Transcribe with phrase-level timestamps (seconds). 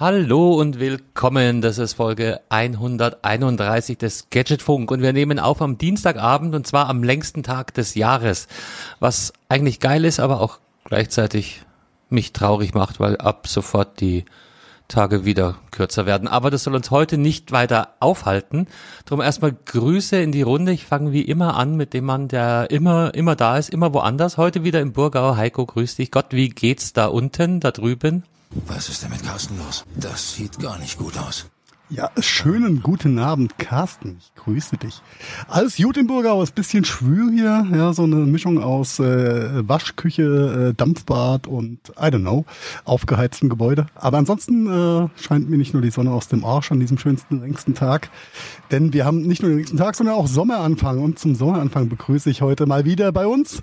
[0.00, 1.60] Hallo und willkommen.
[1.60, 7.02] Das ist Folge 131 des Gadgetfunk und wir nehmen auf am Dienstagabend und zwar am
[7.02, 8.46] längsten Tag des Jahres,
[9.00, 11.62] was eigentlich geil ist, aber auch gleichzeitig
[12.10, 14.24] mich traurig macht, weil ab sofort die
[14.86, 16.28] Tage wieder kürzer werden.
[16.28, 18.68] Aber das soll uns heute nicht weiter aufhalten.
[19.04, 20.70] Drum erstmal Grüße in die Runde.
[20.70, 24.36] Ich fange wie immer an mit dem Mann, der immer, immer da ist, immer woanders.
[24.36, 25.34] Heute wieder im Burgau.
[25.34, 26.12] Heiko, grüß dich.
[26.12, 28.22] Gott, wie geht's da unten, da drüben?
[28.66, 29.84] Was ist denn mit Carsten los?
[29.96, 31.46] Das sieht gar nicht gut aus.
[31.90, 34.18] Ja, schönen guten Abend, Carsten.
[34.20, 35.00] Ich grüße dich.
[35.48, 37.66] Alles im Burgau, ist bisschen schwül hier.
[37.72, 42.44] Ja, so eine Mischung aus äh, Waschküche, äh, Dampfbad und, I don't know,
[42.84, 43.86] aufgeheiztem Gebäude.
[43.94, 47.40] Aber ansonsten äh, scheint mir nicht nur die Sonne aus dem Arsch an diesem schönsten,
[47.40, 48.10] längsten Tag.
[48.70, 50.98] Denn wir haben nicht nur den längsten Tag, sondern auch Sommeranfang.
[50.98, 53.62] Und zum Sommeranfang begrüße ich heute mal wieder bei uns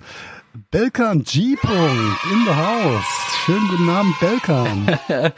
[0.70, 1.56] Belkan G.
[1.56, 3.04] -Punkt in the house.
[3.44, 4.98] Schönen guten Abend, Belkan.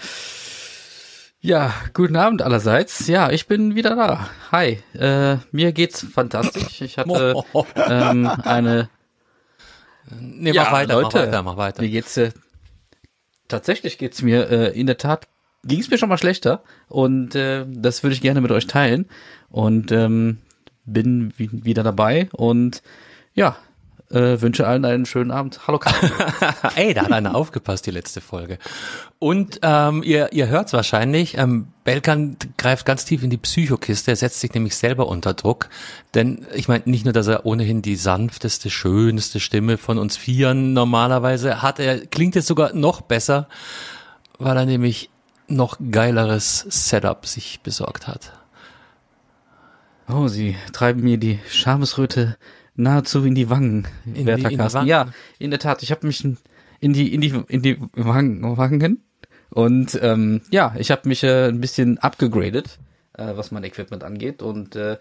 [1.41, 3.09] ja, guten Abend allerseits.
[3.09, 4.31] Ja, ich bin wieder da.
[4.53, 6.81] Hi, äh, mir geht's fantastisch.
[6.83, 7.35] Ich hatte
[7.75, 8.91] ähm, eine.
[10.21, 11.83] Nee, ja, mach weiter, Leute, mach weiter, mach weiter.
[11.83, 12.31] Mir geht's äh,
[13.49, 15.27] tatsächlich geht's mir äh, in der Tat
[15.65, 19.07] ging es mir schon mal schlechter und äh, das würde ich gerne mit euch teilen
[19.51, 20.39] und ähm,
[20.85, 22.83] bin wieder dabei und
[23.35, 23.57] ja,
[24.11, 25.67] äh, wünsche allen einen schönen Abend.
[25.67, 26.11] Hallo Karl.
[26.77, 28.59] Ey, da hat einer aufgepasst, die letzte Folge.
[29.19, 34.17] Und ähm, ihr, ihr hört's wahrscheinlich, ähm, Belkan greift ganz tief in die Psychokiste, er
[34.17, 35.69] setzt sich nämlich selber unter Druck.
[36.15, 40.73] Denn ich meine, nicht nur, dass er ohnehin die sanfteste, schönste Stimme von uns Vieren
[40.73, 43.49] normalerweise hat, er klingt jetzt sogar noch besser,
[44.39, 45.11] weil er nämlich
[45.49, 48.33] noch geileres Setup sich besorgt hat.
[50.11, 52.37] Oh, sie treiben mir die Schamesröte
[52.79, 54.87] nahezu in die Wangen, in werter die, in Wangen.
[54.87, 55.83] Ja, in der Tat.
[55.83, 59.03] Ich habe mich in die in die in die Wangen, Wangen
[59.51, 62.79] und ähm, ja, ich habe mich äh, ein bisschen abgegradet,
[63.15, 64.99] äh, was mein Equipment angeht und äh,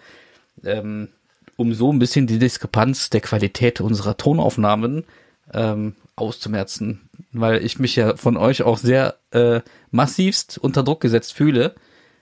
[0.63, 1.09] ähm,
[1.55, 5.05] um so ein bisschen die Diskrepanz der Qualität unserer Tonaufnahmen
[5.53, 9.61] ähm, auszumerzen, weil ich mich ja von euch auch sehr äh,
[9.91, 11.75] massivst unter Druck gesetzt fühle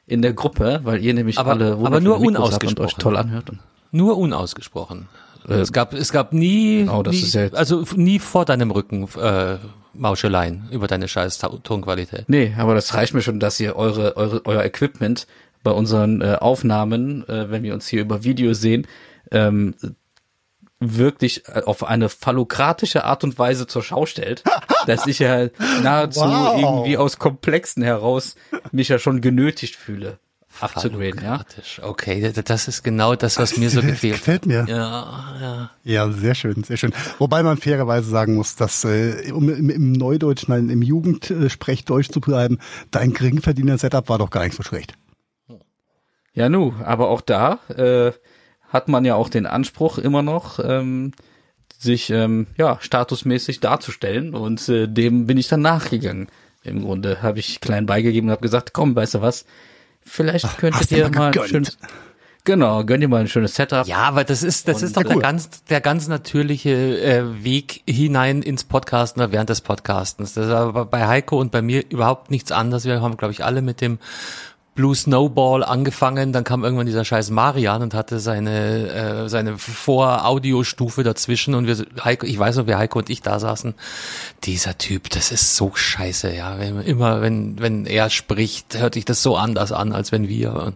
[0.05, 3.51] in der Gruppe, weil ihr nämlich aber, alle aber nur unausgesprochen euch toll anhört.
[3.91, 5.07] Nur unausgesprochen.
[5.47, 9.57] Äh, es gab, es gab nie, oh, nie ja also nie vor deinem Rücken äh,
[9.93, 12.25] Mauscheleien über deine scheiß Tonqualität.
[12.27, 15.27] Nee, aber das reicht mir schon, dass ihr eure, eure euer Equipment
[15.63, 18.87] bei unseren äh, Aufnahmen, äh, wenn wir uns hier über Video sehen,
[19.31, 19.75] ähm,
[20.79, 24.43] wirklich äh, auf eine phallokratische Art und Weise zur Schau stellt,
[24.87, 25.47] dass ich ja
[25.81, 26.59] nahezu wow.
[26.59, 28.35] irgendwie aus Komplexen heraus
[28.71, 30.19] mich ja schon genötigt fühle
[30.59, 31.43] abzugraden, ja.
[31.81, 34.15] Okay, das ist genau das, was mir so gefehlt.
[34.15, 34.65] Gefällt mir.
[34.67, 35.71] Ja, ja.
[35.83, 36.93] Ja, sehr schön, sehr schön.
[37.19, 42.21] Wobei man fairerweise sagen muss, dass äh, um im, im Neudeutsch, nein, im Jugendsprechdeutsch zu
[42.21, 42.59] bleiben,
[42.91, 44.93] dein Geringverdiener-Setup war doch gar nicht so schlecht.
[46.33, 48.11] Ja, nu, aber auch da äh,
[48.69, 51.13] hat man ja auch den Anspruch immer noch, ähm,
[51.77, 56.27] sich ähm, ja statusmäßig darzustellen und äh, dem bin ich dann nachgegangen.
[56.63, 59.45] Im Grunde habe ich klein beigegeben und habe gesagt, komm, weißt du was,
[60.05, 61.77] Vielleicht Ach, könntet ihr mal, mal ein schönes,
[62.43, 63.87] genau, gönnt ihr mal ein schönes Setup.
[63.87, 67.81] Ja, aber das ist, das und ist doch der ganz, der ganz natürliche äh, Weg
[67.89, 70.35] hinein ins Podcasten oder während des Podcastens.
[70.35, 72.85] Das ist aber bei Heiko und bei mir überhaupt nichts anderes.
[72.85, 73.97] Wir haben, glaube ich, alle mit dem
[74.75, 81.03] Blue Snowball angefangen, dann kam irgendwann dieser scheiß Marian und hatte seine äh, seine Vor-Audiostufe
[81.03, 83.73] dazwischen und wir Heiko, ich weiß noch, wie Heiko und ich da saßen.
[84.43, 86.59] Dieser Typ, das ist so scheiße, ja.
[86.59, 90.53] Wenn, immer wenn wenn er spricht, hört sich das so anders an, als wenn wir.
[90.53, 90.75] Und,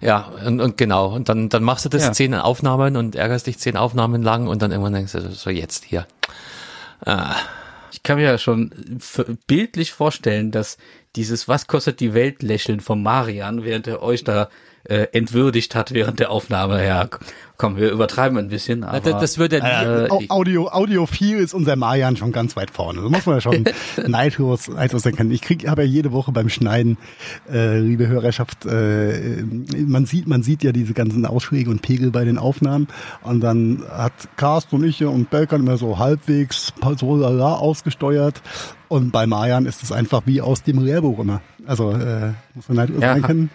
[0.00, 2.12] ja und, und genau und dann dann machst du das ja.
[2.12, 5.84] zehn Aufnahmen und ärgerst dich zehn Aufnahmen lang und dann irgendwann denkst du so jetzt
[5.84, 6.06] hier.
[7.04, 7.34] Ah.
[7.90, 8.98] Ich kann mir ja schon
[9.46, 10.78] bildlich vorstellen, dass
[11.16, 14.48] dieses Was kostet die Welt lächeln von Marian, während er euch da
[14.84, 16.84] äh, entwürdigt hat während der Aufnahme.
[16.84, 17.08] Ja,
[17.56, 18.82] komm, wir übertreiben ein bisschen.
[18.82, 22.70] Aber, das, das würde äh, äh, Audio Audio viel ist unser Marian schon ganz weit
[22.70, 23.00] vorne.
[23.00, 23.64] Das muss man ja schon
[24.08, 25.30] neidlos, neidlos erkennen.
[25.30, 26.98] Ich krieg habe ja jede Woche beim Schneiden,
[27.50, 29.44] äh, liebe Hörerschaft, äh,
[29.86, 32.88] man sieht man sieht ja diese ganzen Ausschläge und Pegel bei den Aufnahmen
[33.22, 38.42] und dann hat Carsten und ich und Belkan immer so halbwegs so lala ausgesteuert
[38.88, 41.40] und bei Marian ist es einfach wie aus dem Lehrbuch immer.
[41.66, 43.14] Also äh, muss man neidlos ja.
[43.14, 43.50] erkennen.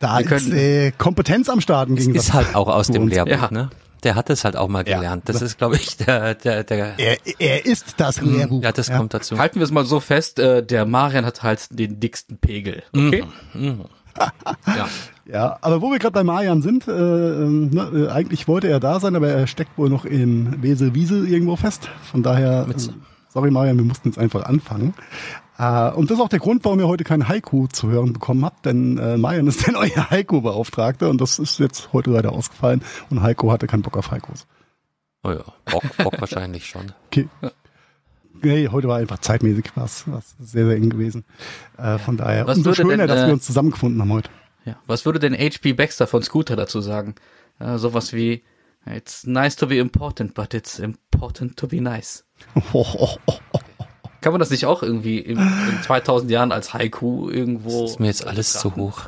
[0.00, 2.28] Da Wir ist äh, Kompetenz am Start im Gegensatz.
[2.28, 3.50] Ist halt auch aus dem Lehrbuch, ja.
[3.50, 3.70] ne?
[4.02, 5.28] Der hat es halt auch mal gelernt.
[5.28, 5.32] Ja.
[5.32, 6.98] Das ist, glaube ich, der, der, der.
[6.98, 8.34] Er, er ist das mhm.
[8.34, 8.62] Lehrbuch.
[8.62, 8.96] Ja, das ja.
[8.96, 9.38] kommt dazu.
[9.38, 12.82] Halten wir es mal so fest, äh, der Marian hat halt den dicksten Pegel.
[12.96, 13.24] Okay?
[13.52, 13.60] Mhm.
[13.62, 13.84] Mhm.
[14.66, 14.88] ja.
[15.30, 18.80] ja, aber wo wir gerade bei Marian sind, äh, ähm, ne, äh, eigentlich wollte er
[18.80, 21.90] da sein, aber er steckt wohl noch in Wesel-Wiesel irgendwo fest.
[22.10, 22.74] Von daher, äh,
[23.28, 24.94] sorry Marian, wir mussten jetzt einfach anfangen.
[25.60, 28.46] Äh, und das ist auch der Grund, warum ihr heute kein Haiku zu hören bekommen
[28.46, 32.82] habt, denn äh, Marian ist der neue Haiku-Beauftragte und das ist jetzt heute leider ausgefallen
[33.10, 34.46] und Heiko hatte keinen Bock auf Haikus.
[35.22, 36.92] Oh ja, Bock, Bock wahrscheinlich schon.
[37.06, 37.28] Okay.
[38.42, 41.26] Nee, heute war einfach zeitmäßig was, was sehr, sehr eng gewesen.
[41.76, 44.30] Äh, von daher, Was umso schöner, denn, dass äh, wir uns zusammengefunden haben heute.
[44.64, 44.76] Ja.
[44.86, 45.74] Was würde denn H.P.
[45.74, 47.16] Baxter von Scooter dazu sagen?
[47.58, 48.42] Äh, sowas wie,
[48.86, 52.24] it's nice to be important, but it's important to be nice.
[52.72, 53.60] Oh, oh, oh, oh.
[54.20, 57.82] Kann man das nicht auch irgendwie in, in 2000 Jahren als Haiku irgendwo?
[57.82, 59.02] Das ist mir jetzt alles zu hoch.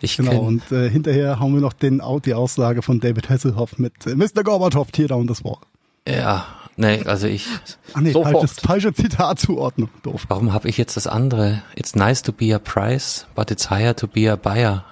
[0.00, 4.06] Ich Genau, und äh, hinterher haben wir noch den, die Aussage von David Hasselhoff mit
[4.06, 4.44] äh, Mr.
[4.44, 5.58] Gorbatschow, tear down this wall.
[6.06, 7.46] ja, nee, also ich,
[7.94, 8.32] Ah nee, Sofort.
[8.32, 9.90] falsches, falsche Zitatzuordnung.
[10.02, 10.26] Doof.
[10.28, 11.62] warum habe ich jetzt das andere?
[11.74, 14.84] It's nice to be a price, but it's higher to be a buyer.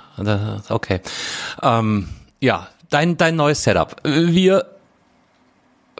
[0.68, 1.00] Okay.
[1.62, 2.08] Ähm,
[2.40, 3.96] ja, dein, dein neues Setup.
[4.04, 4.66] Wir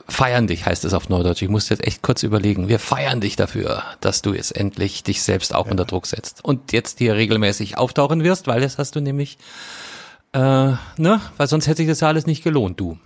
[0.09, 1.43] feiern dich, heißt es auf Neudeutsch.
[1.43, 2.69] Ich muss jetzt echt kurz überlegen.
[2.69, 6.73] Wir feiern dich dafür, dass du jetzt endlich dich selbst auch unter Druck setzt und
[6.73, 9.39] jetzt hier regelmäßig auftauchen wirst, weil das hast du nämlich,
[10.33, 12.99] äh, ne, weil sonst hätte sich das ja alles nicht gelohnt, du.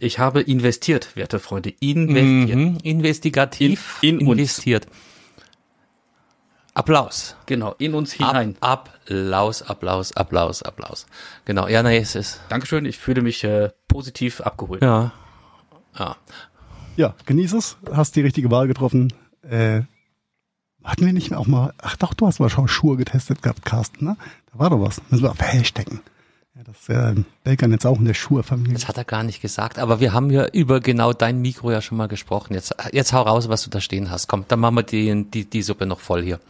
[0.00, 2.56] Ich habe investiert, werte Freunde, investiert.
[2.58, 2.78] Mhm.
[2.82, 4.38] Investigativ In- in uns.
[4.38, 4.86] investiert.
[6.74, 7.34] Applaus.
[7.46, 8.56] Genau, in uns Ab, hinein.
[8.60, 11.06] Applaus, Applaus, Applaus, Applaus.
[11.44, 14.82] Genau, ja, nee, es ist, Dankeschön, ich fühle mich äh, positiv abgeholt.
[14.82, 15.10] ja,
[15.98, 16.16] ja.
[16.96, 19.12] Ja, genieß es, hast die richtige Wahl getroffen.
[19.42, 19.82] Äh,
[20.82, 24.04] hatten wir nicht auch mal, ach doch, du hast mal schon Schuhe getestet gehabt, Carsten,
[24.04, 24.16] ne?
[24.52, 25.00] Da war doch was.
[25.10, 26.00] Müssen wir auf Hashtaggen.
[26.56, 27.14] Ja, das ist ja
[27.44, 28.74] Belgern jetzt auch in der Schuhe-Familie.
[28.74, 31.80] Das hat er gar nicht gesagt, aber wir haben ja über genau dein Mikro ja
[31.80, 32.54] schon mal gesprochen.
[32.54, 34.26] Jetzt, jetzt hau raus, was du da stehen hast.
[34.26, 36.40] Komm, dann machen wir die, die, die Suppe noch voll hier.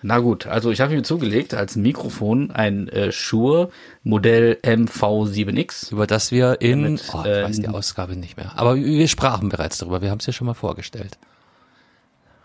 [0.00, 3.70] Na gut, also ich habe mir zugelegt als Mikrofon ein äh, Shure
[4.04, 5.92] Modell MV7X.
[5.92, 8.52] Über das wir in, Ja, mit, oh, ich weiß die Ausgabe nicht mehr.
[8.54, 10.00] Aber wir sprachen bereits darüber.
[10.00, 11.18] Wir haben es ja schon mal vorgestellt.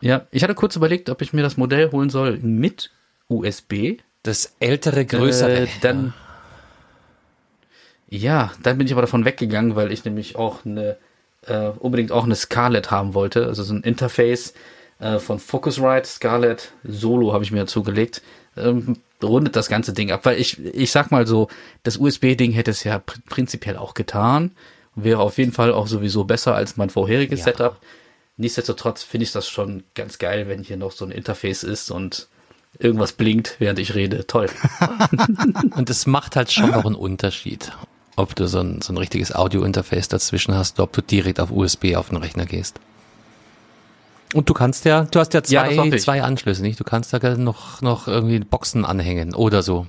[0.02, 2.90] Ja, ich hatte kurz überlegt, ob ich mir das Modell holen soll mit
[3.28, 4.00] USB.
[4.24, 5.62] Das ältere, größere.
[5.62, 6.14] Äh, dann,
[8.10, 10.98] ja, dann bin ich aber davon weggegangen, weil ich nämlich auch eine,
[11.46, 13.46] äh, unbedingt auch eine Scarlett haben wollte.
[13.46, 14.54] Also so ein Interface
[15.04, 18.22] äh, von Focusrite, Scarlett Solo habe ich mir dazu gelegt.
[18.56, 21.48] Ähm, rundet das ganze Ding ab, weil ich, ich sag mal so,
[21.84, 24.52] das USB-Ding hätte es ja pr prinzipiell auch getan.
[24.96, 27.46] Wäre auf jeden Fall auch sowieso besser als mein vorheriges Ja.
[27.46, 27.80] Setup.
[28.38, 32.28] Nichtsdestotrotz finde ich das schon ganz geil, wenn hier noch so ein Interface ist und
[32.80, 34.26] irgendwas blinkt, während ich rede.
[34.26, 34.50] Toll.
[35.76, 37.72] Und es macht halt schon noch einen Unterschied,
[38.16, 41.52] ob du so ein, so ein richtiges Audio-Interface dazwischen hast, oder ob du direkt auf
[41.52, 42.80] USB auf den Rechner gehst.
[44.34, 46.02] Und du kannst ja, du hast ja Ja, zwei, ich.
[46.02, 46.80] zwei Anschlüsse, nicht?
[46.80, 49.88] Du kannst da noch, noch irgendwie Boxen anhängen oder so.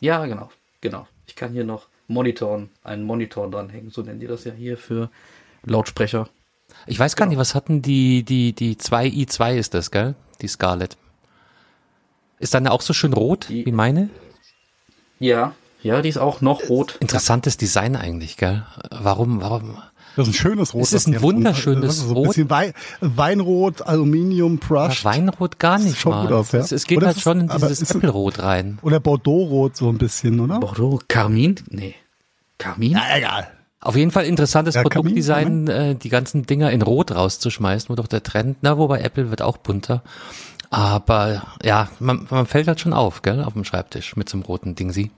[0.00, 0.50] Ja, genau,
[0.80, 1.06] genau.
[1.26, 5.10] Ich kann hier noch monitoren, einen Monitor dranhängen, so nennen die das ja hier für
[5.64, 6.28] Lautsprecher.
[6.86, 7.30] Ich weiß gar Genau.
[7.30, 10.14] nicht, was hatten die, die, die 2i2 ist das, gell?
[10.40, 10.96] Die Scarlett.
[12.38, 14.10] Ist deine auch so schön rot Die- wie meine?
[15.18, 16.96] Ja, ja, die ist auch noch rot.
[17.00, 18.64] Interessantes Design eigentlich, gell?
[18.90, 19.78] Warum, warum?
[20.18, 20.82] Das ist ein schönes Rot.
[20.82, 21.22] Es ist ein haben.
[21.22, 22.26] wunderschönes Das ist so ein Rot.
[22.28, 25.04] bisschen Wei Weinrot, Aluminium, Brushed.
[25.04, 26.22] Weinrot gar nicht schaut mal.
[26.26, 26.60] gut aus, ja.
[26.60, 28.78] es, es geht Oder halt ist- schon in dieses Äppelrot rein.
[28.82, 30.60] Oder Bordeaux-Rot so ein bisschen, oder?
[30.60, 31.56] Bordeaux, Carmin?
[31.70, 31.94] Nee.
[32.58, 32.98] Carmin?
[33.16, 33.48] egal.
[33.80, 38.08] Auf jeden Fall interessantes Ja, Produktdesign, äh, die ganzen Dinger in Rot rauszuschmeißen, wo doch
[38.08, 40.02] der Trend, na, wobei Apple wird auch bunter.
[40.70, 44.42] Aber ja, man, man fällt halt schon auf, gell, auf dem Schreibtisch mit so einem
[44.42, 45.10] roten Dingsi.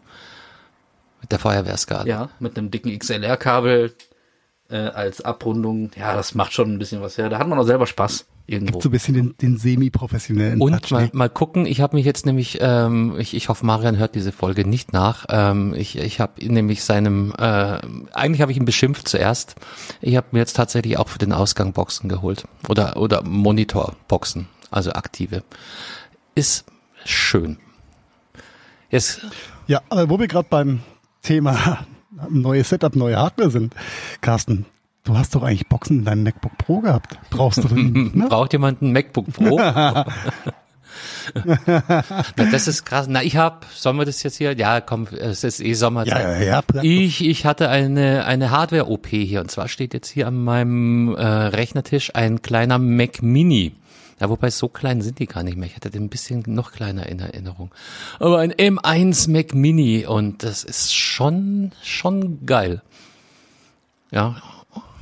[1.22, 2.06] Mit der Feuerwehrskala.
[2.06, 3.94] Ja, mit einem dicken XLR-Kabel
[4.70, 5.90] äh, als Abrundung.
[5.96, 7.28] Ja, das macht schon ein bisschen was her.
[7.28, 8.80] Da hat man auch selber Spaß irgendwo.
[8.80, 10.90] So ein bisschen den, den semi-professionellen Und Touch.
[10.90, 11.10] mal, ne?
[11.12, 14.66] mal gucken, ich habe mich jetzt nämlich, ähm, ich, ich hoffe, Marian hört diese Folge
[14.66, 15.26] nicht nach.
[15.28, 17.78] Ähm, ich ich habe nämlich seinem, äh,
[18.12, 19.54] eigentlich habe ich ihn beschimpft zuerst.
[20.00, 22.44] Ich habe mir jetzt tatsächlich auch für den Ausgang Boxen geholt.
[22.68, 25.42] Oder, oder Monitorboxen, also aktive.
[26.34, 26.64] Ist
[27.04, 27.58] schön.
[28.90, 29.20] Jetzt,
[29.68, 30.80] Ja, aber wo wir gerade beim
[31.22, 31.84] Thema
[32.28, 33.74] neues Setup, neue Hardware sind,
[34.20, 34.66] Carsten,
[35.04, 37.18] du hast doch eigentlich Boxen in deinem MacBook Pro gehabt.
[37.30, 38.26] Brauchst du den nicht, ne?
[38.28, 39.58] braucht jemand ein MacBook Pro?
[41.34, 41.64] Na,
[42.34, 43.06] das ist krass.
[43.08, 44.56] Na, ich habe, sollen wir das jetzt hier?
[44.56, 46.22] Ja, komm, es ist eh Sommerzeit.
[46.22, 46.82] Ja, ja, ja.
[46.82, 51.24] Ich, ich hatte eine, eine Hardware-OP hier und zwar steht jetzt hier an meinem äh,
[51.24, 53.72] Rechnertisch ein kleiner Mac Mini.
[54.20, 55.66] Ja, wobei so klein sind die gar nicht mehr.
[55.66, 57.70] Ich hatte den ein bisschen noch kleiner in Erinnerung.
[58.18, 62.82] Aber ein M1 Mac Mini und das ist schon, schon geil.
[64.10, 64.36] Ja,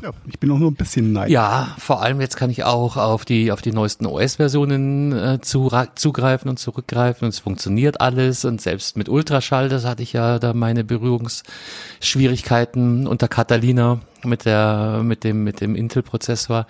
[0.02, 1.32] Ja, ich bin auch nur ein bisschen neidisch.
[1.32, 5.72] Ja, vor allem jetzt kann ich auch auf die auf die neuesten OS-Versionen äh, zu,
[5.96, 10.38] zugreifen und zurückgreifen und es funktioniert alles und selbst mit Ultraschall, das hatte ich ja
[10.38, 16.68] da meine Berührungsschwierigkeiten unter Catalina mit der mit dem mit dem Intel-Prozessor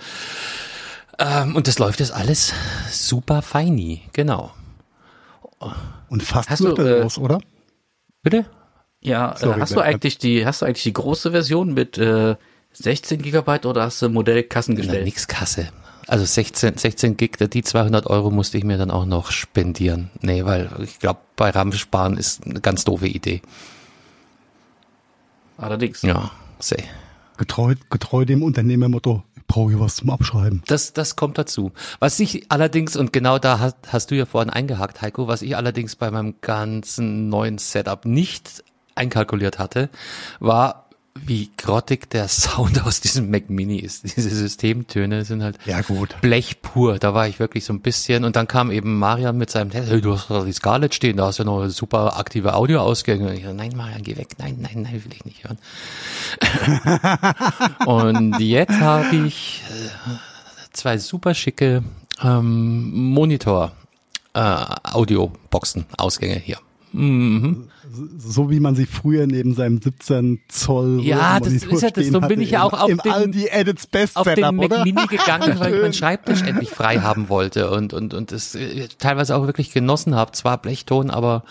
[1.19, 2.53] ähm, und das läuft jetzt alles
[2.91, 4.53] super feini, genau.
[6.09, 7.41] Und fast hast du, äh, raus, oder?
[8.23, 8.47] Bitte?
[9.01, 12.37] Ja, äh, Sorry, hast du eigentlich die hast du eigentlich die große Version mit äh,
[12.73, 15.05] 16 Gigabyte oder hast du Modell Kassengestellt?
[15.05, 15.69] Nix Kasse.
[16.07, 20.11] Also 16, 16 Gig, die 200 Euro musste ich mir dann auch noch spendieren.
[20.23, 23.43] Nee, weil ich glaube, bei RAM sparen ist eine ganz doofe Idee.
[25.59, 26.01] Allerdings.
[26.03, 26.83] Ja, sehr.
[27.37, 30.63] Getreu, getreu dem Unternehmermotto, brauche hier was zum Abschreiben.
[30.67, 31.73] Das, das kommt dazu.
[31.99, 35.57] Was ich allerdings, und genau da hast, hast du ja vorhin eingehakt, Heiko, was ich
[35.57, 38.63] allerdings bei meinem ganzen neuen Setup nicht
[38.95, 39.89] einkalkuliert hatte,
[40.39, 40.88] war
[41.27, 44.05] wie grottig der Sound aus diesem Mac Mini ist.
[44.05, 46.17] Diese Systemtöne sind halt ja, gut.
[46.21, 46.99] Blech pur.
[46.99, 48.25] Da war ich wirklich so ein bisschen.
[48.25, 49.91] Und dann kam eben Marian mit seinem Test.
[49.91, 53.35] Hey, du hast da die Scarlett stehen, da hast du ja noch super aktive Audioausgänge.
[53.35, 54.29] Ich so, nein, Marian, geh weg.
[54.39, 55.59] Nein, nein, nein, will ich nicht hören.
[57.87, 60.13] und jetzt habe ich äh,
[60.73, 61.83] zwei super schicke
[62.23, 63.73] ähm, Monitor
[64.35, 64.41] äh,
[64.85, 66.59] Audioboxen Ausgänge hier.
[66.93, 67.69] Mhm.
[68.19, 72.07] So wie man sie früher neben seinem 17 Zoll Ja, das ist ja das.
[72.09, 74.85] So bin ich ja auch auf im den, Aldi Edits Best auf Setup, den Mac
[74.85, 78.89] Mini gegangen, weil ich meinen Schreibtisch endlich frei haben wollte und und und das äh,
[78.99, 80.33] teilweise auch wirklich genossen habe.
[80.33, 81.45] Zwar Blechton, aber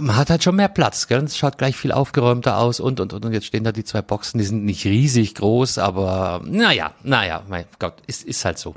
[0.00, 1.22] man hat halt schon mehr Platz, gell?
[1.24, 4.02] Es schaut gleich viel aufgeräumter aus und, und, und, und jetzt stehen da die zwei
[4.02, 8.74] Boxen, die sind nicht riesig groß, aber naja, naja, mein Gott, ist, ist halt so.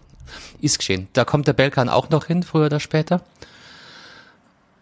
[0.61, 1.07] Ist geschehen.
[1.13, 3.21] Da kommt der Belkan auch noch hin, früher oder später.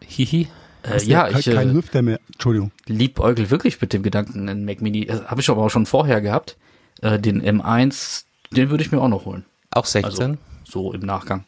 [0.06, 0.48] Hihi.
[0.84, 2.20] Äh, ja, ich kein Lüfter mehr.
[2.28, 2.72] Entschuldigung.
[2.88, 5.04] liebäugel wirklich mit dem Gedanken, einen Mac Mini.
[5.04, 6.58] Äh, Habe ich aber auch schon vorher gehabt.
[7.02, 9.46] Äh, den M1, den würde ich mir auch noch holen.
[9.72, 10.12] Auch 16?
[10.12, 11.46] Also, so im Nachgang.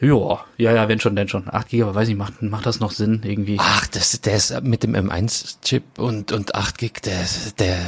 [0.00, 1.44] Ja, ja, ja, wenn schon, denn schon.
[1.48, 3.56] 8 GB, weiß ich, macht, macht das noch Sinn irgendwie?
[3.60, 7.24] Ach, das, der ist mit dem M1-Chip und, und 8 Gig, der,
[7.58, 7.78] der,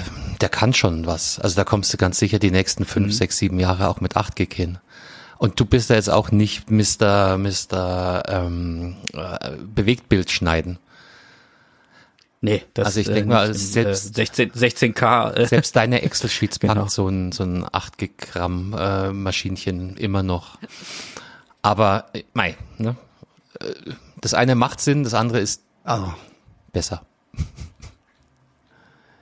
[0.40, 1.40] der kann schon was.
[1.40, 4.36] Also da kommst du ganz sicher die nächsten 5, 6, 7 Jahre auch mit 8
[4.36, 4.78] Gig hin.
[5.38, 7.36] Und du bist da jetzt auch nicht Mr.
[7.38, 8.22] Mr.
[8.28, 10.78] Ähm, äh, Bewegtbild schneiden.
[12.40, 15.32] Nee, das also ich denke mal, selbst äh, 16, 16K.
[15.32, 16.74] Äh, selbst deine Excel-Sheets genau.
[16.74, 20.58] packt so ein, so ein 8 Gig RAM äh, Maschinchen immer noch.
[21.62, 22.96] Aber, äh, mei, ne?
[23.58, 23.74] Äh,
[24.20, 26.12] das eine macht Sinn, das andere ist oh.
[26.72, 27.02] besser.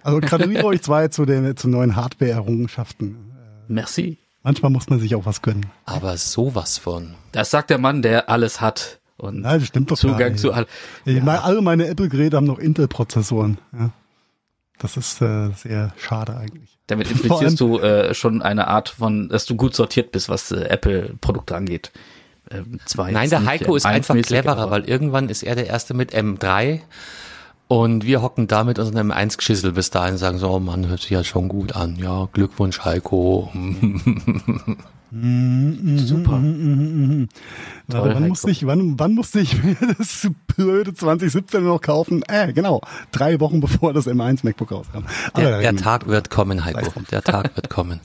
[0.02, 3.32] Also gratuliere euch zwei zu den zu neuen Hardware-Errungenschaften.
[3.68, 4.18] Merci.
[4.44, 5.66] Manchmal muss man sich auch was gönnen.
[5.86, 7.14] Aber sowas von.
[7.32, 9.00] Das sagt der Mann, der alles hat.
[9.16, 10.66] Und Nein, das stimmt doch Zugang zu all.
[11.06, 13.58] Ich meine, alle meine Apple-Geräte haben noch Intel-Prozessoren.
[13.72, 13.90] Ja.
[14.78, 16.78] Das ist äh, sehr schade eigentlich.
[16.88, 20.64] Damit implizierst du äh, schon eine Art von, dass du gut sortiert bist, was äh,
[20.64, 21.92] Apple-Produkte angeht.
[22.50, 26.80] Ähm, Nein, der Heiko ist einfach cleverer, weil irgendwann ist er der Erste mit M3
[27.82, 31.00] und wir hocken da mit unserem M1-Geschissel bis dahin und sagen so, oh Mann, hört
[31.00, 31.96] sich ja schon gut an.
[31.96, 33.50] Ja, Glückwunsch, Heiko.
[35.96, 36.40] Super.
[37.90, 42.22] Toll, wann, musste ich, wann, wann musste ich mir das blöde 2017 noch kaufen?
[42.28, 42.80] Äh, genau.
[43.10, 45.04] Drei Wochen bevor das M1 MacBook rauskam.
[45.36, 46.92] Der, der Tag wird kommen, Heiko.
[47.10, 48.00] Der Tag wird kommen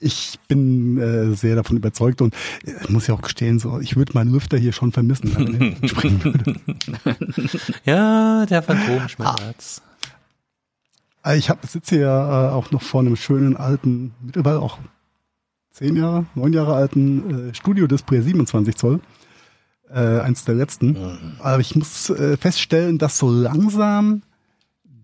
[0.00, 4.14] ich bin äh, sehr davon überzeugt und äh, muss ja auch gestehen, so ich würde
[4.14, 6.54] meinen Lüfter hier schon vermissen, wenn er springen würde.
[7.84, 9.82] ja, der Phantomschmerz.
[11.22, 11.34] Ah.
[11.34, 14.78] Ich habe sitze hier äh, auch noch vor einem schönen alten, mittlerweile auch
[15.70, 19.00] zehn Jahre, neun Jahre alten äh, Studio-Display 27 Zoll.
[19.92, 20.92] Äh, eins der letzten.
[20.92, 21.32] Mhm.
[21.40, 24.22] Aber ich muss äh, feststellen, dass so langsam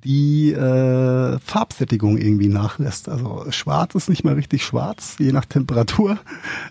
[0.05, 3.09] die äh, Farbsättigung irgendwie nachlässt.
[3.09, 6.19] Also schwarz ist nicht mehr richtig schwarz, je nach Temperatur.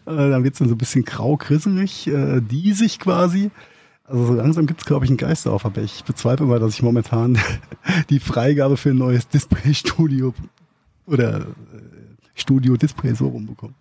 [0.05, 3.51] Äh, dann wird es dann so ein bisschen grau, grisselig, äh, diesig quasi.
[4.03, 6.75] Also so langsam gibt es, glaube ich, einen Geist auf, aber ich bezweifle mal, dass
[6.75, 7.39] ich momentan
[8.09, 10.33] die Freigabe für ein neues Display-Studio
[11.07, 11.45] oder äh,
[12.35, 13.73] Studio-Display so rumbekomme.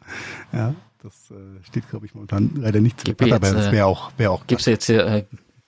[0.53, 4.13] Ja, das äh, steht, glaube ich, momentan leider nicht zu Debatte, aber das wäre auch,
[4.17, 4.47] wäre auch.
[4.47, 5.25] Gibt es jetzt hier äh,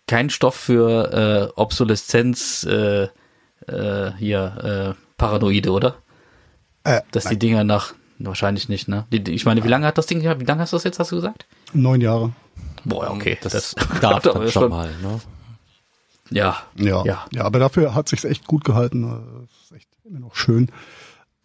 [0.07, 3.09] keinen Stoff für äh, Obsoleszenz, äh,
[3.67, 5.97] äh, hier äh, Paranoide, oder?
[6.85, 7.35] Äh, Dass nein.
[7.35, 9.07] die Dinger nach wahrscheinlich nicht, ne?
[9.11, 10.21] Die, ich meine, wie lange hat das Ding?
[10.21, 11.47] Wie lange hast du das jetzt, hast du gesagt?
[11.73, 12.33] Neun Jahre.
[12.85, 15.21] Boah, okay, das, das darf dann schon mal, ne?
[16.31, 17.45] Ja, ja, ja, ja.
[17.45, 19.03] aber dafür hat sich's echt gut gehalten.
[19.03, 20.71] Das ist echt immer noch schön.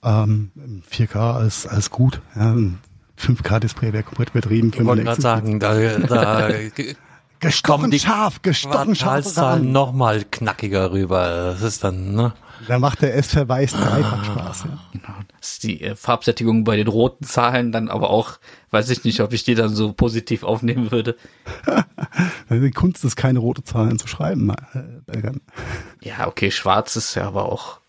[0.04, 0.52] Ähm,
[0.90, 2.22] 4K alles, alles gut.
[2.36, 2.56] Ja,
[3.20, 4.72] 5K-Display wäre komplett übertrieben.
[4.74, 6.50] Ich wollte gerade sagen, da, da
[7.42, 9.60] Gestochen die scharf, gestochen scharf.
[9.60, 11.28] noch mal knackiger rüber.
[11.52, 12.34] Das ist dann, ne?
[12.68, 14.64] Da macht der S-Verweis dreifach Spaß.
[14.66, 14.78] Ja.
[14.94, 15.16] Genau.
[15.40, 18.38] Das ist die äh, Farbsättigung bei den roten Zahlen dann aber auch,
[18.70, 21.18] weiß ich nicht, ob ich die dann so positiv aufnehmen würde.
[22.52, 24.54] die Kunst ist keine rote Zahlen zu schreiben,
[25.08, 25.32] äh,
[26.02, 27.80] Ja, okay, schwarz ist ja aber auch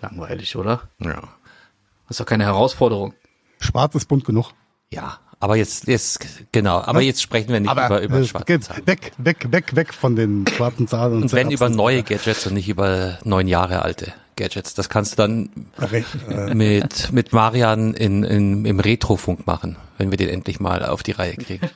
[0.00, 0.88] langweilig, oder?
[1.00, 1.20] Ja.
[2.08, 3.12] Das ist doch keine Herausforderung.
[3.60, 4.52] Schwarz ist bunt genug.
[4.90, 6.20] Ja, aber jetzt, jetzt,
[6.52, 8.86] genau, aber jetzt sprechen wir nicht aber, über, über äh, schwarze Zahlen.
[8.86, 11.14] Weg, weg, weg, weg von den schwarzen Zahlen.
[11.14, 14.74] Und, und wenn über neue Gadgets und nicht über neun Jahre alte Gadgets.
[14.74, 16.54] Das kannst du dann äh.
[16.54, 21.12] mit, mit Marian in, in, im Retrofunk machen, wenn wir den endlich mal auf die
[21.12, 21.68] Reihe kriegen.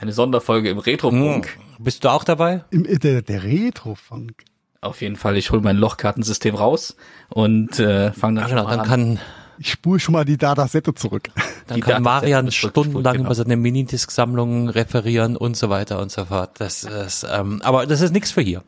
[0.00, 1.46] Eine Sonderfolge im Retrofunk.
[1.46, 1.84] Hm.
[1.84, 2.64] Bist du auch dabei?
[2.70, 4.44] Im, der, der Retrofunk.
[4.80, 6.96] Auf jeden Fall, ich hole mein Lochkartensystem raus
[7.28, 8.86] und äh, fange dann, ja, genau, dann an.
[8.86, 9.18] Kann,
[9.60, 11.28] ich spule schon mal die Datasette zurück.
[11.66, 13.26] Dann die kann Marian stundenlang genau.
[13.26, 16.52] über seine Minidisk-Sammlung referieren und so weiter und so fort.
[16.58, 18.62] Das ist, ähm, aber das ist nichts für hier.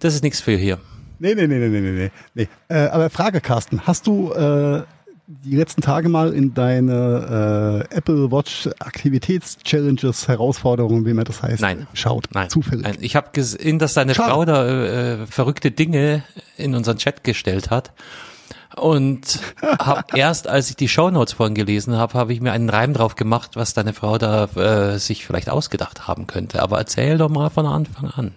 [0.00, 0.78] Das ist nichts für hier.
[1.18, 2.10] Nee, nee, nee, nee, nee, nee.
[2.34, 2.48] nee.
[2.68, 4.82] Äh, aber Frage, Carsten, hast du äh,
[5.26, 11.62] die letzten Tage mal in deine äh, Apple Watch Aktivitäts-Challenges, Herausforderungen, wie man das heißt,
[11.62, 11.86] Nein.
[11.94, 12.28] schaut?
[12.34, 12.50] Nein.
[12.50, 12.84] Zufällig.
[12.84, 12.98] Nein.
[13.00, 14.30] Ich habe gesehen, dass deine Schade.
[14.30, 16.22] Frau da äh, verrückte Dinge
[16.58, 17.92] in unseren Chat gestellt hat.
[18.76, 22.92] Und hab erst, als ich die Shownotes vorhin gelesen habe, habe ich mir einen Reim
[22.92, 26.62] drauf gemacht, was deine Frau da äh, sich vielleicht ausgedacht haben könnte.
[26.62, 28.34] Aber erzähl doch mal von Anfang an.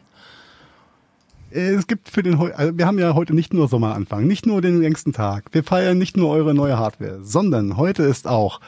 [1.50, 4.82] Es gibt für den, also wir haben ja heute nicht nur Sommeranfang, nicht nur den
[4.82, 5.46] längsten Tag.
[5.54, 8.60] Wir feiern nicht nur eure neue Hardware, sondern heute ist auch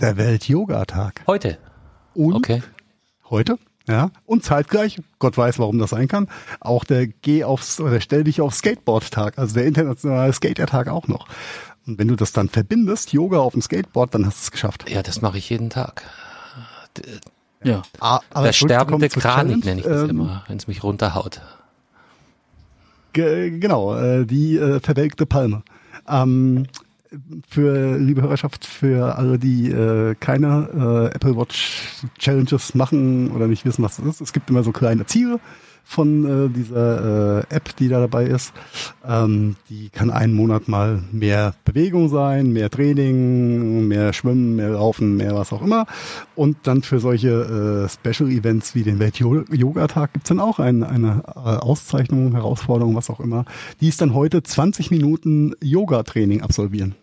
[0.00, 1.24] der Welt-Yoga-Tag.
[1.26, 1.58] Heute?
[2.14, 2.62] Und okay.
[3.28, 6.28] heute ja, und zeitgleich, Gott weiß, warum das sein kann,
[6.60, 11.26] auch der Geh aufs oder Stell dich aufs Skateboard-Tag, also der internationale Skater-Tag auch noch.
[11.86, 14.88] Und wenn du das dann verbindest, Yoga auf dem Skateboard, dann hast du es geschafft.
[14.90, 16.04] Ja, das mache ich jeden Tag.
[17.64, 17.82] Ja.
[17.98, 21.40] Ah, aber der sterbende Kranich nenne ich das ähm, immer, wenn es mich runterhaut.
[23.12, 25.62] Genau, äh, die äh, verwelkte Palme.
[26.06, 26.66] Ähm,
[27.48, 31.82] für liebe Hörerschaft, für alle, die äh, keine äh, Apple Watch
[32.18, 34.20] Challenges machen oder nicht wissen, was das ist.
[34.20, 35.40] Es gibt immer so kleine Ziele
[35.88, 38.52] von äh, dieser äh, App, die da dabei ist.
[39.06, 45.16] Ähm, die kann einen Monat mal mehr Bewegung sein, mehr Training, mehr Schwimmen, mehr Laufen,
[45.16, 45.86] mehr was auch immer.
[46.34, 51.22] Und dann für solche äh, Special Events wie den Welt-Yoga-Tag gibt's dann auch ein, eine
[51.26, 53.46] äh, Auszeichnung, Herausforderung, was auch immer.
[53.80, 56.96] Die ist dann heute 20 Minuten Yoga-Training absolvieren.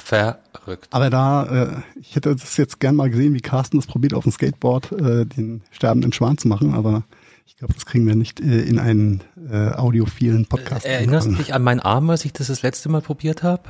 [0.00, 0.88] Verrückt.
[0.90, 4.24] Aber da, äh, ich hätte das jetzt gern mal gesehen, wie Carsten das probiert, auf
[4.24, 7.04] dem Skateboard äh, den sterbenden Schwan zu machen, aber
[7.46, 10.86] ich glaube, das kriegen wir nicht äh, in einen äh, audiophilen Podcast.
[10.86, 13.62] Äh, erinnerst du dich an meinen Arm, als ich das das letzte Mal probiert habe?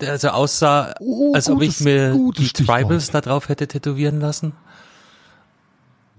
[0.00, 2.80] Der also aussah, oh, als ob ich mir die Stichwort.
[2.80, 4.52] Tribals da drauf hätte tätowieren lassen.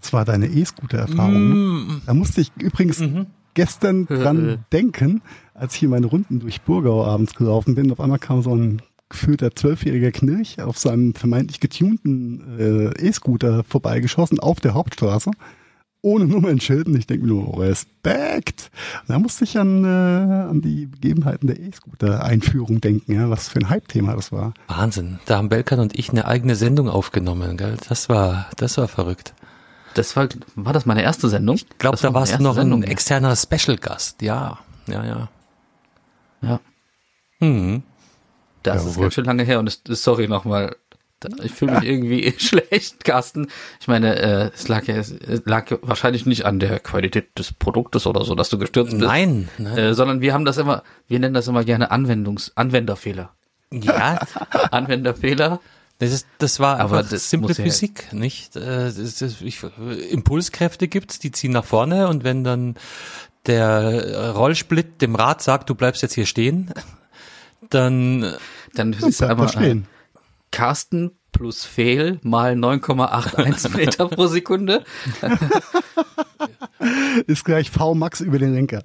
[0.01, 1.49] Das war deine E-Scooter-Erfahrung.
[1.49, 1.55] Ne?
[1.55, 1.87] Mm.
[1.87, 2.01] Ne?
[2.05, 3.27] Da musste ich übrigens mhm.
[3.53, 5.21] gestern dran denken,
[5.53, 7.91] als ich hier meine Runden durch Burgau abends gelaufen bin.
[7.91, 14.39] Auf einmal kam so ein gefühlter zwölfjähriger Knirch auf seinem vermeintlich getunten äh, E-Scooter vorbeigeschossen
[14.39, 15.31] auf der Hauptstraße
[16.03, 18.69] ohne Nummernschild und ich denke mir nur, Respekt.
[19.01, 23.59] Und da musste ich an, äh, an die Begebenheiten der E-Scooter-Einführung denken, ja, was für
[23.59, 24.53] ein Hype-Thema das war.
[24.67, 25.19] Wahnsinn.
[25.25, 27.77] Da haben Belkan und ich eine eigene Sendung aufgenommen, gell?
[27.87, 29.33] Das war, das war verrückt.
[29.93, 31.55] Das war, war das meine erste Sendung?
[31.55, 34.21] Ich glaube, da warst du noch Sendung, ein externer Special-Gast.
[34.21, 35.29] Ja, ja, ja.
[36.43, 36.59] Ja.
[37.39, 37.83] Hm.
[38.63, 40.75] Das ja, ist ganz schön lange her und es, sorry nochmal,
[41.43, 43.47] ich fühle mich irgendwie schlecht, Carsten.
[43.79, 45.13] Ich meine, äh, es lag ja, es
[45.45, 49.03] lag wahrscheinlich nicht an der Qualität des Produktes oder so, dass du gestürzt bist.
[49.03, 49.77] Nein, nein.
[49.77, 53.33] Äh, sondern wir haben das immer, wir nennen das immer gerne Anwendungs, Anwenderfehler.
[53.71, 54.19] Ja.
[54.71, 55.59] Anwenderfehler.
[55.99, 58.17] Das ist, das war aber das simple Physik, ja.
[58.17, 58.55] nicht?
[58.55, 59.61] Äh, das ist, ich,
[60.09, 62.75] Impulskräfte gibt's, die ziehen nach vorne und wenn dann
[63.45, 66.73] der Rollsplit dem Rad sagt, du bleibst jetzt hier stehen,
[67.69, 68.35] dann
[68.73, 69.87] dann ist es einfach stehen.
[70.51, 74.83] Carsten plus Fehl mal 9,81 Meter pro Sekunde.
[77.27, 78.83] ist gleich V Max über den Lenker.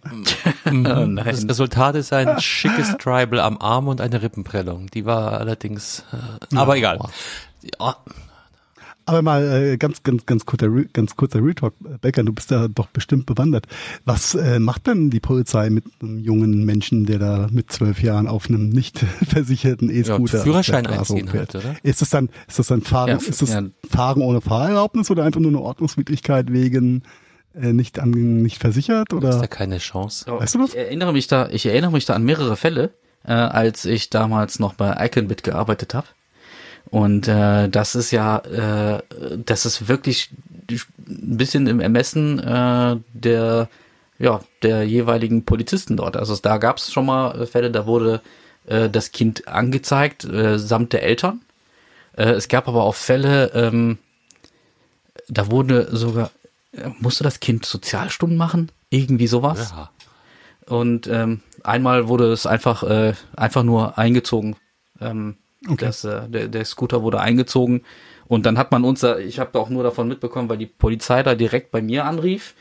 [0.65, 4.87] oh das Resultat ist ein schickes Tribal am Arm und eine Rippenprellung.
[4.89, 7.11] Die war allerdings, äh, aber ja, egal.
[7.79, 7.97] Ja,
[9.09, 12.89] aber mal äh, ganz, ganz, ganz kurzer, ganz kurzer Retalk, Becker, du bist da doch
[12.89, 13.67] bestimmt bewandert.
[14.05, 18.27] Was äh, macht denn die Polizei mit einem jungen Menschen, der da mit zwölf Jahren
[18.27, 21.77] auf einem nicht versicherten E-Scooter ja, Führerschein einziehen halt, oder?
[21.83, 23.63] Ist das dann, ist das dann Fahren, ja, ist das ja.
[23.89, 27.03] Fahren ohne Fahrerlaubnis oder einfach nur eine Ordnungswidrigkeit wegen
[27.55, 29.31] äh, nicht an, nicht versichert oder?
[29.31, 30.27] Ist da keine Chance?
[30.31, 30.71] Weißt du das?
[30.71, 32.93] Ich erinnere mich da, ich erinnere mich da an mehrere Fälle,
[33.25, 36.07] äh, als ich damals noch bei Iconbit gearbeitet habe
[36.91, 39.03] Und äh, das ist ja, äh,
[39.45, 40.31] das ist wirklich
[40.71, 43.69] ein bisschen im Ermessen äh, der
[44.19, 46.17] ja der jeweiligen Polizisten dort.
[46.17, 48.21] Also da gab es schon mal Fälle, da wurde
[48.67, 51.43] äh, das Kind angezeigt äh, samt der Eltern.
[52.17, 53.99] Äh, es gab aber auch Fälle, ähm,
[55.29, 56.31] da wurde sogar
[56.73, 59.73] äh, musste das Kind Sozialstunden machen, irgendwie sowas.
[59.77, 59.91] Ja.
[60.67, 64.57] Und ähm, einmal wurde es einfach äh, einfach nur eingezogen.
[65.01, 65.37] Ähm,
[65.69, 65.87] okay.
[65.87, 67.83] das, äh, der, der Scooter wurde eingezogen
[68.29, 71.35] und dann hat man uns, ich habe auch nur davon mitbekommen, weil die Polizei da
[71.35, 72.55] direkt bei mir anrief,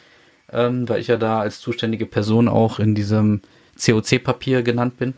[0.51, 3.41] ähm, weil ich ja da als zuständige Person auch in diesem
[3.77, 5.13] COC-Papier genannt bin.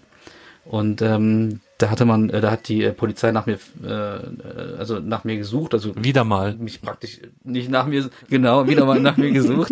[0.65, 4.99] Und ähm, da hatte man, äh, da hat die äh, Polizei nach mir, äh, also
[4.99, 9.17] nach mir gesucht, also wieder mal mich praktisch nicht nach mir, genau wieder mal nach
[9.17, 9.71] mir gesucht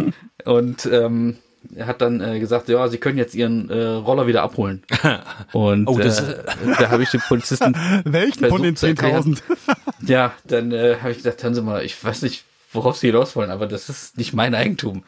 [0.44, 1.38] und ähm,
[1.80, 4.82] hat dann äh, gesagt, ja, sie können jetzt ihren äh, Roller wieder abholen.
[5.52, 6.42] Und oh, das, äh,
[6.78, 7.74] da habe ich den Polizisten.
[8.04, 9.40] Welchen von den 10.000?
[10.06, 13.36] ja, dann äh, habe ich gesagt, hören Sie mal, ich weiß nicht, worauf Sie hinaus
[13.36, 15.04] wollen, aber das ist nicht mein Eigentum.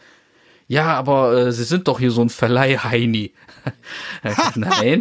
[0.68, 3.32] Ja, aber äh, Sie sind doch hier so ein Verleih-Heini.
[4.54, 5.00] Nein.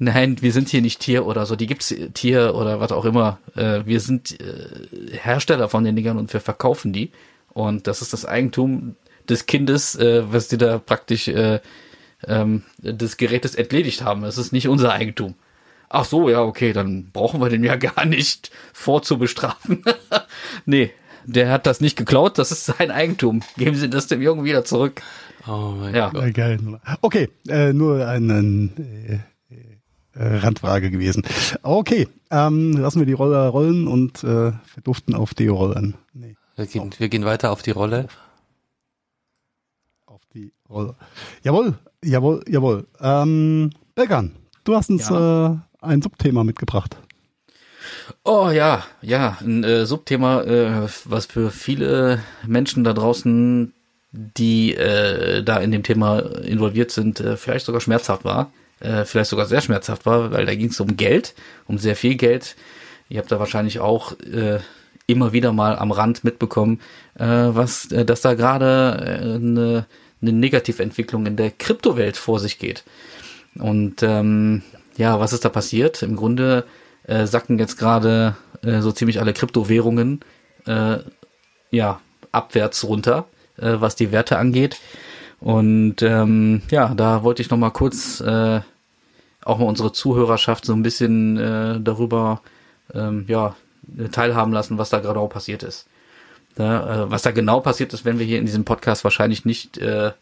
[0.00, 1.56] Nein, wir sind hier nicht Tier oder so.
[1.56, 3.38] Die gibt's Tier oder was auch immer.
[3.56, 7.10] Äh, wir sind äh, Hersteller von den Dingern und wir verkaufen die.
[7.52, 8.94] Und das ist das Eigentum
[9.28, 11.60] des Kindes, äh, was die da praktisch äh,
[12.26, 14.24] ähm, des Gerätes entledigt haben.
[14.24, 15.34] Es ist nicht unser Eigentum.
[15.88, 19.82] Ach so, ja, okay, dann brauchen wir den ja gar nicht vorzubestrafen.
[20.66, 20.92] nee,
[21.24, 23.42] der hat das nicht geklaut, das ist sein Eigentum.
[23.56, 25.02] Geben Sie das dem Jungen wieder zurück.
[25.46, 26.10] Oh mein ja.
[26.10, 26.34] Gott.
[26.34, 26.58] Geil.
[27.00, 29.18] Okay, äh, nur eine äh,
[30.18, 31.22] äh, Randfrage gewesen.
[31.62, 35.94] Okay, ähm, lassen wir die Roller rollen und äh, verduften auf die Rollen.
[36.12, 36.36] Nee.
[36.56, 38.08] Wir, gehen, wir gehen weiter auf die Rolle
[40.34, 40.94] die Rolle.
[41.42, 42.86] Jawohl, jawohl, jawohl.
[43.00, 44.32] Ähm, Belgan,
[44.64, 45.52] du hast uns ja.
[45.52, 46.96] äh, ein Subthema mitgebracht.
[48.24, 53.72] Oh ja, ja, ein äh, Subthema, äh, was für viele Menschen da draußen,
[54.12, 58.52] die äh, da in dem Thema involviert sind, äh, vielleicht sogar schmerzhaft war.
[58.80, 61.34] Äh, vielleicht sogar sehr schmerzhaft war, weil da ging es um Geld,
[61.66, 62.56] um sehr viel Geld.
[63.08, 64.60] Ihr habt da wahrscheinlich auch äh,
[65.06, 66.80] immer wieder mal am Rand mitbekommen,
[67.14, 69.86] äh, was, äh, dass da gerade äh, eine
[70.20, 72.84] eine Negativentwicklung in der Kryptowelt vor sich geht.
[73.56, 74.62] Und ähm,
[74.96, 76.02] ja, was ist da passiert?
[76.02, 76.64] Im Grunde
[77.04, 80.20] äh, sacken jetzt gerade äh, so ziemlich alle Kryptowährungen
[80.66, 80.98] äh,
[81.70, 82.00] ja
[82.32, 83.26] abwärts runter,
[83.56, 84.80] äh, was die Werte angeht.
[85.40, 88.60] Und ähm, ja, da wollte ich noch mal kurz äh,
[89.44, 92.42] auch mal unsere Zuhörerschaft so ein bisschen äh, darüber
[92.92, 93.54] ähm, ja
[94.12, 95.86] teilhaben lassen, was da gerade auch passiert ist.
[96.58, 99.78] Ja, äh, was da genau passiert ist, wenn wir hier in diesem Podcast wahrscheinlich nicht
[99.78, 100.12] äh, äh,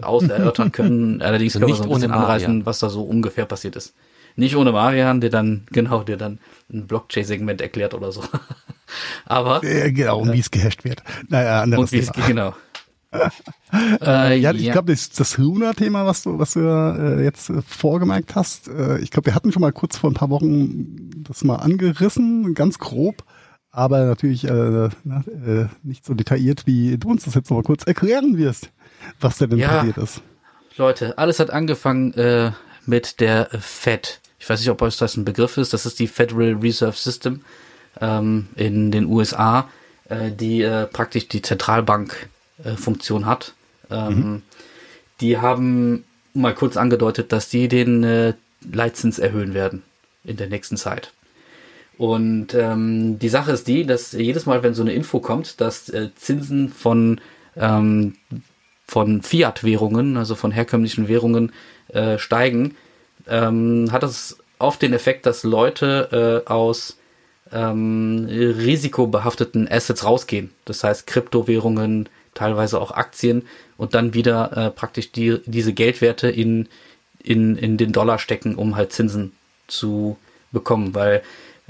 [0.00, 1.20] aus erörtern können.
[1.20, 3.94] Allerdings also können wir so ein bisschen anreißen, was da so ungefähr passiert ist.
[4.36, 6.38] Nicht ohne Marian, der dann, genau, der dann
[6.72, 8.22] ein Blockchain-Segment erklärt oder so.
[9.26, 9.64] Aber.
[9.64, 11.02] Ja, genau, und äh, wie es gehasht wird.
[11.28, 11.98] Naja, anderes und wie.
[11.98, 12.54] Es, genau.
[14.00, 14.72] äh, ja, ich ja.
[14.72, 19.10] glaube, das, das Luna-Thema, was du, was du äh, jetzt äh, vorgemerkt hast, äh, ich
[19.10, 23.22] glaube, wir hatten schon mal kurz vor ein paar Wochen das mal angerissen, ganz grob
[23.72, 27.62] aber natürlich äh, na, äh, nicht so detailliert, wie du uns das jetzt noch mal
[27.62, 28.70] kurz erklären wirst,
[29.18, 30.22] was da denn ja, passiert ist.
[30.76, 32.52] Leute, alles hat angefangen äh,
[32.86, 34.20] mit der Fed.
[34.38, 35.72] Ich weiß nicht, ob euch das ein Begriff ist.
[35.72, 37.40] Das ist die Federal Reserve System
[38.00, 39.68] ähm, in den USA,
[40.08, 43.54] äh, die äh, praktisch die Zentralbank-Funktion hat.
[43.90, 44.42] Ähm, mhm.
[45.20, 46.04] Die haben
[46.34, 48.34] mal kurz angedeutet, dass die den äh,
[48.70, 49.82] Leitzins erhöhen werden
[50.24, 51.12] in der nächsten Zeit.
[52.02, 55.88] Und ähm, die Sache ist die, dass jedes Mal, wenn so eine Info kommt, dass
[55.88, 57.20] äh, Zinsen von,
[57.56, 58.16] ähm,
[58.88, 61.52] von Fiat-Währungen, also von herkömmlichen Währungen,
[61.90, 62.74] äh, steigen,
[63.28, 66.98] ähm, hat das oft den Effekt, dass Leute äh, aus
[67.52, 70.50] ähm, risikobehafteten Assets rausgehen.
[70.64, 76.68] Das heißt Kryptowährungen, teilweise auch Aktien und dann wieder äh, praktisch die, diese Geldwerte in,
[77.22, 79.30] in, in den Dollar stecken, um halt Zinsen
[79.68, 80.16] zu
[80.50, 81.22] bekommen, weil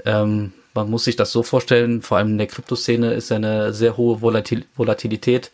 [0.05, 3.97] ähm, man muss sich das so vorstellen, vor allem in der Kryptoszene ist eine sehr
[3.97, 5.51] hohe Volatil Volatilität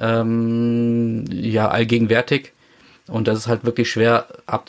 [0.00, 2.52] ähm, ja allgegenwärtig.
[3.06, 4.68] Und das ist halt wirklich schwer ab,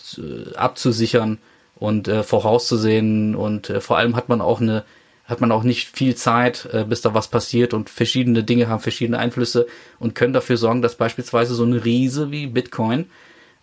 [0.55, 1.39] abzusichern
[1.75, 3.35] und äh, vorauszusehen.
[3.35, 4.83] Und äh, vor allem hat man auch eine
[5.25, 7.73] hat man auch nicht viel Zeit, äh, bis da was passiert.
[7.73, 9.67] Und verschiedene Dinge haben verschiedene Einflüsse
[9.99, 13.09] und können dafür sorgen, dass beispielsweise so eine Riese wie Bitcoin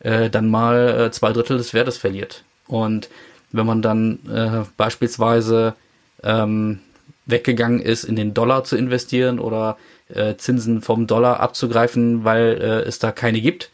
[0.00, 2.44] äh, dann mal äh, zwei Drittel des Wertes verliert.
[2.66, 3.08] Und
[3.54, 5.74] wenn man dann äh, beispielsweise
[6.22, 6.80] ähm,
[7.26, 12.88] weggegangen ist, in den Dollar zu investieren oder äh, Zinsen vom Dollar abzugreifen, weil äh,
[12.88, 13.70] es da keine gibt,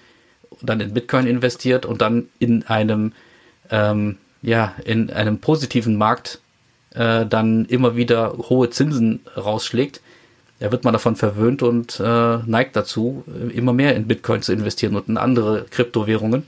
[0.63, 3.13] dann in Bitcoin investiert und dann in einem
[3.71, 6.41] ähm, ja in einem positiven Markt
[6.95, 10.01] äh, dann immer wieder hohe Zinsen rausschlägt,
[10.59, 14.95] da wird man davon verwöhnt und äh, neigt dazu, immer mehr in Bitcoin zu investieren
[14.95, 16.45] und in andere Kryptowährungen.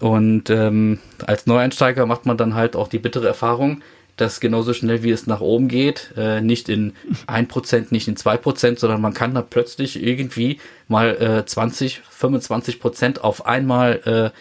[0.00, 3.82] Und ähm, als Neueinsteiger macht man dann halt auch die bittere Erfahrung,
[4.16, 6.92] dass genauso schnell wie es nach oben geht, äh, nicht in
[7.26, 12.02] ein Prozent, nicht in zwei Prozent, sondern man kann da plötzlich irgendwie mal äh, 20,
[12.08, 14.32] 25 Prozent auf einmal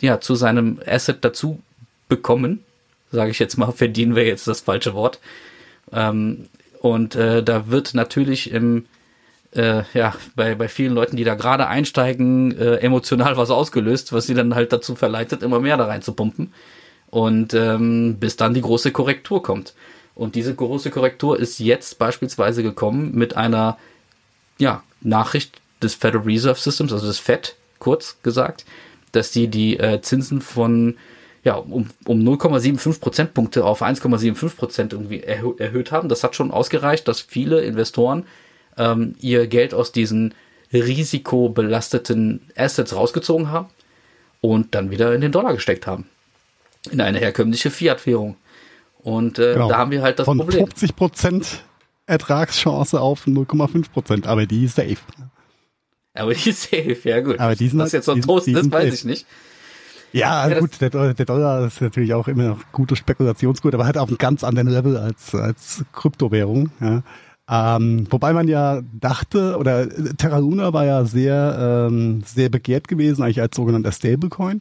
[0.00, 1.60] äh, ja, zu seinem Asset dazu
[2.08, 2.64] bekommen.
[3.12, 5.20] Sage ich jetzt mal, verdienen wir jetzt das falsche Wort.
[5.92, 6.46] Ähm,
[6.80, 8.86] und äh, da wird natürlich im
[9.54, 14.26] äh, ja, bei, bei vielen Leuten, die da gerade einsteigen, äh, emotional was ausgelöst, was
[14.26, 16.52] sie dann halt dazu verleitet, immer mehr da rein zu pumpen.
[17.10, 19.74] Und ähm, bis dann die große Korrektur kommt.
[20.14, 23.78] Und diese große Korrektur ist jetzt beispielsweise gekommen mit einer
[24.58, 28.66] ja, Nachricht des Federal Reserve Systems, also des FED, kurz gesagt,
[29.12, 30.96] dass die die äh, Zinsen von
[31.44, 36.08] ja, um, um 0,75 Prozentpunkte auf 1,75 Prozent irgendwie erhö erhöht haben.
[36.08, 38.26] Das hat schon ausgereicht, dass viele Investoren
[38.78, 40.34] ähm, ihr Geld aus diesen
[40.72, 43.68] risikobelasteten Assets rausgezogen haben
[44.40, 46.06] und dann wieder in den Dollar gesteckt haben
[46.90, 48.36] in eine herkömmliche Fiat-Währung.
[48.98, 49.68] Und äh, genau.
[49.68, 50.66] da haben wir halt das Von Problem.
[50.66, 51.64] 50 Prozent
[52.06, 54.96] Ertragschance auf 0,5 Prozent, aber die ist safe.
[56.14, 57.38] Aber die ist safe, ja gut.
[57.38, 58.88] Aber die sind, Was jetzt so ein Toast ist, weiß safe.
[58.88, 59.26] ich nicht.
[60.12, 63.96] Ja, ja gut, der, der, Dollar ist natürlich auch immer noch gutes Spekulationsgut, aber hat
[63.98, 66.70] auf einem ganz anderen Level als, als Kryptowährung.
[66.80, 67.04] Ja.
[67.50, 73.22] Ähm, wobei man ja dachte, oder Terra Luna war ja sehr, ähm, sehr begehrt gewesen,
[73.22, 74.60] eigentlich als sogenannter Stablecoin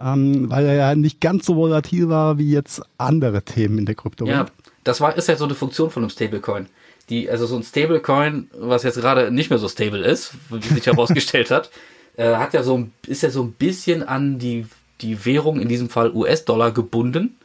[0.00, 3.94] ähm, weil er ja nicht ganz so volatil war wie jetzt andere Themen in der
[3.94, 4.36] Kryptowelt.
[4.36, 4.46] Ja,
[4.84, 6.66] das war, ist ja so eine Funktion von einem Stablecoin.
[7.08, 10.86] Die, also so ein Stablecoin, was jetzt gerade nicht mehr so stable ist, wie sich
[10.86, 11.70] herausgestellt hat,
[12.16, 14.66] äh, hat ja so, ist ja so ein bisschen an die,
[15.00, 17.36] die Währung, in diesem Fall US-Dollar, gebunden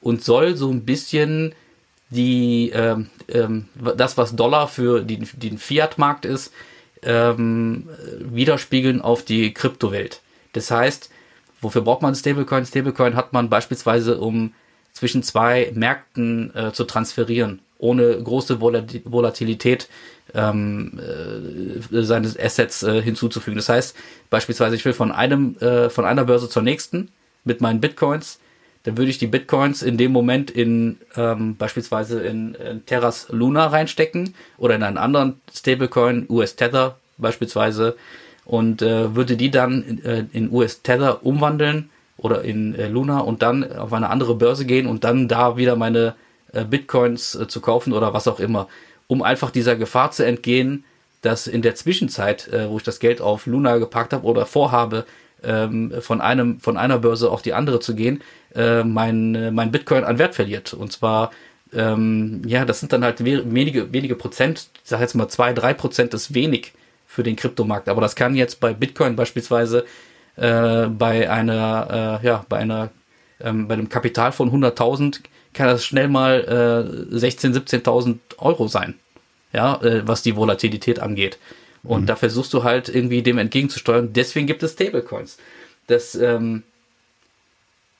[0.00, 1.54] und soll so ein bisschen
[2.10, 6.52] die, ähm, ähm, das, was Dollar für die, den Fiat-Markt ist,
[7.02, 10.20] ähm, widerspiegeln auf die Kryptowelt.
[10.52, 11.10] Das heißt,
[11.60, 12.64] Wofür braucht man Stablecoin?
[12.64, 14.54] Stablecoin hat man beispielsweise, um
[14.92, 19.88] zwischen zwei Märkten äh, zu transferieren, ohne große Volatilität
[20.34, 23.56] ähm, äh, seines Assets äh, hinzuzufügen.
[23.56, 23.96] Das heißt,
[24.30, 27.10] beispielsweise, ich will von einem, äh, von einer Börse zur nächsten
[27.44, 28.38] mit meinen Bitcoins,
[28.84, 33.66] dann würde ich die Bitcoins in dem Moment in ähm, beispielsweise in, in Terras Luna
[33.66, 37.96] reinstecken oder in einen anderen Stablecoin, US Tether beispielsweise,
[38.44, 43.20] und äh, würde die dann in, äh, in US Tether umwandeln oder in äh, Luna
[43.20, 46.14] und dann auf eine andere Börse gehen und dann da wieder meine
[46.52, 48.68] äh, Bitcoins äh, zu kaufen oder was auch immer,
[49.06, 50.84] um einfach dieser Gefahr zu entgehen,
[51.20, 55.04] dass in der Zwischenzeit, äh, wo ich das Geld auf Luna geparkt habe oder vorhabe,
[55.44, 58.22] ähm, von einem von einer Börse auf die andere zu gehen,
[58.54, 61.30] äh, mein äh, mein Bitcoin an Wert verliert und zwar
[61.72, 65.74] ähm, ja, das sind dann halt wenige wenige Prozent, ich sag jetzt mal zwei drei
[65.74, 66.72] Prozent ist wenig
[67.08, 67.88] für den Kryptomarkt.
[67.88, 69.84] Aber das kann jetzt bei Bitcoin beispielsweise
[70.36, 72.90] äh, bei einer, äh, ja, bei einer,
[73.40, 75.20] ähm, bei einem Kapital von 100.000
[75.52, 78.94] kann das schnell mal äh, 16.000, 17.000 Euro sein.
[79.52, 81.38] Ja, äh, was die Volatilität angeht.
[81.82, 82.06] Und mhm.
[82.06, 84.12] da versuchst du halt irgendwie dem entgegenzusteuern.
[84.12, 85.38] Deswegen gibt es Stablecoins.
[85.86, 86.62] Das ähm,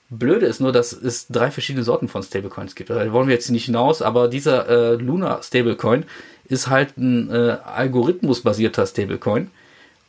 [0.09, 2.89] Blöde ist nur, dass es drei verschiedene Sorten von Stablecoins gibt.
[2.89, 6.05] Da wollen wir jetzt nicht hinaus, aber dieser äh, Luna Stablecoin
[6.45, 9.51] ist halt ein äh, algorithmusbasierter Stablecoin.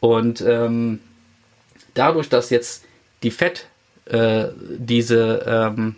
[0.01, 1.01] Und ähm,
[1.93, 2.85] dadurch, dass jetzt
[3.23, 3.67] die Fed
[4.07, 5.97] äh, diese, ähm,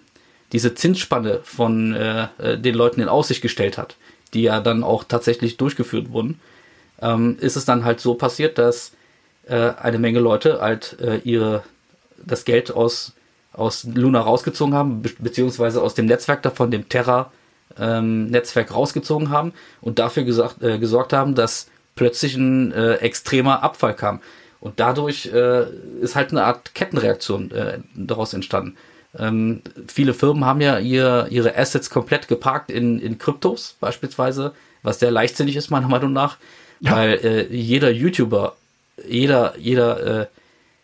[0.53, 3.97] diese Zinsspanne von äh, äh, den Leuten in Aussicht gestellt hat,
[4.35, 6.41] die ja dann auch tatsächlich durchgeführt wurden,
[7.01, 8.93] ähm, ist es dann halt so passiert, dass
[9.47, 11.63] äh, eine Menge Leute halt äh, ihre
[12.25, 13.13] das Geld aus
[13.53, 17.31] aus Luna rausgezogen haben, be beziehungsweise aus dem Netzwerk davon, dem Terra
[17.79, 23.63] ähm, Netzwerk rausgezogen haben und dafür gesagt, äh, gesorgt haben, dass plötzlich ein äh, extremer
[23.63, 24.21] Abfall kam.
[24.61, 25.65] Und dadurch äh,
[26.01, 28.77] ist halt eine Art Kettenreaktion äh, daraus entstanden.
[29.19, 35.01] Ähm, viele Firmen haben ja ihr, ihre Assets komplett geparkt in, in Kryptos beispielsweise, was
[35.01, 36.39] sehr leichtsinnig ist meiner Meinung nach,
[36.81, 36.93] ja.
[36.93, 38.57] weil äh, jeder YouTuber,
[39.07, 40.29] jeder, jeder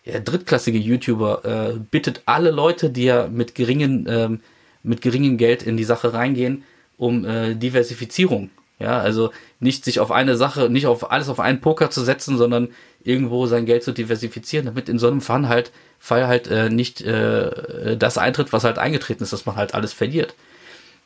[0.08, 4.40] äh, drittklassige YouTuber äh, bittet alle Leute, die ja mit geringen, ähm,
[4.82, 6.64] mit geringem Geld in die Sache reingehen,
[6.96, 8.50] um äh, Diversifizierung.
[8.80, 12.38] Ja, also nicht sich auf eine Sache, nicht auf alles auf einen Poker zu setzen,
[12.38, 12.68] sondern
[13.02, 17.00] irgendwo sein Geld zu diversifizieren, damit in so einem Fall halt, Fall halt äh, nicht
[17.00, 20.36] äh, das eintritt, was halt eingetreten ist, dass man halt alles verliert.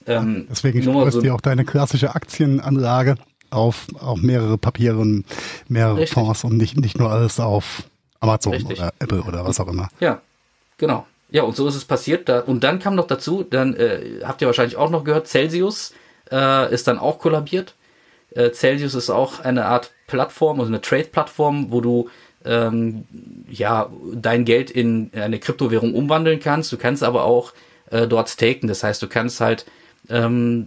[0.07, 3.17] Ähm, Deswegen streust so dir auch deine klassische Aktienanlage
[3.51, 5.25] auf, auf mehrere Papiere und
[5.69, 6.15] mehrere Richtig.
[6.15, 7.85] Fonds und nicht, nicht nur alles auf
[8.23, 8.79] Amazon Richtig.
[8.79, 9.89] oder Apple oder was auch immer.
[10.01, 10.21] Ja,
[10.79, 11.07] genau.
[11.31, 12.29] Ja, und so ist es passiert.
[12.29, 15.93] Da, und dann kam noch dazu, dann äh, habt ihr wahrscheinlich auch noch gehört, Celsius
[16.31, 17.75] äh, ist dann auch kollabiert.
[18.31, 22.11] Äh, Celsius ist auch eine Art Plattform, also eine Trade-Plattform, wo du
[22.45, 23.05] ähm,
[23.51, 26.71] ja dein Geld in eine Kryptowährung umwandeln kannst.
[26.73, 27.53] Du kannst aber auch
[27.91, 28.69] äh, dort staken.
[28.69, 29.67] Das heißt, du kannst halt
[30.09, 30.67] ähm,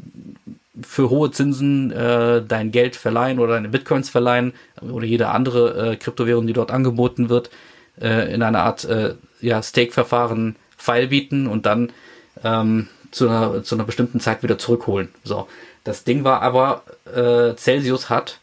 [0.82, 5.96] für hohe Zinsen äh, dein Geld verleihen oder deine Bitcoins verleihen oder jede andere äh,
[5.96, 7.50] Kryptowährung, die dort angeboten wird,
[8.02, 11.92] äh, in einer Art äh, ja, Stake-Verfahren feilbieten und dann
[12.44, 15.10] ähm, zu, einer, zu einer bestimmten Zeit wieder zurückholen.
[15.24, 15.48] So,
[15.84, 16.84] das Ding war aber,
[17.14, 18.40] äh, Celsius hat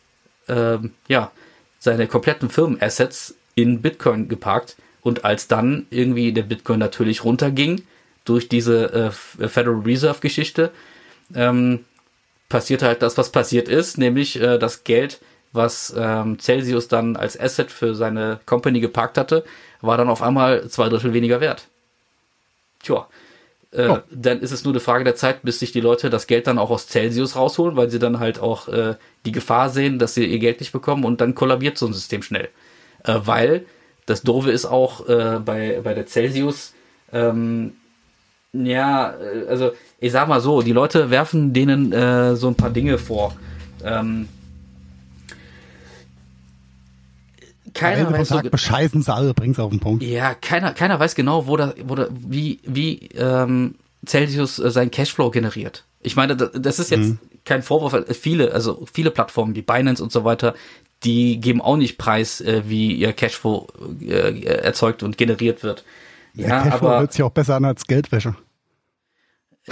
[0.48, 1.30] äh, ja
[1.78, 7.82] seine kompletten Firmenassets in Bitcoin geparkt und als dann irgendwie der Bitcoin natürlich runterging
[8.24, 10.70] durch diese äh, Federal Reserve Geschichte,
[11.34, 11.80] ähm,
[12.52, 15.20] passiert halt das, was passiert ist, nämlich äh, das Geld,
[15.52, 19.42] was ähm, Celsius dann als Asset für seine Company geparkt hatte,
[19.80, 21.68] war dann auf einmal zwei Drittel weniger wert.
[22.82, 23.08] Tja,
[23.72, 23.98] äh, oh.
[24.10, 26.58] dann ist es nur eine Frage der Zeit, bis sich die Leute das Geld dann
[26.58, 30.26] auch aus Celsius rausholen, weil sie dann halt auch äh, die Gefahr sehen, dass sie
[30.26, 32.50] ihr Geld nicht bekommen und dann kollabiert so ein System schnell.
[33.04, 33.64] Äh, weil
[34.04, 36.74] das Doofe ist auch äh, bei, bei der Celsius,
[37.14, 37.72] ähm,
[38.52, 42.70] ja, äh, also ich sag mal so, die Leute werfen denen äh, so ein paar
[42.70, 43.34] Dinge vor.
[43.84, 44.28] Ähm,
[47.74, 50.02] keiner weiß so, bescheißen alle, bring's auf den Punkt.
[50.02, 54.90] Ja, keiner, keiner weiß genau, wo da, wo da, wie, wie ähm, Celsius äh, sein
[54.90, 55.84] Cashflow generiert.
[56.00, 57.18] Ich meine, das ist jetzt mhm.
[57.44, 57.96] kein Vorwurf.
[58.16, 60.54] Viele, also viele Plattformen wie Binance und so weiter,
[61.04, 63.68] die geben auch nicht preis, äh, wie ihr Cashflow
[64.02, 65.84] äh, erzeugt und generiert wird.
[66.34, 68.34] Ja, ja Cashflow aber hört sich auch besser an als Geldwäsche.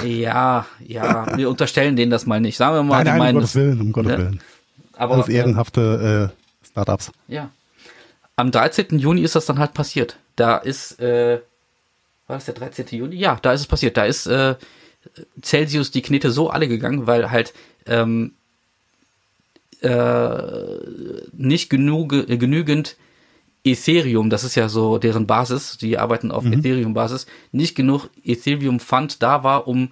[0.04, 2.56] Ja, ja, wir unterstellen denen das mal nicht.
[2.56, 4.18] Sagen wir mal, nein, nein, um Gottes Willen, um Gottes ne?
[4.18, 4.40] Willen.
[4.96, 7.10] Aber Alles ehrenhafte äh, Startups.
[7.26, 7.50] Ja,
[8.36, 8.98] am 13.
[8.98, 10.16] Juni ist das dann halt passiert.
[10.36, 11.40] Da ist, äh,
[12.26, 12.86] war das der 13.
[12.90, 13.16] Juni?
[13.16, 13.96] Ja, da ist es passiert.
[13.96, 14.54] Da ist äh,
[15.42, 17.52] Celsius die Knete so alle gegangen, weil halt
[17.86, 18.32] ähm,
[19.80, 20.32] äh,
[21.32, 22.96] nicht genug, äh, genügend
[23.64, 26.54] Ethereum, das ist ja so deren Basis, die arbeiten auf mhm.
[26.54, 29.90] Ethereum-Basis, nicht genug Ethereum-Fund da war, um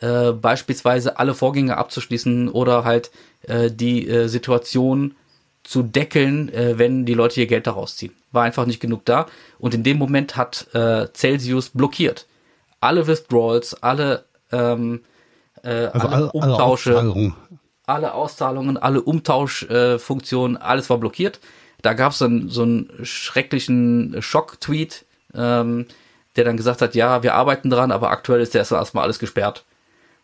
[0.00, 3.10] äh, beispielsweise alle Vorgänge abzuschließen oder halt
[3.42, 5.14] äh, die äh, Situation
[5.64, 8.12] zu deckeln, äh, wenn die Leute ihr Geld daraus ziehen.
[8.30, 9.26] War einfach nicht genug da.
[9.58, 12.26] Und in dem Moment hat äh, Celsius blockiert.
[12.80, 15.00] Alle Withdrawals, alle, ähm,
[15.62, 17.34] äh, also alle, Umtausche, alle Auszahlungen,
[17.86, 21.40] alle, Auszahlungen, alle Umtauschfunktionen, alles war blockiert.
[21.82, 25.86] Da gab es dann so einen schrecklichen Schock-Tweet, ähm,
[26.36, 29.64] der dann gesagt hat, ja, wir arbeiten dran, aber aktuell ist erstmal alles gesperrt.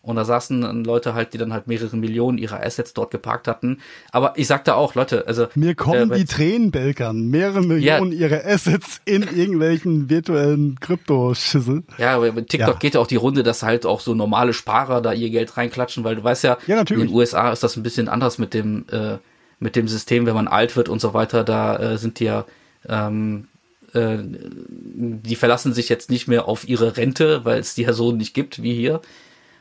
[0.04, 3.48] Und da saßen dann Leute halt, die dann halt mehrere Millionen ihrer Assets dort geparkt
[3.48, 3.78] hatten.
[4.12, 5.46] Aber ich sagte auch, Leute, also.
[5.54, 7.30] Mir kommen äh, die Tränen, Belkern.
[7.30, 11.84] Mehrere Millionen ja, ihrer Assets in irgendwelchen virtuellen Kryptoschüssel.
[11.96, 12.78] Ja, aber mit TikTok ja.
[12.78, 16.04] geht ja auch die Runde, dass halt auch so normale Sparer da ihr Geld reinklatschen,
[16.04, 18.84] weil du weißt ja, ja in den USA ist das ein bisschen anders mit dem,
[18.90, 19.16] äh,
[19.58, 21.44] mit dem System, wenn man alt wird und so weiter.
[21.44, 22.44] Da äh, sind die ja,
[22.88, 23.48] ähm,
[23.92, 28.12] äh, die verlassen sich jetzt nicht mehr auf ihre Rente, weil es die ja so
[28.12, 29.00] nicht gibt wie hier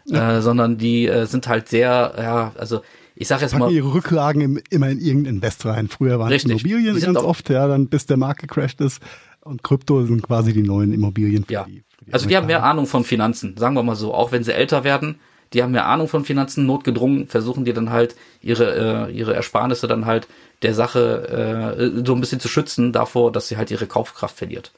[0.05, 0.37] ja.
[0.37, 2.81] äh, sondern die äh, sind halt sehr, ja, also
[3.15, 3.71] ich sag jetzt mal.
[3.71, 5.87] ihre Rücklagen im, immer in irgendeinen Invest rein.
[5.87, 9.01] Früher waren es Immobilien ganz oft, ja, dann bis der Markt gecrashed ist.
[9.41, 11.43] Und Krypto sind quasi die neuen Immobilien.
[11.43, 11.63] Für ja.
[11.65, 14.13] Die, für die also die haben mehr Ahnung von Finanzen, sagen wir mal so.
[14.13, 15.19] Auch wenn sie älter werden,
[15.53, 19.87] die haben mehr Ahnung von Finanzen, notgedrungen, versuchen die dann halt ihre, äh, ihre Ersparnisse
[19.87, 20.27] dann halt
[20.61, 24.71] der Sache äh, so ein bisschen zu schützen davor, dass sie halt ihre Kaufkraft verliert.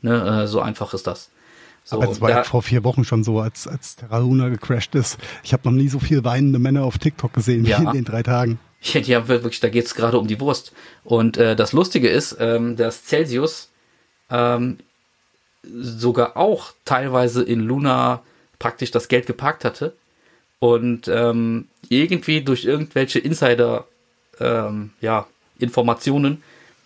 [0.00, 1.30] Ne, äh, so einfach ist das.
[1.84, 4.48] So, Aber das war da, ja vor vier Wochen schon so, als, als Terra Luna
[4.48, 5.18] gecrashed ist.
[5.42, 7.78] Ich habe noch nie so viel weinende Männer auf TikTok gesehen ja.
[7.78, 8.58] wie in den drei Tagen.
[8.92, 10.72] Ja, ja wirklich, da geht's gerade um die Wurst.
[11.04, 13.70] Und äh, das Lustige ist, ähm, dass Celsius
[14.28, 14.76] ähm,
[15.62, 18.20] sogar auch teilweise in Luna
[18.58, 19.94] praktisch das Geld geparkt hatte
[20.58, 23.84] und ähm, irgendwie durch irgendwelche Insider
[24.40, 25.26] ähm, ja,
[25.58, 26.42] Informationen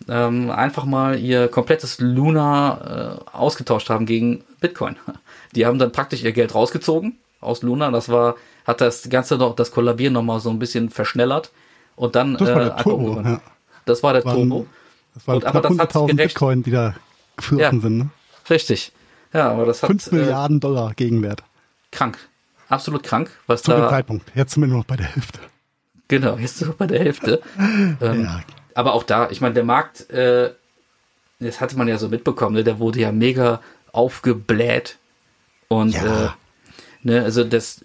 [0.07, 4.95] ähm, einfach mal ihr komplettes Luna äh, ausgetauscht haben gegen Bitcoin.
[5.55, 7.91] Die haben dann praktisch ihr Geld rausgezogen aus Luna.
[7.91, 11.51] Das war, hat das Ganze noch, das Kollabieren nochmal so ein bisschen verschnellert.
[11.95, 13.41] Und dann, das war der äh, Turbo, ja.
[13.85, 14.67] Das war der war Turbo.
[15.15, 16.95] Das waren aber das hat Bitcoin, die da
[17.35, 18.09] geflossen ja, sind, ne?
[18.49, 18.91] Richtig.
[19.33, 19.89] Ja, aber das hat.
[19.89, 21.43] 5 Milliarden äh, Dollar Gegenwert.
[21.91, 22.17] Krank.
[22.69, 23.31] Absolut krank.
[23.47, 24.31] Was Zu da, dem Zeitpunkt.
[24.35, 25.39] Jetzt sind wir nur noch bei der Hälfte.
[26.07, 27.41] Genau, jetzt sind wir bei der Hälfte.
[28.01, 28.41] ähm, ja,
[28.75, 30.51] aber auch da, ich meine, der Markt, äh,
[31.39, 32.63] das hatte man ja so mitbekommen, ne?
[32.63, 33.61] der wurde ja mega
[33.91, 34.97] aufgebläht.
[35.67, 36.25] Und ja.
[36.25, 36.29] äh,
[37.03, 37.83] ne, also das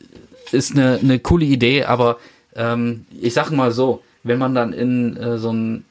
[0.52, 2.18] ist eine, eine coole Idee, aber
[2.54, 5.84] ähm, ich sag mal so, wenn man dann in äh, so ein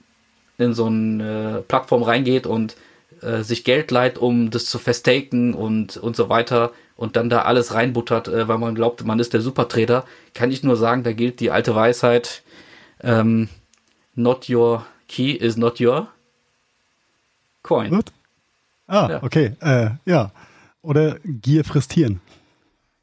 [0.57, 2.75] in so eine Plattform reingeht und
[3.21, 7.43] äh, sich Geld leiht, um das zu festaken und, und so weiter und dann da
[7.43, 11.11] alles reinbuttert, äh, weil man glaubt, man ist der Supertrader, kann ich nur sagen, da
[11.11, 12.43] gilt die alte Weisheit,
[13.01, 13.49] ähm,
[14.15, 16.07] not your key is not your
[17.61, 17.91] coin.
[17.91, 18.11] What?
[18.87, 19.23] Ah, ja.
[19.23, 20.31] okay, äh, ja.
[20.81, 22.19] Oder Gier frisst Hirn.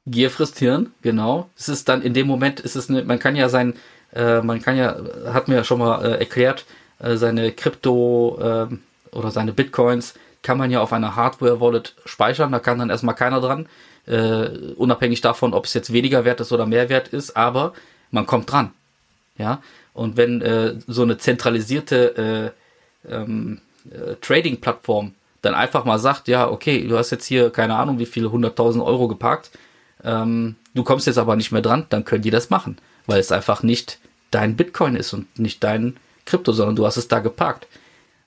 [0.06, 1.48] Gier frisst Hirn, genau.
[1.56, 3.74] Es ist dann in dem Moment, ist es eine, man kann ja sein,
[4.12, 4.96] äh, man kann ja,
[5.32, 6.66] hat mir ja schon mal äh, erklärt,
[6.98, 8.38] äh, seine Krypto
[8.70, 13.14] äh, oder seine Bitcoins kann man ja auf einer Hardware-Wallet speichern, da kann dann erstmal
[13.14, 13.66] keiner dran,
[14.06, 17.72] äh, unabhängig davon, ob es jetzt weniger wert ist oder mehr wert ist, aber
[18.10, 18.72] man kommt dran.
[19.38, 19.62] Ja,
[19.94, 22.52] und wenn äh, so eine zentralisierte
[23.06, 23.60] äh, ähm,
[23.90, 28.06] äh, Trading-Plattform dann einfach mal sagt, ja, okay, du hast jetzt hier keine Ahnung, wie
[28.06, 29.50] viele hunderttausend Euro geparkt,
[30.04, 33.32] ähm, du kommst jetzt aber nicht mehr dran, dann können die das machen, weil es
[33.32, 33.98] einfach nicht
[34.30, 37.66] dein Bitcoin ist und nicht dein Krypto, sondern du hast es da geparkt.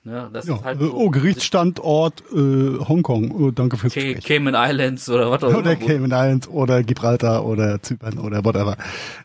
[0.04, 3.30] Ja, das ja, ist halt äh, so, oh, Gerichtsstandort äh, Hongkong.
[3.30, 4.22] Oh, danke fürs Gespräch.
[4.22, 5.58] Cayman Islands oder was auch immer.
[5.60, 8.76] Oder Cayman Islands oder Gibraltar oder Zypern oder whatever.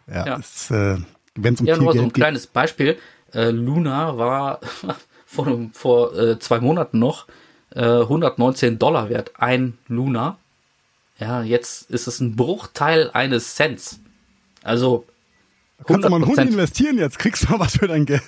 [0.08, 0.94] Ja, ja.
[0.94, 0.98] äh,
[1.36, 2.98] wenn es um ja, nur so ein kleines Beispiel.
[3.34, 4.62] Äh, Luna war
[5.26, 7.28] vor, vor äh, zwei Monaten noch
[7.76, 9.34] äh, 119 Dollar wert.
[9.38, 10.38] Ein Luna.
[11.20, 14.00] Ja, jetzt ist es ein Bruchteil eines Cents.
[14.64, 15.06] Also
[15.86, 18.22] Kannst du mal einen Hund investieren jetzt, kriegst du mal was für dein Geld.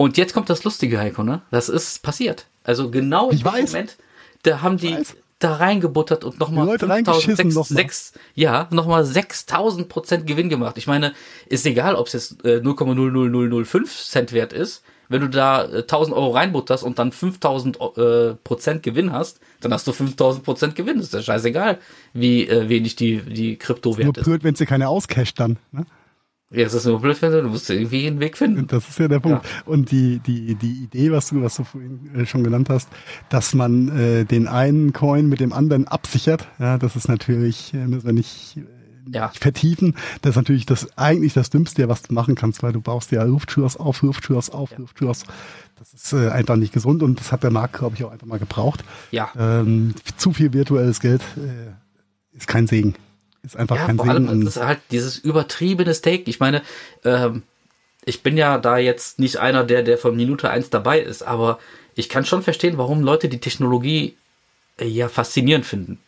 [0.00, 1.42] Und jetzt kommt das Lustige, Heiko, ne?
[1.50, 2.46] Das ist passiert.
[2.64, 3.72] Also genau ich im weiß.
[3.74, 3.98] Moment,
[4.44, 4.96] da haben die
[5.40, 10.78] da reingebuttert und nochmal 5000, ja, nochmal 6000 Prozent Gewinn gemacht.
[10.78, 11.12] Ich meine,
[11.48, 14.82] ist egal, ob es jetzt äh, 0,00005 Cent wert ist.
[15.10, 19.74] Wenn du da äh, 1000 Euro reinbutterst und dann 5000 äh, Prozent Gewinn hast, dann
[19.74, 20.96] hast du 5000 Prozent Gewinn.
[20.96, 21.78] Das ist ja scheißegal,
[22.14, 24.26] wie äh, wenig die, die Krypto wert ist.
[24.26, 25.58] Nur blöd, wenn sie keine auscasht dann.
[25.72, 25.84] Ne?
[26.52, 28.66] Ja, es ist nur blöd, wenn du musst irgendwie einen Weg finden.
[28.66, 29.44] Das ist ja der Punkt.
[29.44, 29.50] Ja.
[29.66, 32.88] Und die, die, die Idee, was du, was du vorhin äh, schon genannt hast,
[33.28, 37.86] dass man äh, den einen Coin mit dem anderen absichert, ja, das ist natürlich, äh,
[37.86, 38.62] müssen wir nicht, äh,
[39.14, 39.28] ja.
[39.28, 39.94] vertiefen.
[40.22, 43.22] Das ist natürlich das eigentlich das Dümmste, was du machen kannst, weil du baust ja
[43.22, 44.78] Luftschürs auf, Luftschürs auf, ja.
[44.78, 45.24] Luftschürs.
[45.78, 48.26] Das ist äh, einfach nicht gesund und das hat der Markt, glaube ich, auch einfach
[48.26, 48.84] mal gebraucht.
[49.12, 49.30] Ja.
[49.38, 52.94] Ähm, zu viel virtuelles Geld äh, ist kein Segen.
[53.42, 54.28] Ist einfach ja, kein vor Sinn.
[54.28, 56.28] Allem, das ist halt dieses übertriebene Steak.
[56.28, 56.62] Ich meine,
[57.04, 57.42] ähm,
[58.04, 61.58] ich bin ja da jetzt nicht einer, der, der von Minute eins dabei ist, aber
[61.94, 64.16] ich kann schon verstehen, warum Leute die Technologie
[64.78, 65.98] äh, ja faszinierend finden.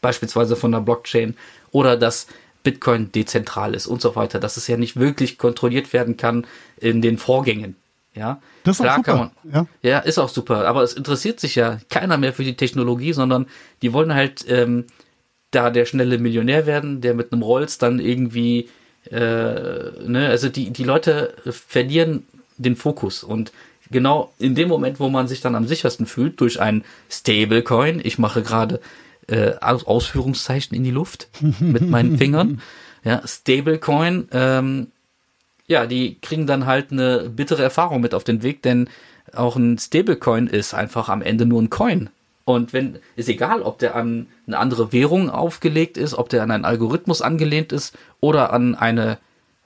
[0.00, 1.36] Beispielsweise von der Blockchain
[1.70, 2.26] oder dass
[2.62, 6.46] Bitcoin dezentral ist und so weiter, dass es ja nicht wirklich kontrolliert werden kann
[6.78, 7.76] in den Vorgängen.
[8.14, 9.16] Ja, das ist Klar auch super.
[9.16, 9.66] Man, ja.
[9.82, 10.66] ja, ist auch super.
[10.66, 13.46] Aber es interessiert sich ja keiner mehr für die Technologie, sondern
[13.82, 14.86] die wollen halt ähm,
[15.50, 18.68] da der schnelle Millionär werden, der mit einem Rolls dann irgendwie,
[19.10, 22.24] äh, ne, also die, die Leute verlieren
[22.56, 23.52] den Fokus und
[23.90, 28.18] genau in dem Moment, wo man sich dann am sichersten fühlt, durch ein Stablecoin, ich
[28.18, 28.80] mache gerade
[29.26, 31.28] äh, Ausführungszeichen in die Luft
[31.60, 32.60] mit meinen Fingern,
[33.04, 34.88] ja, Stablecoin, ähm,
[35.66, 38.88] ja, die kriegen dann halt eine bittere Erfahrung mit auf den Weg, denn
[39.32, 42.10] auch ein Stablecoin ist einfach am Ende nur ein Coin.
[42.54, 46.50] Und wenn, ist egal, ob der an eine andere Währung aufgelegt ist, ob der an
[46.50, 49.18] einen Algorithmus angelehnt ist oder an eine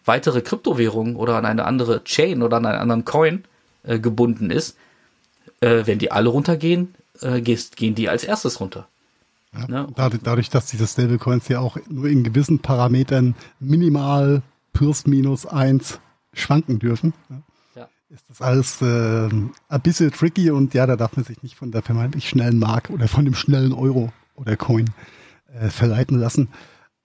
[0.05, 3.45] weitere Kryptowährung oder an eine andere Chain oder an einen anderen Coin
[3.85, 4.77] äh, gebunden ist,
[5.61, 8.89] äh, wenn die alle runtergehen, äh, gehen die als erstes runter.
[9.53, 9.87] Ja, ne?
[9.95, 16.01] dadurch, dadurch, dass diese Stablecoins ja auch nur in gewissen Parametern minimal plus minus eins
[16.33, 17.15] schwanken dürfen.
[18.15, 18.85] Ist das alles äh,
[19.27, 22.91] ein bisschen tricky und ja, da darf man sich nicht von der vermeintlich schnellen Mark
[22.91, 24.91] oder von dem schnellen Euro oder Coin
[25.53, 26.49] äh, verleiten lassen.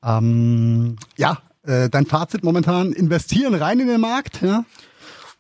[0.04, 4.66] Ähm, ja, äh, dein Fazit momentan, investieren rein in den Markt, ja?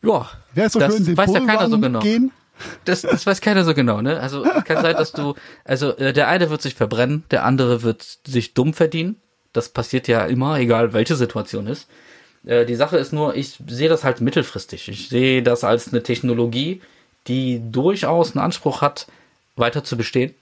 [0.01, 1.99] Ja, Wäre so das schön, den weiß ja keiner so genau.
[1.99, 2.31] gehen?
[2.85, 4.19] Das, das weiß keiner so genau, ne?
[4.19, 8.19] Also kann sein, dass du, also äh, der eine wird sich verbrennen, der andere wird
[8.25, 9.17] sich dumm verdienen.
[9.53, 11.87] Das passiert ja immer, egal welche Situation ist.
[12.45, 14.89] Äh, die Sache ist nur, ich sehe das halt mittelfristig.
[14.89, 16.81] Ich sehe das als eine Technologie,
[17.27, 19.07] die durchaus einen Anspruch hat,
[19.55, 20.33] weiter zu bestehen.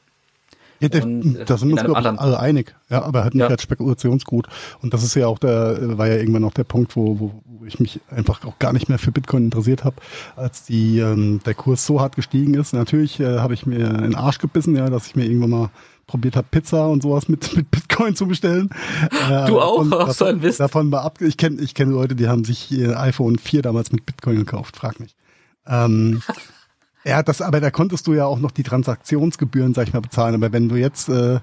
[0.80, 2.76] Ja, der, und, äh, da sind wir uns glaube alle einig.
[2.90, 3.48] Ja, aber halt nicht ja.
[3.48, 4.48] als Spekulationsgut.
[4.82, 7.66] Und das ist ja auch der, war ja irgendwann auch der Punkt, wo, wo, wo
[7.66, 9.96] ich mich einfach auch gar nicht mehr für Bitcoin interessiert habe,
[10.36, 12.74] als die ähm, der Kurs so hart gestiegen ist.
[12.74, 15.70] Natürlich äh, habe ich mir in den Arsch gebissen, ja, dass ich mir irgendwann mal
[16.08, 18.70] probiert habe, Pizza und sowas mit, mit Bitcoin zu bestellen.
[19.48, 20.60] Du auch, und auch so ein Mist.
[20.60, 23.92] Davon war ab, ich kenne ich kenne Leute, die haben sich ihr iPhone 4 damals
[23.92, 25.16] mit Bitcoin gekauft, frag mich.
[25.68, 26.22] Ähm,
[27.06, 30.34] ja, das, aber da konntest du ja auch noch die Transaktionsgebühren, sag ich mal, bezahlen.
[30.34, 31.40] Aber wenn du jetzt äh, äh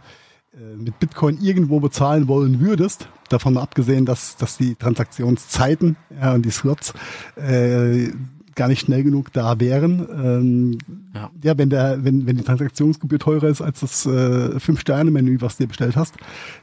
[0.76, 6.44] mit Bitcoin irgendwo bezahlen wollen würdest, davon mal abgesehen, dass, dass die Transaktionszeiten ja, und
[6.44, 6.94] die Slots
[7.36, 8.10] äh,
[8.54, 10.08] gar nicht schnell genug da wären.
[10.10, 10.78] Ähm,
[11.14, 11.30] ja.
[11.42, 15.64] ja, wenn der, wenn, wenn die Transaktionsgebühr teurer ist als das äh, Fünf-Sterne-Menü, was du
[15.64, 16.14] dir bestellt hast,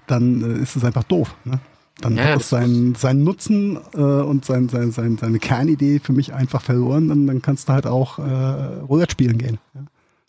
[0.08, 1.36] dann äh, ist es einfach doof.
[1.46, 1.60] Ne?
[2.02, 6.14] Dann ja, hat es seinen, seinen Nutzen äh, und sein, sein, sein, seine Kernidee für
[6.14, 7.12] mich einfach verloren.
[7.12, 9.60] Und dann kannst du halt auch äh, Roulette spielen gehen.
[9.74, 9.82] Ja?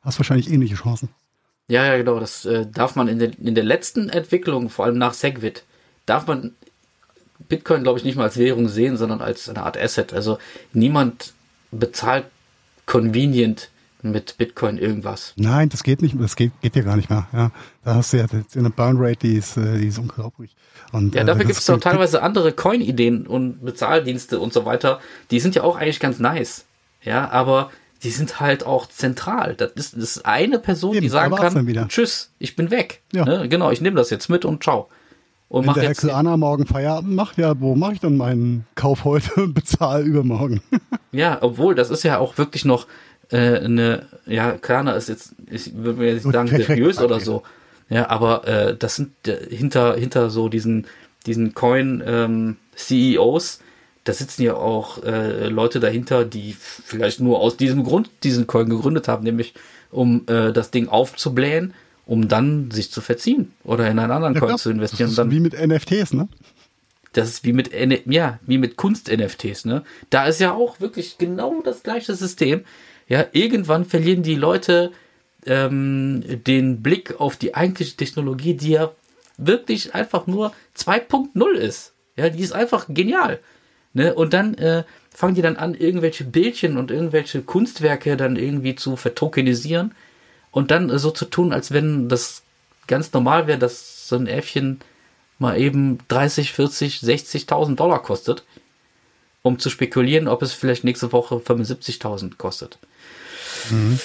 [0.03, 1.09] Hast wahrscheinlich ähnliche Chancen.
[1.69, 2.21] Ja, ja, genau.
[2.21, 5.65] Das äh, darf man in, der in der letzten Entwicklung, vor allem nach Segwit,
[6.07, 6.53] darf man
[7.49, 10.13] Bitcoin, glaube ich, nicht mal als Währung sehen, sondern als eine Art Asset.
[10.13, 10.39] Also
[10.73, 11.33] niemand
[11.73, 12.27] bezahlt
[12.87, 13.71] convenient
[14.03, 15.33] mit Bitcoin irgendwas.
[15.37, 17.29] Nein, das geht nicht, das geht, geht ja gar nicht mehr.
[17.33, 17.53] Ja,
[17.85, 20.55] da hast du ja eine Burn Rate, die ist, äh, die ist unglaublich.
[20.93, 25.01] Und, ja, dafür äh, gibt es auch teilweise andere Coin-Ideen und Bezahldienste und so weiter.
[25.31, 26.67] Die sind ja auch eigentlich ganz nice.
[27.03, 27.71] Ja, aber
[28.03, 29.55] die sind halt auch zentral.
[29.55, 33.03] Das ist, das ist eine Person, Eben, die sagen kann, tschüss, ich bin weg.
[33.13, 33.25] Ja.
[33.25, 33.49] Ne?
[33.49, 34.89] Genau, ich nehme das jetzt mit und ciao.
[35.53, 39.05] Und Wenn der Herr Klana morgen Feierabend macht, ja, wo mache ich dann meinen Kauf
[39.05, 40.63] heute und bezahle übermorgen?
[41.13, 42.87] ja, obwohl, das ist ja auch wirklich noch
[43.31, 47.43] äh, eine, ja, Klana ist jetzt, ich würde mir jetzt nicht sagen, seriös oder so.
[47.91, 50.87] Ja, aber äh, das sind äh, hinter, hinter so diesen,
[51.27, 53.67] diesen Coin-CEOs, ähm,
[54.05, 58.71] da sitzen ja auch äh, Leute dahinter, die vielleicht nur aus diesem Grund diesen Coin
[58.71, 59.53] gegründet haben, nämlich
[59.91, 61.75] um äh, das Ding aufzublähen,
[62.07, 65.07] um dann sich zu verziehen oder in einen anderen ja, Coin zu investieren.
[65.07, 66.29] Das ist dann, wie mit NFTs, ne?
[67.13, 67.71] Das ist wie mit
[68.07, 69.85] ja, wie mit Kunst-NFTs, ne?
[70.11, 72.65] Da ist ja auch wirklich genau das gleiche System.
[73.09, 74.93] Ja, irgendwann verlieren die Leute
[75.45, 78.93] ähm, den Blick auf die eigentliche Technologie, die ja
[79.37, 81.93] wirklich einfach nur 2.0 ist.
[82.17, 83.41] Ja, die ist einfach genial.
[83.93, 84.15] Ne?
[84.15, 88.97] Und dann äh, fangen die dann an, irgendwelche Bildchen und irgendwelche Kunstwerke dann irgendwie zu
[88.97, 89.95] vertokenisieren
[90.53, 92.43] und dann so zu tun, als wenn das
[92.87, 94.81] ganz normal wäre, dass so ein Äffchen
[95.39, 98.45] mal eben 30, 40, 60.000 Dollar kostet,
[99.43, 102.79] um zu spekulieren, ob es vielleicht nächste Woche 75.000 kostet.
[103.71, 103.99] Mhm.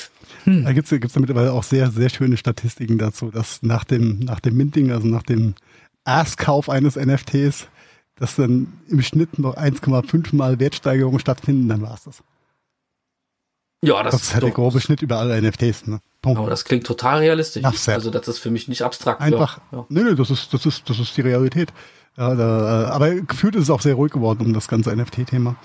[0.45, 0.64] Hm.
[0.64, 4.56] Da gibt es mittlerweile auch sehr, sehr schöne Statistiken dazu, dass nach dem, nach dem
[4.56, 5.56] Minting, also nach dem
[6.06, 7.68] Erstkauf eines NFTs,
[8.16, 12.24] dass dann im Schnitt noch 1,5 mal Wertsteigerungen stattfinden, dann war es das.
[13.82, 15.88] Ja, das, das ist halt der grobe Schnitt über alle NFTs.
[15.88, 15.99] Ne?
[16.21, 16.39] Punkt.
[16.39, 17.63] Aber das klingt total realistisch.
[17.63, 19.21] Ach, also das ist für mich nicht abstrakt.
[19.21, 19.59] Einfach.
[19.71, 19.86] Ja.
[19.89, 21.71] Nee, nee, das ist, das ist, das ist die Realität.
[22.17, 25.55] Ja, da, aber gefühlt ist es auch sehr ruhig geworden um das ganze NFT-Thema.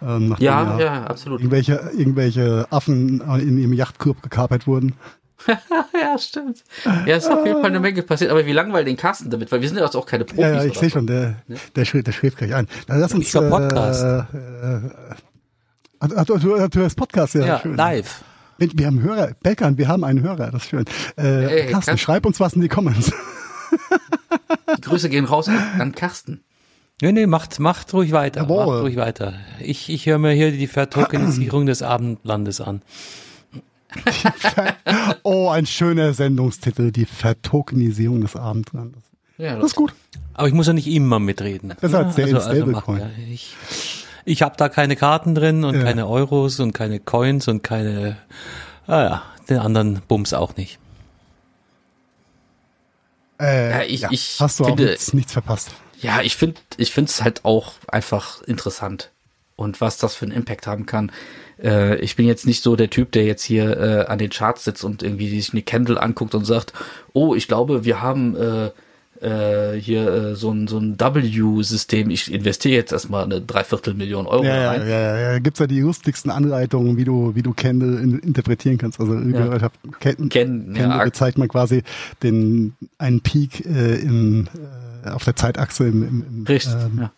[0.00, 1.40] Ähm, ja, ja, absolut.
[1.40, 4.94] Irgendwelche, irgendwelche Affen in ihrem Yachtkorb gekapert wurden.
[5.46, 6.64] ja, stimmt.
[7.06, 9.52] Ja, ist auf jeden Fall eine Menge passiert, aber wie langweilt den Carsten damit?
[9.52, 10.42] Weil wir sind ja auch keine Profis.
[10.42, 11.56] Ja, ja ich sehe schon, der, ne?
[11.76, 12.66] der, schrieb, der schrieb gleich ein.
[12.86, 13.32] Dann lass uns.
[13.34, 14.02] Äh, Podcast.
[14.02, 14.24] Äh,
[16.00, 17.46] äh, du, du, du hörst Podcast, ja.
[17.46, 17.76] Ja, schön.
[17.76, 18.22] live.
[18.58, 20.84] Wir haben Hörer, Belkan, wir haben einen Hörer, das ist schön.
[21.16, 23.12] Äh, hey, Carsten, schreib uns was in die Comments.
[24.76, 26.42] Die Grüße gehen raus an Carsten.
[27.00, 28.42] Nee, nee, macht, macht ruhig weiter.
[28.42, 28.66] Jawohl.
[28.66, 29.34] Macht ruhig weiter.
[29.60, 32.82] Ich, ich höre mir hier die Vertokenisierung des Abendlandes an
[35.22, 39.02] oh, ein schöner Sendungstitel, die Vertokenisierung des Abendlandes.
[39.38, 39.94] Ja, das, das, ist gut.
[40.34, 41.74] Aber ich muss ja nicht immer mitreden.
[41.80, 43.54] Das ja, als also, also macht, ja, ich
[44.28, 45.82] ich habe da keine Karten drin und ja.
[45.82, 48.18] keine Euros und keine Coins und keine,
[48.86, 50.78] ah ja, den anderen Bums auch nicht.
[53.40, 54.08] Äh, ja, ich, ja.
[54.10, 55.70] ich Hast du finde, auch nichts, nichts verpasst.
[56.00, 59.10] Ja, ich finde, ich finde es halt auch einfach interessant
[59.56, 61.10] und was das für einen Impact haben kann
[61.62, 64.64] äh, ich bin jetzt nicht so der Typ, der jetzt hier äh, an den Charts
[64.64, 66.72] sitzt und irgendwie sich eine Candle anguckt und sagt,
[67.12, 68.70] oh, ich glaube, wir haben äh,
[69.22, 72.10] äh, hier äh, so ein, so ein W-System.
[72.10, 74.82] Ich investiere jetzt erstmal eine Dreiviertelmillion Euro ja, rein.
[74.82, 75.38] Ja, ja, ja.
[75.38, 79.00] Gibt's ja die lustigsten Anleitungen, wie du, wie du Candle in, interpretieren kannst.
[79.00, 79.56] Also ja.
[79.56, 81.04] ich hab, Ken, Ken, Candle ja.
[81.04, 81.82] bezeichnet man quasi
[82.22, 84.48] den einen Peak äh, im,
[85.04, 87.12] äh, auf der Zeitachse im, im, im Richtig, ähm, ja.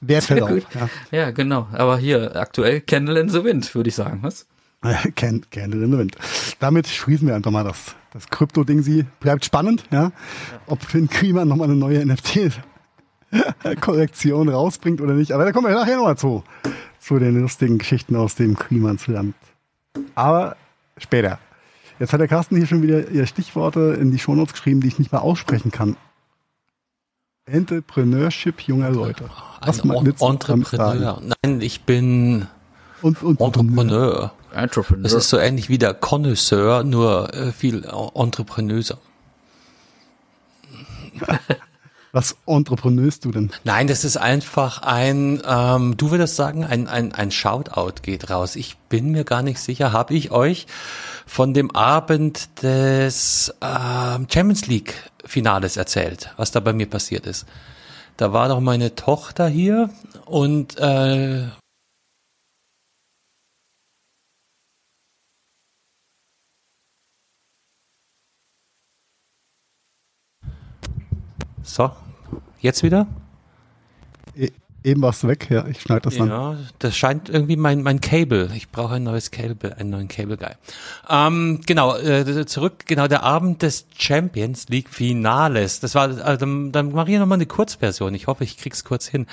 [0.00, 0.50] Wertverlauf.
[0.74, 0.88] Ja.
[1.10, 1.68] ja, genau.
[1.72, 4.46] Aber hier aktuell Candle in the Wind, würde ich sagen, was?
[5.14, 6.16] Candle in the Wind.
[6.58, 8.80] Damit schließen wir einfach mal das, das Krypto-Ding.
[8.82, 10.04] Sie bleibt spannend, ja.
[10.04, 10.12] ja.
[10.66, 15.32] Ob Finn Klima nochmal eine neue NFT-Kollektion rausbringt oder nicht.
[15.32, 16.44] Aber da kommen wir nachher nochmal zu.
[16.98, 19.34] Zu den lustigen Geschichten aus dem Klimansland.
[20.14, 20.56] Aber
[20.96, 21.38] später.
[21.98, 24.98] Jetzt hat der Carsten hier schon wieder ihr Stichworte in die Shownotes geschrieben, die ich
[24.98, 25.98] nicht mal aussprechen kann.
[27.44, 29.28] Entrepreneurship junger Leute.
[29.60, 31.20] Was ein Entrepreneur.
[31.42, 32.46] Nein, ich bin
[33.02, 33.74] und, und Entrepreneur.
[33.74, 34.32] Entrepreneur.
[35.02, 37.84] Das ist so ähnlich wie der Connoisseur, nur äh, viel
[38.14, 38.98] entreprenöser.
[42.12, 43.52] Was entrepreneurst du denn?
[43.62, 48.56] Nein, das ist einfach ein, ähm, du würdest sagen, ein, ein, ein Shoutout geht raus.
[48.56, 50.66] Ich bin mir gar nicht sicher, habe ich euch
[51.24, 54.94] von dem Abend des ähm, Champions League
[55.24, 57.46] Finales erzählt, was da bei mir passiert ist.
[58.16, 59.90] Da war doch meine Tochter hier
[60.26, 61.44] und äh,
[71.72, 71.88] So,
[72.58, 73.06] jetzt wieder?
[74.82, 76.28] Eben warst du weg, ja, ich schneide das dann.
[76.28, 78.50] Ja, das scheint irgendwie mein, mein Cable.
[78.56, 80.52] Ich brauche ein neues Cable, einen neuen Cable Guy.
[81.10, 85.80] Ähm, genau, äh, zurück, genau, der Abend des Champions League Finales.
[85.80, 88.14] Das war, also, dann, dann mache ich nochmal eine Kurzversion.
[88.14, 89.26] Ich hoffe, ich krieg's kurz hin.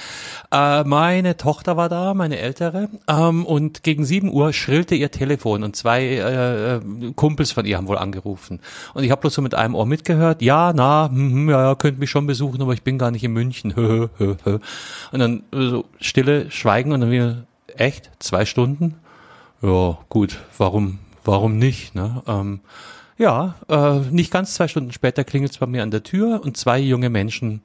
[0.52, 5.64] Äh, meine Tochter war da, meine ältere, ähm, und gegen sieben Uhr schrillte ihr Telefon
[5.64, 6.82] und zwei äh,
[7.16, 8.60] Kumpels von ihr haben wohl angerufen.
[8.94, 12.00] Und ich habe bloß so mit einem Ohr mitgehört, ja, na, hm, hm, ja, könnt
[12.00, 13.72] mich schon besuchen, aber ich bin gar nicht in München.
[13.72, 14.50] und
[15.14, 18.12] dann so stille Schweigen und dann wieder, echt?
[18.20, 18.96] Zwei Stunden?
[19.62, 21.96] Ja, gut, warum, warum nicht?
[21.96, 22.22] Ne?
[22.28, 22.60] Ähm,
[23.18, 26.58] ja, äh, nicht ganz zwei Stunden später klingelt es bei mir an der Tür und
[26.58, 27.62] zwei junge Menschen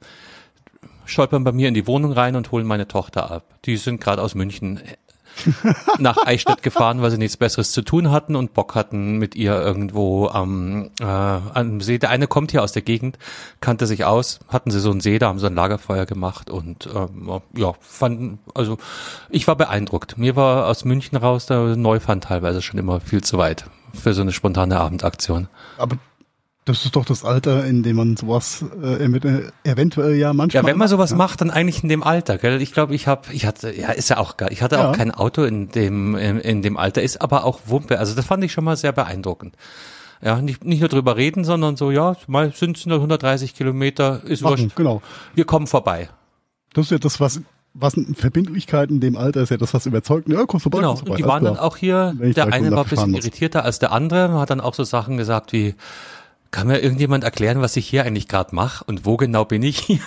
[1.05, 3.43] stolpern bei mir in die Wohnung rein und holen meine Tochter ab.
[3.65, 4.79] Die sind gerade aus München
[5.99, 9.59] nach Eichstätt gefahren, weil sie nichts Besseres zu tun hatten und Bock hatten mit ihr
[9.59, 11.97] irgendwo am, äh, am See.
[11.97, 13.17] Der eine kommt hier aus der Gegend,
[13.61, 16.87] kannte sich aus, hatten sie so einen See, da haben sie ein Lagerfeuer gemacht und
[16.93, 18.77] ähm, ja, fanden, also
[19.29, 20.17] ich war beeindruckt.
[20.17, 24.21] Mir war aus München raus der Neufand teilweise schon immer viel zu weit für so
[24.21, 25.47] eine spontane Abendaktion.
[25.77, 25.97] Aber
[26.65, 29.03] das ist doch das Alter, in dem man sowas äh,
[29.63, 30.63] eventuell ja manchmal.
[30.63, 31.17] Ja, wenn man sowas ja.
[31.17, 32.37] macht, dann eigentlich in dem Alter.
[32.37, 32.61] Gell?
[32.61, 34.49] Ich glaube, ich habe, ich hatte, ja, ist ja auch geil.
[34.51, 34.89] Ich hatte ja.
[34.89, 37.99] auch kein Auto in dem in, in dem Alter, ist aber auch Wumpe.
[37.99, 39.55] Also das fand ich schon mal sehr beeindruckend.
[40.21, 44.23] Ja, nicht, nicht nur drüber reden, sondern so, ja, mal sind es nur 130 Kilometer,
[44.23, 44.75] ist Machen, wurscht.
[44.77, 45.01] Genau.
[45.35, 46.07] Wir kommen vorbei.
[46.73, 47.41] Das ist ja das, was
[47.75, 50.29] was Verbindlichkeit in dem Alter ist ja das, was überzeugt.
[50.29, 50.77] Ja, kommst vorbei.
[50.77, 51.11] Genau, vorbei.
[51.11, 54.39] und die waren dann auch hier, der eine war ein bisschen irritierter als der andere,
[54.39, 55.73] hat dann auch so Sachen gesagt wie,
[56.53, 59.79] kann mir irgendjemand erklären, was ich hier eigentlich gerade mache und wo genau bin ich
[59.79, 59.99] hier?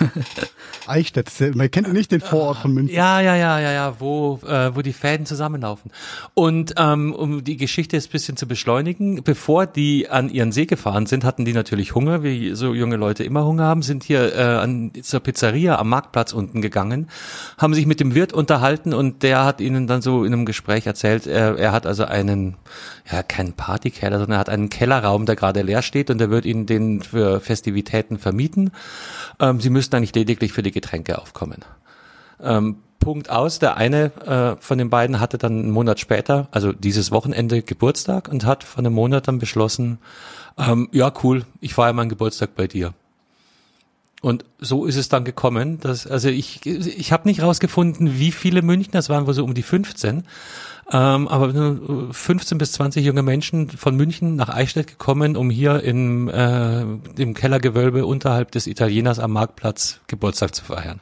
[0.86, 2.94] Eichstätt, man kennt nicht den Vorort von München.
[2.94, 5.90] Ja, ja, ja, ja, ja, wo, äh, wo die Fäden zusammenlaufen.
[6.34, 10.66] Und ähm, um die Geschichte jetzt ein bisschen zu beschleunigen, bevor die an ihren See
[10.66, 14.34] gefahren sind, hatten die natürlich Hunger, wie so junge Leute immer Hunger haben, sind hier
[14.34, 17.08] äh, an, zur Pizzeria am Marktplatz unten gegangen,
[17.58, 20.86] haben sich mit dem Wirt unterhalten und der hat ihnen dann so in einem Gespräch
[20.86, 22.56] erzählt, er, er hat also einen,
[23.10, 26.44] ja, keinen Partykeller, sondern er hat einen Kellerraum, der gerade leer steht und der wird
[26.44, 28.70] ihnen den für Festivitäten vermieten.
[29.40, 31.64] Ähm, sie müssten eigentlich lediglich für die Getränke aufkommen.
[32.40, 33.58] Ähm, Punkt aus.
[33.58, 38.28] Der eine äh, von den beiden hatte dann einen Monat später, also dieses Wochenende Geburtstag
[38.28, 39.98] und hat von einem Monat dann beschlossen,
[40.56, 42.94] ähm, ja cool, ich feiere meinen Geburtstag bei dir.
[44.20, 48.62] Und so ist es dann gekommen, dass, also ich, ich habe nicht rausgefunden, wie viele
[48.62, 50.22] Münchner, das waren wohl so um die 15,
[50.90, 56.28] ähm, aber 15 bis 20 junge Menschen von München nach Eichstätt gekommen, um hier im,
[56.28, 61.00] äh, im Kellergewölbe unterhalb des Italieners am Marktplatz Geburtstag zu feiern.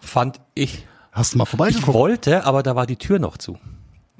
[0.00, 0.86] Fand ich.
[1.12, 1.88] Hast du mal vorbeigeguckt?
[1.88, 3.58] Ich wollte, aber da war die Tür noch zu.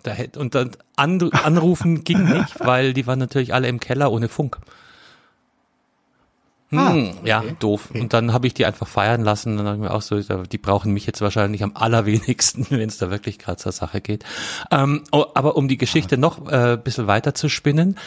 [0.03, 4.29] Da hätte, und dann anrufen ging nicht, weil die waren natürlich alle im Keller ohne
[4.29, 4.59] Funk.
[6.79, 7.29] Ah, hm, okay.
[7.29, 7.89] Ja, doof.
[7.91, 8.01] Okay.
[8.01, 9.57] Und dann habe ich die einfach feiern lassen.
[9.57, 12.99] Dann habe ich mir auch so, die brauchen mich jetzt wahrscheinlich am allerwenigsten, wenn es
[12.99, 14.25] da wirklich gerade zur Sache geht.
[14.71, 17.99] Ähm, oh, aber um die Geschichte noch äh, bisschen weiter zu spinnen,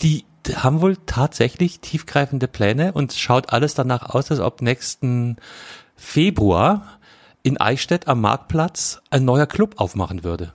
[0.00, 5.36] die haben wohl tatsächlich tiefgreifende Pläne und schaut alles danach aus, als ob nächsten
[5.96, 6.98] Februar
[7.42, 10.52] in Eichstätt am Marktplatz ein neuer Club aufmachen würde.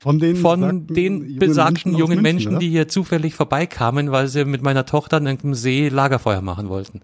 [0.00, 4.12] Von den, von besagten den jungen besagten Menschen jungen Menschen, München, die hier zufällig vorbeikamen,
[4.12, 7.02] weil sie mit meiner Tochter an irgendeinem See Lagerfeuer machen wollten.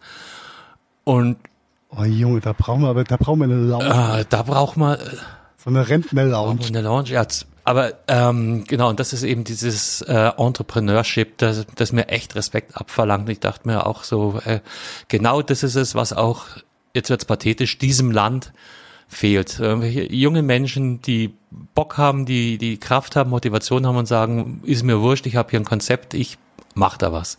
[1.03, 1.37] Und
[1.97, 4.21] Oh Junge, da brauchen wir aber, da brauchen wir eine Lounge.
[4.21, 4.99] Äh, da braucht man äh,
[5.57, 6.67] so eine Rentner-Lounge.
[6.67, 7.25] Eine Lounge, ja.
[7.63, 12.77] Aber ähm, genau, und das ist eben dieses äh, Entrepreneurship, das, das mir echt Respekt
[12.77, 13.29] abverlangt.
[13.29, 14.61] Ich dachte mir auch so, äh,
[15.09, 16.45] genau das ist es, was auch,
[16.95, 18.53] jetzt wird's pathetisch, diesem Land
[19.15, 19.61] fehlt.
[19.61, 21.35] Irgendwelche junge Menschen, die
[21.75, 25.51] Bock haben, die die Kraft haben, Motivation haben und sagen, ist mir wurscht, ich habe
[25.51, 26.39] hier ein Konzept, ich
[26.75, 27.39] mach da was.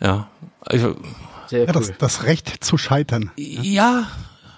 [0.00, 0.28] Ja,
[0.60, 0.96] also,
[1.46, 3.30] Sehr ja, das, das Recht zu scheitern.
[3.36, 4.08] Ja.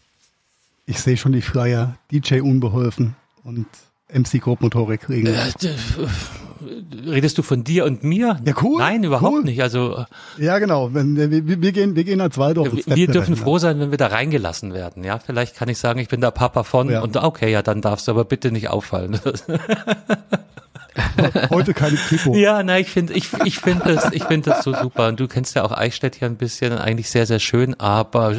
[0.84, 3.66] Ich sehe schon die Flyer, DJ unbeholfen und
[4.12, 5.34] MC Grobmotorik regeln.
[5.34, 8.38] Äh, redest du von dir und mir?
[8.44, 8.78] Ja, cool.
[8.78, 9.44] Nein, überhaupt cool.
[9.44, 9.62] nicht.
[9.62, 10.04] Also
[10.38, 10.92] ja, genau.
[10.92, 12.72] Wir, wir gehen, wir gehen als Waldorf.
[12.72, 15.04] Wir, wir dürfen froh sein, wenn wir da reingelassen werden.
[15.04, 17.00] Ja, vielleicht kann ich sagen, ich bin der Papa von ja.
[17.00, 19.18] und okay, ja, dann darfst du aber bitte nicht auffallen.
[21.50, 22.34] Heute keine Kripo.
[22.34, 25.08] Ja, nein, ich finde, ich, ich finde das, ich finde das so super.
[25.08, 28.34] Und du kennst ja auch Eichstätt hier ein bisschen, eigentlich sehr, sehr schön, aber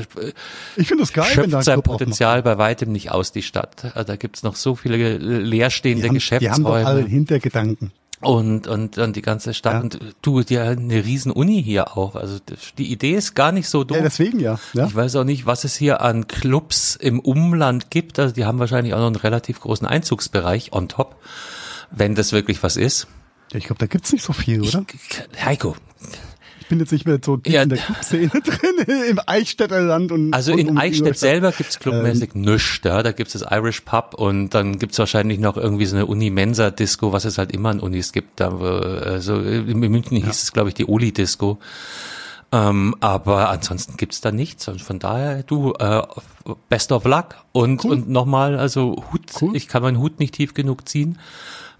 [0.76, 3.86] ich finde das geil, schöpft wenn sein Potenzial bei weitem nicht aus die Stadt.
[3.96, 6.56] Also da gibt's noch so viele leerstehende die haben, Geschäftsräume.
[6.58, 9.80] Die haben doch alle Hintergedanken und und und die ganze Stadt ja.
[9.82, 12.38] und du ja eine riesen Uni hier auch also
[12.78, 14.60] die Idee ist gar nicht so doof ja deswegen ja.
[14.74, 18.46] ja ich weiß auch nicht was es hier an Clubs im Umland gibt also die
[18.46, 21.16] haben wahrscheinlich auch noch einen relativ großen Einzugsbereich on top
[21.92, 23.08] wenn das wirklich was ist
[23.52, 25.76] ja, ich glaube da gibt's nicht so viel oder ich, Heiko
[26.72, 27.64] bin jetzt nicht mehr so ja.
[27.64, 30.14] in der Clubszene drin, im Eichstätter Land.
[30.14, 32.80] Und, also und in um Eichstätt selber gibt's clubmäßig ähm, nichts.
[32.86, 33.04] Ja?
[33.04, 37.26] Da gibt's das Irish Pub und dann gibt's wahrscheinlich noch irgendwie so eine Uni-Mensa-Disco, was
[37.26, 38.40] es halt immer an Unis gibt.
[38.40, 40.28] Da, also in München ja.
[40.28, 41.60] hieß es, glaube ich, die Oli-Disco.
[42.54, 44.70] Ähm, aber ansonsten gibt's da nichts.
[44.70, 46.04] Und von daher, du, äh,
[46.70, 47.36] best of luck.
[47.52, 47.92] Und, cool.
[47.92, 49.58] und nochmal, also Hut, cool.
[49.58, 51.20] ich kann meinen Hut nicht tief genug ziehen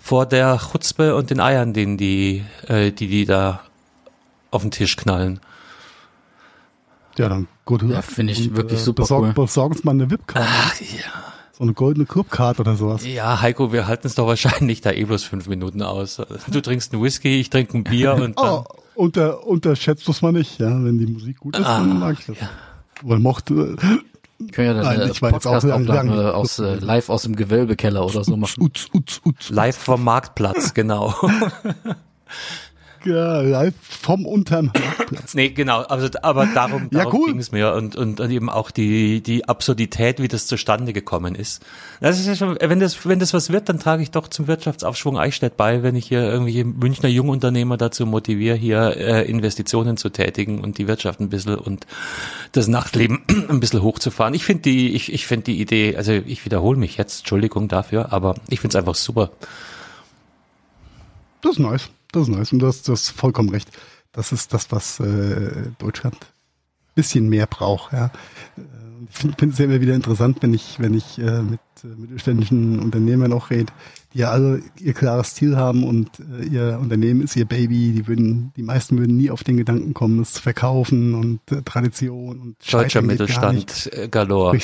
[0.02, 3.62] vor der Chutzpe und den Eiern, den die, äh, die, die da
[4.50, 5.40] auf den Tisch knallen.
[7.18, 7.84] Ja, dann gut.
[7.84, 9.34] Ja, finde ich und, wirklich äh, super besorg, cool.
[9.34, 10.50] Besorgen Sie mal eine VIP-Karte.
[10.50, 11.32] Ach, ja.
[11.52, 13.06] So eine goldene Clubkarte oder sowas.
[13.06, 16.20] Ja, Heiko, wir halten es doch wahrscheinlich da eh bloß fünf Minuten aus.
[16.48, 18.64] Du trinkst einen Whisky, ich trinke ein Bier und dann...
[18.64, 18.64] Oh,
[18.96, 20.70] unter, unterschätzt das mal nicht, ja.
[20.84, 22.40] Wenn die Musik gut ist, ah, dann mag ich das.
[22.40, 22.50] Ja.
[23.04, 23.78] Weil mochte...
[24.46, 27.36] Ich kann ja dann Nein, ich Podcast auch lang, lang, aus, äh, live aus dem
[27.36, 28.62] Gewölbekeller oder so machen.
[28.62, 31.14] Uts, uts, uts, live vom Marktplatz, genau.
[33.04, 34.72] Ja, live vom unterm
[35.34, 37.28] Nee, genau, also, aber darum, ja, darum cool.
[37.32, 41.36] ging es mir und, und, und eben auch die, die Absurdität, wie das zustande gekommen
[41.36, 41.64] ist.
[42.00, 44.48] Das ist ja schon, wenn das, wenn das was wird, dann trage ich doch zum
[44.48, 50.10] Wirtschaftsaufschwung Eichstätt bei, wenn ich hier irgendwelche Münchner Jungunternehmer dazu motiviere, hier äh, Investitionen zu
[50.10, 51.88] tätigen und die Wirtschaft ein bisschen und
[52.52, 54.34] das Nachtleben ein bisschen hochzufahren.
[54.34, 58.14] Ich finde die, ich, ich finde die Idee, also ich wiederhole mich jetzt, Entschuldigung dafür,
[58.14, 59.32] aber ich finde es einfach super.
[61.42, 61.90] Das ist nice.
[62.12, 63.70] Das ist nice und du hast, du hast vollkommen recht.
[64.12, 66.18] Das ist das, was äh, Deutschland
[66.96, 67.94] bisschen mehr braucht.
[67.94, 68.12] Ja.
[69.10, 72.80] Ich finde es ja immer wieder interessant, wenn ich, wenn ich äh, mit äh, mittelständischen
[72.80, 73.72] Unternehmern auch rede,
[74.14, 77.94] die ja alle ihr klares Ziel haben und äh, ihr Unternehmen ist ihr Baby.
[77.94, 81.62] Die würden, die meisten würden nie auf den Gedanken kommen, es zu verkaufen und äh,
[81.64, 84.60] Tradition und Deutscher Mittelstand äh, galore.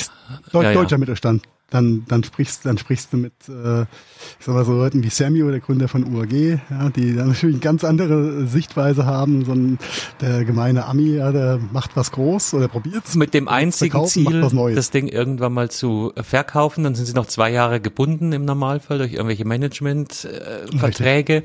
[0.52, 0.98] Deut ja, deutscher ja.
[0.98, 5.10] Mittelstand dann, dann sprichst, dann sprichst du mit, äh, ich sag mal so Leuten wie
[5.10, 6.32] Samuel, der Gründer von UAG,
[6.70, 9.44] ja, die dann natürlich eine ganz andere Sichtweise haben.
[9.44, 9.78] So ein,
[10.20, 14.90] der gemeine Ami, ja, der macht was groß oder probiert Mit dem einzigen Ziel, das
[14.90, 19.12] Ding irgendwann mal zu verkaufen, dann sind sie noch zwei Jahre gebunden im Normalfall durch
[19.12, 21.42] irgendwelche Management-Verträge, äh,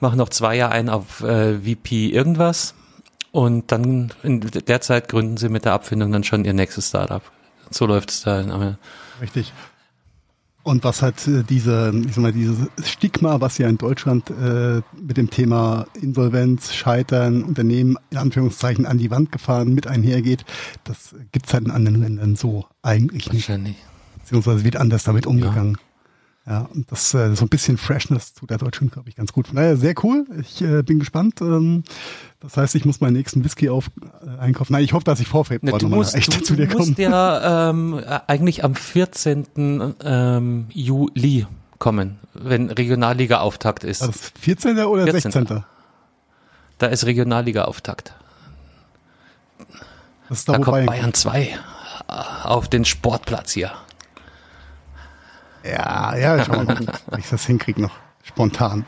[0.00, 2.74] machen noch zwei Jahre ein auf äh, VP irgendwas
[3.32, 7.22] und dann in der Zeit gründen sie mit der Abfindung dann schon ihr nächstes Startup.
[7.70, 8.44] So läuft es da.
[8.50, 8.78] Aber
[9.20, 9.52] Richtig.
[10.64, 14.80] Und was hat äh, diese, ich sag mal, dieses Stigma, was ja in Deutschland äh,
[14.98, 20.46] mit dem Thema Insolvenz, Scheitern, Unternehmen in Anführungszeichen an die Wand gefahren mit einhergeht,
[20.84, 23.48] das gibt's halt in anderen Ländern so eigentlich nicht.
[23.48, 23.76] Wahrscheinlich.
[24.20, 25.76] Beziehungsweise wird anders damit umgegangen.
[26.46, 26.68] Ja.
[26.74, 29.46] Und das äh, so ein bisschen Freshness tut der Deutschen, glaube ich, ganz gut.
[29.46, 30.26] Von daher sehr cool.
[30.40, 31.40] Ich äh, bin gespannt.
[31.40, 31.84] Ähm,
[32.40, 33.90] das heißt, ich muss meinen nächsten Whisky auf
[34.22, 34.74] äh, einkaufen.
[34.74, 36.84] Nein, ich hoffe, dass ich vor Februar ne, nochmal echt du, zu dir komme.
[36.84, 39.94] Du musst ja ähm, eigentlich am 14.
[40.02, 41.46] Ähm, Juli
[41.78, 44.02] kommen, wenn Regionalliga-Auftakt ist.
[44.02, 44.78] Also 14.
[44.80, 45.32] oder 14.
[45.32, 45.64] 16.?
[46.76, 48.14] Da ist Regionalliga-Auftakt.
[50.28, 51.58] Da, da kommt Bayern 2
[52.42, 53.72] auf den Sportplatz hier.
[55.64, 57.96] Ja, ja, schauen wir mal, ob ich das hinkriege noch.
[58.22, 58.84] Spontan.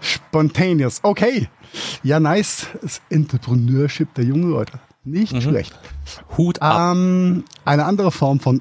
[0.00, 1.00] Spontaneous.
[1.02, 1.48] Okay.
[2.02, 2.66] Ja, nice.
[2.82, 4.78] Das Entrepreneurship der jungen Leute.
[5.04, 5.40] Nicht mhm.
[5.40, 5.78] schlecht.
[6.36, 6.96] Hut ab.
[6.96, 8.60] Ähm, eine andere Form von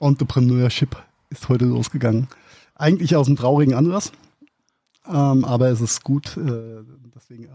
[0.00, 0.96] Entrepreneurship
[1.30, 2.28] ist heute losgegangen.
[2.74, 4.12] Eigentlich aus einem traurigen Anlass.
[5.06, 6.36] Ähm, aber es ist gut.
[6.36, 6.84] Äh,
[7.14, 7.48] deswegen äh,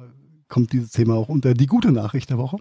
[0.48, 2.58] kommt dieses Thema auch unter die gute Nachricht der Woche.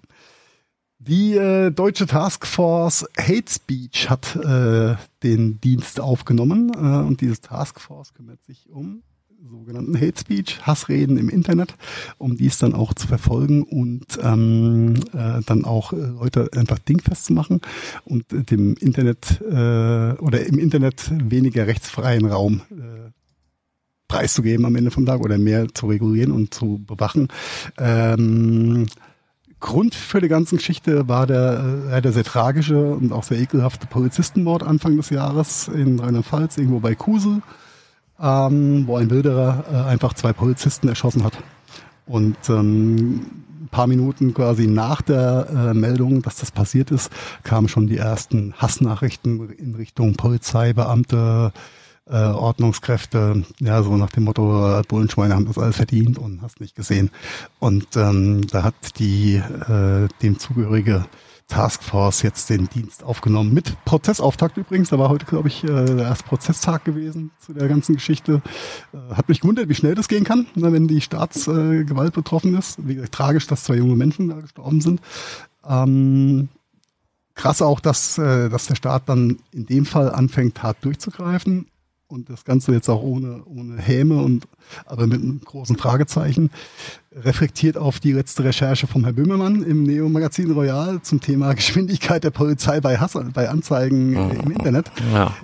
[1.05, 4.95] Die äh, deutsche Taskforce Hate Speech hat äh,
[5.25, 9.03] den Dienst aufgenommen äh, und diese Taskforce kümmert sich um
[9.51, 11.75] sogenannten Hate Speech, Hassreden im Internet,
[12.19, 17.25] um dies dann auch zu verfolgen und ähm, äh, dann auch äh, Leute einfach dingfest
[17.25, 17.61] zu machen
[18.05, 23.11] und dem Internet äh, oder im Internet weniger rechtsfreien Raum äh,
[24.07, 27.27] preiszugeben am Ende vom Tag oder mehr zu regulieren und zu bewachen.
[27.77, 28.87] Ähm,
[29.63, 34.63] Grund für die ganze Geschichte war der äh, sehr tragische und auch sehr ekelhafte Polizistenmord
[34.63, 37.41] Anfang des Jahres in Rheinland-Pfalz, irgendwo bei Kusel.
[38.23, 41.37] ähm, wo ein Wilderer äh, einfach zwei Polizisten erschossen hat.
[42.07, 43.27] Und ähm,
[43.63, 47.11] ein paar Minuten quasi nach der äh, Meldung, dass das passiert ist,
[47.43, 51.53] kamen schon die ersten Hassnachrichten in Richtung Polizeibeamte,
[52.07, 56.61] äh, Ordnungskräfte, ja, so nach dem Motto, äh, Bullenschweine haben das alles verdient und hast
[56.61, 57.11] nicht gesehen.
[57.59, 61.05] Und ähm, da hat die äh, dem zugehörige
[61.49, 63.53] Taskforce jetzt den Dienst aufgenommen.
[63.53, 64.89] Mit Prozessauftakt übrigens.
[64.89, 68.41] Da war heute, glaube ich, äh, der erste Prozesstag gewesen zu der ganzen Geschichte.
[68.93, 72.79] Äh, hat mich gewundert, wie schnell das gehen kann, ne, wenn die Staatsgewalt betroffen ist.
[72.87, 75.01] Wie gesagt, tragisch, dass zwei junge Menschen da gestorben sind.
[75.69, 76.49] Ähm,
[77.35, 81.67] krass auch, dass, äh, dass der Staat dann in dem Fall anfängt, hart durchzugreifen
[82.13, 84.47] und das Ganze jetzt auch ohne, ohne Häme und
[84.85, 86.51] aber mit einem großen Fragezeichen
[87.13, 92.31] reflektiert auf die letzte Recherche von Herrn Böhmermann im Neo-Magazin Royal zum Thema Geschwindigkeit der
[92.31, 94.93] Polizei bei, Hass, bei Anzeigen äh, im Internet.
[95.13, 95.35] Ja.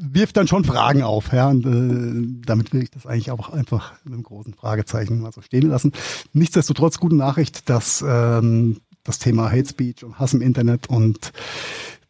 [0.00, 3.94] Wirft dann schon Fragen auf, ja, und äh, damit will ich das eigentlich auch einfach
[4.04, 5.92] mit einem großen Fragezeichen mal so stehen lassen.
[6.32, 11.32] Nichtsdestotrotz gute Nachricht, dass ähm, das Thema Hate Speech und Hass im Internet und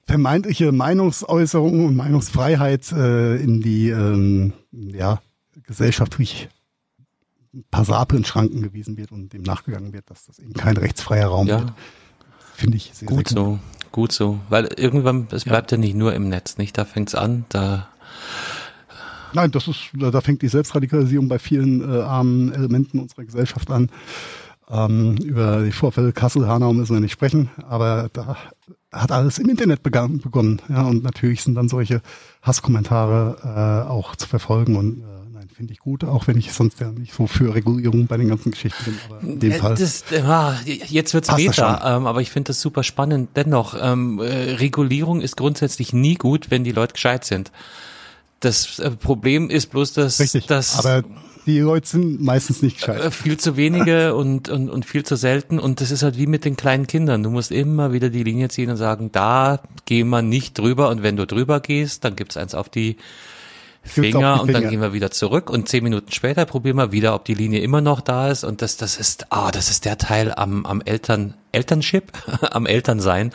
[0.09, 5.21] vermeintliche Meinungsäußerung und Meinungsfreiheit äh, in die ähm, ja,
[5.67, 6.49] gesellschaftlich
[7.71, 11.61] passablen Schranken gewiesen wird und dem nachgegangen wird, dass das eben kein rechtsfreier Raum ja.
[11.61, 11.73] wird.
[12.55, 13.47] Finde ich sehr, gut sehr gut.
[13.47, 13.59] so,
[13.93, 16.79] gut so, weil irgendwann es bleibt ja, ja nicht nur im Netz, nicht?
[16.79, 17.89] Da fängt's an, da
[19.35, 23.91] Nein, das ist, da fängt die Selbstradikalisierung bei vielen äh, armen Elementen unserer Gesellschaft an.
[24.71, 28.39] Ähm, über die Vorfälle Kassel-Hanau müssen wir nicht sprechen, aber da
[28.93, 30.63] hat alles im Internet begann, begonnen.
[30.69, 32.01] Ja, und natürlich sind dann solche
[32.43, 36.81] Hasskommentare äh, auch zu verfolgen und äh, nein, finde ich gut, auch wenn ich sonst
[36.81, 38.99] ja nicht so für Regulierung bei den ganzen Geschichten bin.
[39.09, 39.75] Aber in dem Fall.
[39.75, 43.31] Das, ja, jetzt wird's Meta, ähm, aber ich finde das super spannend.
[43.37, 47.53] Dennoch, ähm, äh, Regulierung ist grundsätzlich nie gut, wenn die Leute gescheit sind.
[48.41, 51.05] Das äh, Problem ist bloß, dass, Richtig, dass aber
[51.49, 53.01] die Leute sind meistens nicht gescheit.
[53.01, 55.59] Äh, viel zu wenige und, und, und viel zu selten.
[55.59, 57.23] Und das ist halt wie mit den kleinen Kindern.
[57.23, 60.91] Du musst immer wieder die Linie ziehen und sagen, da gehen wir nicht drüber.
[60.91, 62.97] Und wenn du drüber gehst, dann gibt's eins auf die
[63.83, 67.25] Finger und dann gehen wir wieder zurück und zehn Minuten später probieren wir wieder, ob
[67.25, 70.35] die Linie immer noch da ist und das, das ist, ah, das ist der Teil
[70.35, 72.13] am, am Eltern, Elternship,
[72.51, 73.33] am Elternsein,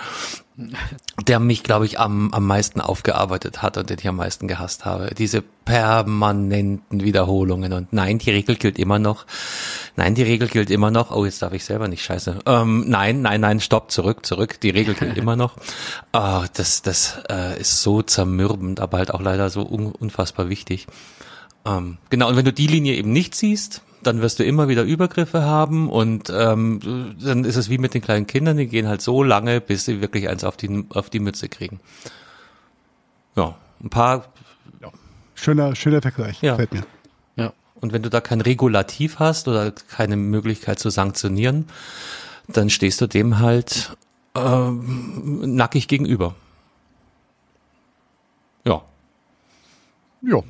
[1.26, 4.86] der mich, glaube ich, am, am meisten aufgearbeitet hat und den ich am meisten gehasst
[4.86, 5.14] habe.
[5.18, 9.26] Diese permanenten Wiederholungen und nein, die Regel gilt immer noch.
[9.96, 11.12] Nein, die Regel gilt immer noch.
[11.12, 12.40] Oh, jetzt darf ich selber nicht scheiße.
[12.46, 14.60] Ähm, nein, nein, nein, stopp, zurück, zurück.
[14.62, 15.58] Die Regel gilt immer noch.
[16.14, 20.88] Oh, das das äh, ist so zermürbend, aber halt auch leider so un unfassbar wichtig.
[21.66, 24.84] Ähm, genau, und wenn du die Linie eben nicht siehst, dann wirst du immer wieder
[24.84, 29.02] Übergriffe haben und ähm, dann ist es wie mit den kleinen Kindern, die gehen halt
[29.02, 31.80] so lange, bis sie wirklich eins auf die, auf die Mütze kriegen.
[33.36, 34.26] Ja, ein paar.
[34.82, 34.92] Ja.
[35.36, 36.52] Schöner, schöner Vergleich, ja.
[36.54, 36.84] gefällt mir.
[37.36, 37.54] Ja.
[37.76, 41.66] Und wenn du da kein Regulativ hast oder keine Möglichkeit zu sanktionieren,
[42.48, 43.96] dann stehst du dem halt
[44.36, 46.36] ähm, nackig gegenüber.
[48.66, 48.84] Ja.
[50.22, 50.42] Ja.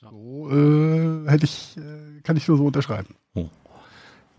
[0.00, 3.14] So äh, hätte ich äh, kann ich nur so unterschreiben.
[3.34, 3.50] Hm.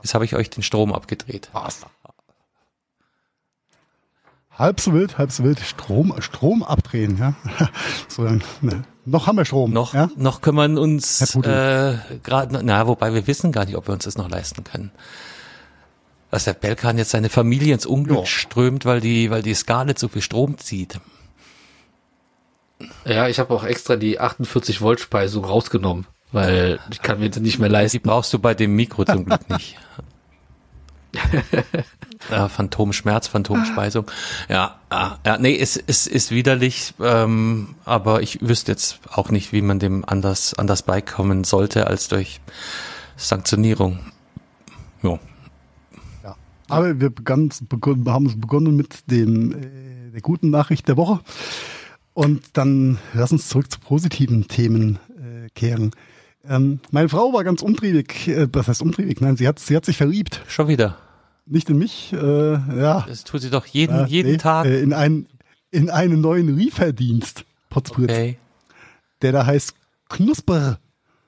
[0.01, 1.49] Jetzt habe ich euch den Strom abgedreht.
[1.53, 1.85] Was?
[4.57, 5.59] Halb so wild, halb so wild.
[5.59, 7.33] Strom, Strom abdrehen, ja.
[8.07, 8.21] so,
[8.61, 8.83] ne.
[9.05, 9.71] Noch haben wir Strom.
[9.71, 10.09] Noch, ja?
[10.15, 14.03] noch können wir uns äh, gerade, na, wobei wir wissen gar nicht, ob wir uns
[14.03, 14.91] das noch leisten können.
[16.29, 18.25] Dass der Belkan jetzt seine Familie ins Unglück jo.
[18.25, 20.99] strömt, weil die, weil die Skala zu viel Strom zieht.
[23.05, 27.41] Ja, ich habe auch extra die 48 Volt Speisung rausgenommen weil ich kann mir das
[27.41, 27.97] nicht mehr leisten.
[27.97, 29.77] Die brauchst du bei dem Mikro zum Glück nicht.
[32.31, 34.09] ja, Phantomschmerz, Phantomspeisung.
[34.49, 39.53] Ja, ja, ja, nee, es, es ist widerlich, ähm, aber ich wüsste jetzt auch nicht,
[39.53, 42.41] wie man dem anders, anders beikommen sollte, als durch
[43.15, 43.99] Sanktionierung.
[45.03, 45.19] Jo.
[46.23, 46.35] Ja.
[46.67, 51.19] Aber wir begannen, begonnen, haben es begonnen mit dem, äh, der guten Nachricht der Woche.
[52.13, 55.91] Und dann lass uns zurück zu positiven Themen äh, kehren.
[56.47, 59.21] Ähm, meine Frau war ganz umtriebig, äh, was heißt umtriebig?
[59.21, 60.41] Nein, sie hat, sie hat sich verliebt.
[60.47, 60.97] Schon wieder.
[61.45, 63.05] Nicht in mich, äh, ja.
[63.07, 64.65] Das tut sie doch jeden, äh, jeden nee, Tag.
[64.65, 65.27] Äh, in, einen,
[65.71, 68.11] in einen neuen Lieferdienst, Potzblitz.
[68.11, 68.37] Okay.
[69.21, 69.73] Der da heißt
[70.09, 70.79] Knusper.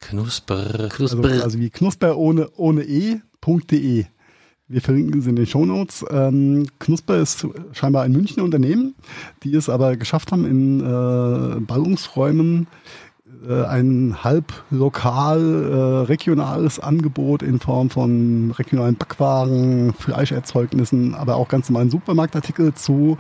[0.02, 0.90] Knusper.
[0.90, 1.24] Knusper.
[1.24, 4.06] Also, also wie Knusper ohne, ohne e.de.
[4.68, 6.04] Wir verlinken sie in den Shownotes.
[6.10, 8.96] Ähm, Knusper ist scheinbar ein Münchner Unternehmen,
[9.44, 12.68] die es aber geschafft haben, in äh, Ballungsräumen
[13.50, 21.70] ein halb lokal, äh, regionales Angebot in Form von regionalen Backwaren, Fleischerzeugnissen, aber auch ganz
[21.70, 23.18] normalen Supermarktartikel zu,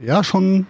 [0.00, 0.66] ja, schon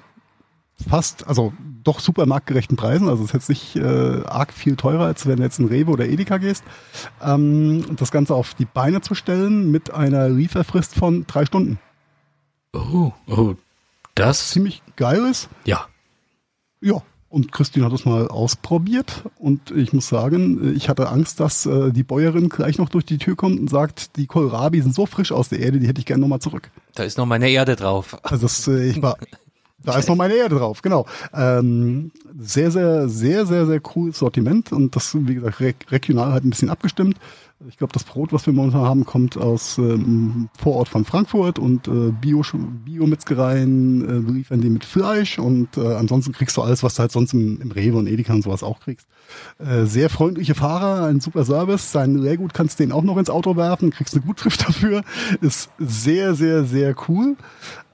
[0.88, 1.52] fast, also
[1.84, 3.08] doch supermarktgerechten Preisen.
[3.08, 5.90] Also es ist jetzt nicht äh, arg viel teurer, als wenn du jetzt in Rewe
[5.90, 6.64] oder Edeka gehst.
[7.22, 11.78] Ähm, das Ganze auf die Beine zu stellen mit einer Lieferfrist von drei Stunden.
[12.72, 13.54] Oh, oh,
[14.14, 15.48] das ziemlich geil ist.
[15.64, 15.86] Ja.
[16.80, 17.02] Ja.
[17.30, 21.92] Und Christine hat es mal ausprobiert und ich muss sagen, ich hatte Angst, dass äh,
[21.92, 25.30] die Bäuerin gleich noch durch die Tür kommt und sagt, die Kohlrabi sind so frisch
[25.30, 26.70] aus der Erde, die hätte ich gerne nochmal zurück.
[26.94, 28.16] Da ist noch meine Erde drauf.
[28.22, 29.18] Also das, äh, ich war
[29.84, 31.06] da ist noch meine Erde drauf, genau.
[31.32, 36.44] Ähm, sehr, sehr, sehr, sehr, sehr cooles Sortiment und das, wie gesagt, re regional halt
[36.44, 37.16] ein bisschen abgestimmt.
[37.66, 41.88] Ich glaube, das Brot, was wir momentan haben, kommt aus ähm, Vorort von Frankfurt und
[41.88, 42.42] äh, Bio,
[42.84, 47.10] Bio-Metzgereien äh, liefern die mit Fleisch und äh, ansonsten kriegst du alles, was du halt
[47.10, 49.08] sonst im, im Rewe und Edeka und sowas auch kriegst.
[49.58, 51.90] Äh, sehr freundliche Fahrer, ein super Service.
[51.90, 55.02] Sein Lehrgut kannst du den auch noch ins Auto werfen, kriegst eine Gutschrift dafür.
[55.40, 57.36] Ist sehr, sehr, sehr cool.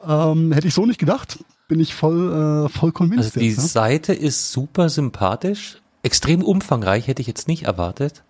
[0.07, 1.39] Ähm, hätte ich so nicht gedacht
[1.69, 3.25] bin ich voll, äh, voll convinced.
[3.25, 3.69] Also die jetzt, ne?
[3.69, 8.23] Seite ist super sympathisch, extrem umfangreich, hätte ich jetzt nicht erwartet.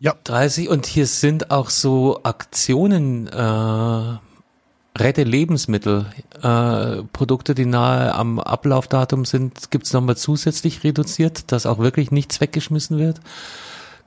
[0.00, 0.14] Ja.
[0.24, 4.18] 30 und hier sind auch so Aktionen, äh,
[4.98, 6.06] Rette Lebensmittel,
[6.42, 12.40] äh, Produkte, die nahe am Ablaufdatum sind, gibt's nochmal zusätzlich reduziert, dass auch wirklich nichts
[12.40, 13.20] weggeschmissen wird.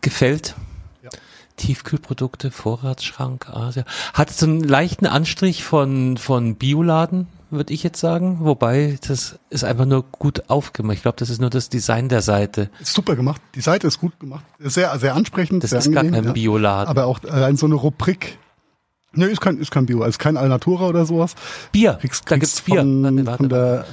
[0.02, 0.56] Gefällt.
[1.04, 1.10] Ja.
[1.58, 3.86] Tiefkühlprodukte, Vorratsschrank, Asia.
[4.14, 8.40] Hat so einen leichten Anstrich von, von Bioladen, würde ich jetzt sagen.
[8.42, 10.98] Wobei, das ist einfach nur gut aufgemacht.
[10.98, 12.70] Ich glaube, das ist nur das Design der Seite.
[12.80, 13.42] Ist super gemacht.
[13.56, 14.46] Die Seite ist gut gemacht.
[14.60, 15.64] Sehr, sehr ansprechend.
[15.64, 16.34] Das sehr ist angenehm, gar kein ja.
[16.34, 16.90] Bioladen.
[16.90, 18.38] Aber auch allein so eine Rubrik.
[19.16, 21.36] Ne, ist kein, ist kein Bio, also kein Alnatura oder sowas.
[21.72, 22.00] Bier.
[22.02, 22.80] Kriegst, da gibt's Bier.
[22.80, 23.86] Von, warte, von der,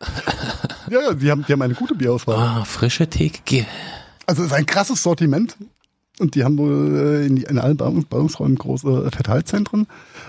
[0.90, 2.36] ja, ja, die haben, die haben eine gute Bierauswahl.
[2.36, 3.66] Ah, frische Theke.
[4.26, 5.56] Also es ist ein krasses Sortiment.
[6.18, 9.86] Und die haben wohl äh, in, die, in allen Ballungsräumen große Verteilzentren.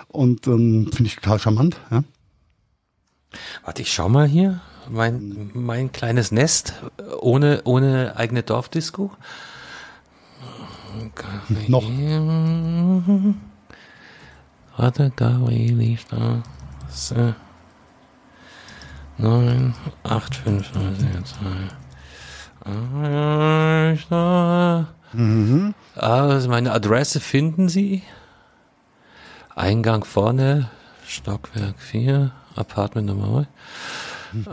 [0.10, 1.78] Und ähm, finde ich total charmant.
[1.92, 2.04] Ja.
[3.64, 4.60] Warte, ich schau mal hier.
[4.90, 6.74] Mein, mein kleines Nest
[7.20, 9.12] ohne, ohne eigene Dorfdisco.
[11.68, 11.84] Noch.
[14.78, 16.44] Warte, da ich da.
[16.90, 17.34] So.
[19.18, 19.74] 9,
[20.04, 21.46] 8, 5, 9, 2.
[25.14, 25.74] Mhm.
[25.96, 28.04] Also meine Adresse finden Sie.
[29.56, 30.70] Eingang vorne,
[31.08, 32.32] Stockwerk 4.
[32.58, 33.48] Apartment Nummer.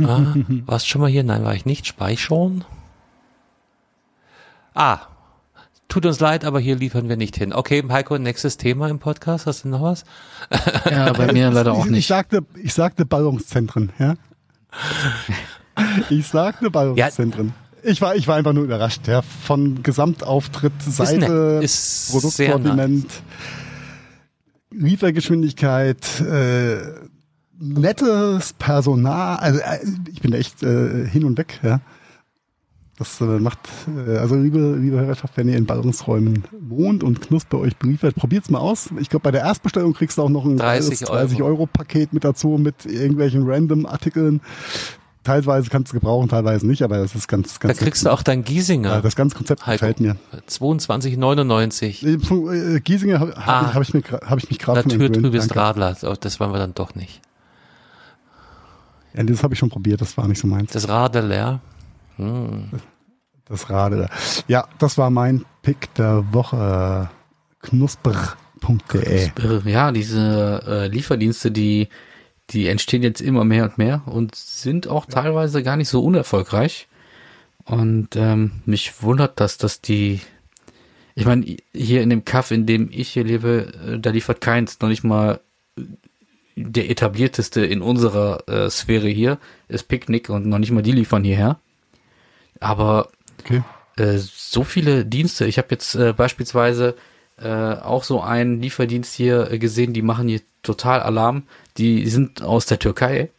[0.04, 0.34] ah,
[0.66, 1.24] warst schon mal hier?
[1.24, 1.86] Nein, war ich nicht.
[1.86, 2.64] Speichern.
[4.74, 5.00] Ah,
[5.88, 7.52] tut uns leid, aber hier liefern wir nicht hin.
[7.52, 9.46] Okay, Heiko, nächstes Thema im Podcast.
[9.46, 10.04] Hast du noch was?
[10.90, 12.00] Ja, bei mir leider auch nicht.
[12.00, 14.14] Ich sagte, ich sagte Ballungszentren, ja.
[16.10, 17.48] Ich sagte Ballungszentren.
[17.48, 17.90] Ja.
[17.90, 21.60] Ich war, ich war einfach nur überrascht, ja, von Gesamtauftritt, Seite,
[22.10, 23.06] Produktsortiment,
[24.70, 26.78] Liefergeschwindigkeit, äh,
[27.58, 29.78] nettes Personal, also äh,
[30.12, 31.80] ich bin echt äh, hin und weg, ja.
[32.96, 33.58] Das äh, macht,
[34.06, 38.50] äh, also liebe, liebe Hörerschaft, wenn ihr in Ballungsräumen wohnt und Knusper euch beliefert, probiert's
[38.50, 38.90] mal aus.
[39.00, 41.18] Ich glaube, bei der Erstbestellung kriegst du auch noch ein 30 Euro.
[41.18, 44.40] 30 Euro Paket mit dazu, mit irgendwelchen random Artikeln.
[45.24, 47.78] Teilweise kannst du gebrauchen, teilweise nicht, aber das ist ganz, ganz.
[47.78, 48.90] Da kriegst du auch dein Giesinger.
[48.90, 49.86] Ja, das ganze Konzept Heiko.
[49.86, 50.16] gefällt mir.
[50.48, 52.76] 22,99.
[52.76, 56.38] Äh, Giesinger habe ah, hab ich, mir, hab ich mich gerade von Naturtrübes Radler, das
[56.38, 57.22] wollen wir dann doch nicht.
[59.14, 60.72] Ja, das habe ich schon probiert, das war nicht so meins.
[60.72, 61.60] Das Radler.
[62.16, 62.70] Hm.
[63.46, 64.10] Das Radler.
[64.48, 67.10] Ja, das war mein Pick der Woche.
[67.64, 69.30] Knusper.de.
[69.64, 71.88] Ja, diese äh, Lieferdienste, die,
[72.50, 75.22] die entstehen jetzt immer mehr und mehr und sind auch ja.
[75.22, 76.88] teilweise gar nicht so unerfolgreich.
[77.64, 80.20] Und ähm, mich wundert, dass das die,
[81.14, 84.80] ich meine, hier in dem Kaff, in dem ich hier lebe, äh, da liefert keins,
[84.80, 85.40] noch nicht mal
[86.56, 89.38] der etablierteste in unserer äh, Sphäre hier
[89.68, 91.58] ist Picknick und noch nicht mal die liefern hierher.
[92.60, 93.08] Aber
[93.40, 93.62] okay.
[93.96, 95.46] äh, so viele Dienste.
[95.46, 96.94] Ich habe jetzt äh, beispielsweise
[97.38, 101.42] äh, auch so einen Lieferdienst hier äh, gesehen, die machen hier total Alarm.
[101.76, 103.30] Die sind aus der Türkei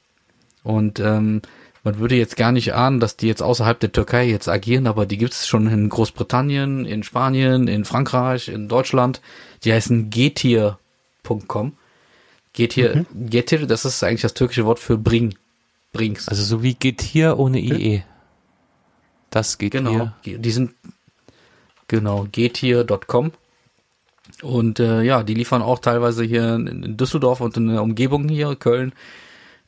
[0.63, 1.41] und ähm,
[1.83, 5.05] man würde jetzt gar nicht ahnen, dass die jetzt außerhalb der Türkei jetzt agieren, aber
[5.05, 9.21] die gibt es schon in Großbritannien, in Spanien, in Frankreich, in Deutschland.
[9.63, 11.73] Die heißen getier.com
[12.55, 13.29] Getir, mhm.
[13.29, 15.35] Getir, das ist eigentlich das türkische Wort für bring.
[15.95, 16.27] Brings.
[16.27, 18.03] Also so wie Getir ohne IE.
[19.29, 20.37] Das geht Genau, hier.
[20.37, 20.73] die sind
[21.87, 23.31] genau getir.com
[24.41, 28.55] und äh, ja, die liefern auch teilweise hier in Düsseldorf und in der Umgebung hier,
[28.55, 28.93] Köln,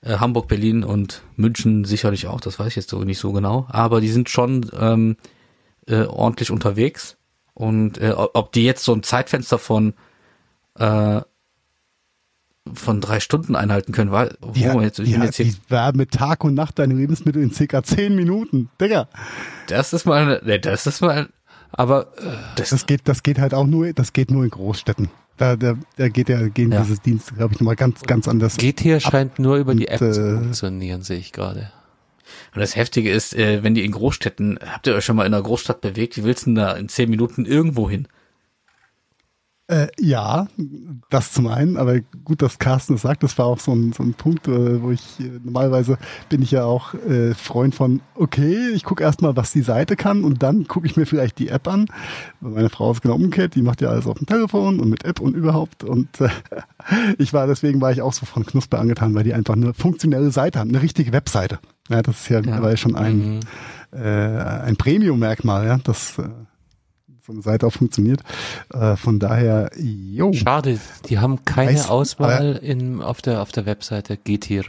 [0.02, 3.68] äh, Hamburg, Berlin und München sicherlich auch, das weiß ich jetzt so nicht so genau,
[3.70, 5.18] aber die sind schon ähm,
[5.86, 7.18] äh, ordentlich unterwegs
[7.54, 9.94] und äh, ob die jetzt so ein Zeitfenster von
[10.78, 11.22] äh,
[12.76, 14.12] von drei Stunden einhalten können.
[14.12, 17.52] War, oh, die, jetzt, die, jetzt die war mit Tag und Nacht deine Lebensmittel in
[17.52, 18.70] circa zehn Minuten.
[18.80, 19.08] Digga.
[19.68, 21.30] Das ist mal, ne, das ist mal,
[21.72, 25.10] aber äh, das, das geht, das geht halt auch nur, das geht nur in Großstädten.
[25.38, 26.82] Da, da, da geht ja, gehen ja.
[26.82, 28.58] dieses Dienst, glaube ich, nochmal ganz, ganz anders.
[28.58, 31.72] Geht hier scheint nur über die App und, zu äh, funktionieren, sehe ich gerade.
[32.54, 35.34] Und das Heftige ist, äh, wenn die in Großstädten, habt ihr euch schon mal in
[35.34, 38.08] einer Großstadt bewegt, wie willst du denn da in zehn Minuten irgendwo hin?
[39.70, 40.48] Äh, ja,
[41.10, 44.02] das zum einen, aber gut, dass Carsten es sagt, das war auch so ein, so
[44.02, 45.98] ein Punkt, äh, wo ich äh, normalerweise
[46.30, 50.24] bin ich ja auch äh, Freund von, okay, ich gucke erstmal, was die Seite kann
[50.24, 51.88] und dann gucke ich mir vielleicht die App an.
[52.40, 55.20] Meine Frau ist genau umgekehrt, die macht ja alles auf dem Telefon und mit App
[55.20, 55.84] und überhaupt.
[55.84, 56.30] Und äh,
[57.18, 60.32] ich war, deswegen war ich auch so von Knusper angetan, weil die einfach eine funktionelle
[60.32, 61.60] Seite haben, eine richtige Webseite.
[61.90, 62.78] Ja, das ist ja, ja.
[62.78, 63.40] schon ein, mhm.
[63.92, 66.18] äh, ein Premium-Merkmal, ja, das
[67.28, 68.22] äh, so eine Seite auch funktioniert.
[68.74, 70.34] Äh, von daher, jo.
[70.34, 74.18] Schade, die haben keine Weiß, Auswahl in, auf der, auf der Webseite.
[74.18, 74.64] Geht hier.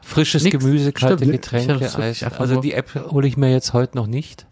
[0.00, 2.22] Frisches Nix, Gemüse, kalte stimmt, Getränke, Eis.
[2.22, 4.46] Also die App hole ich mir jetzt heute noch nicht.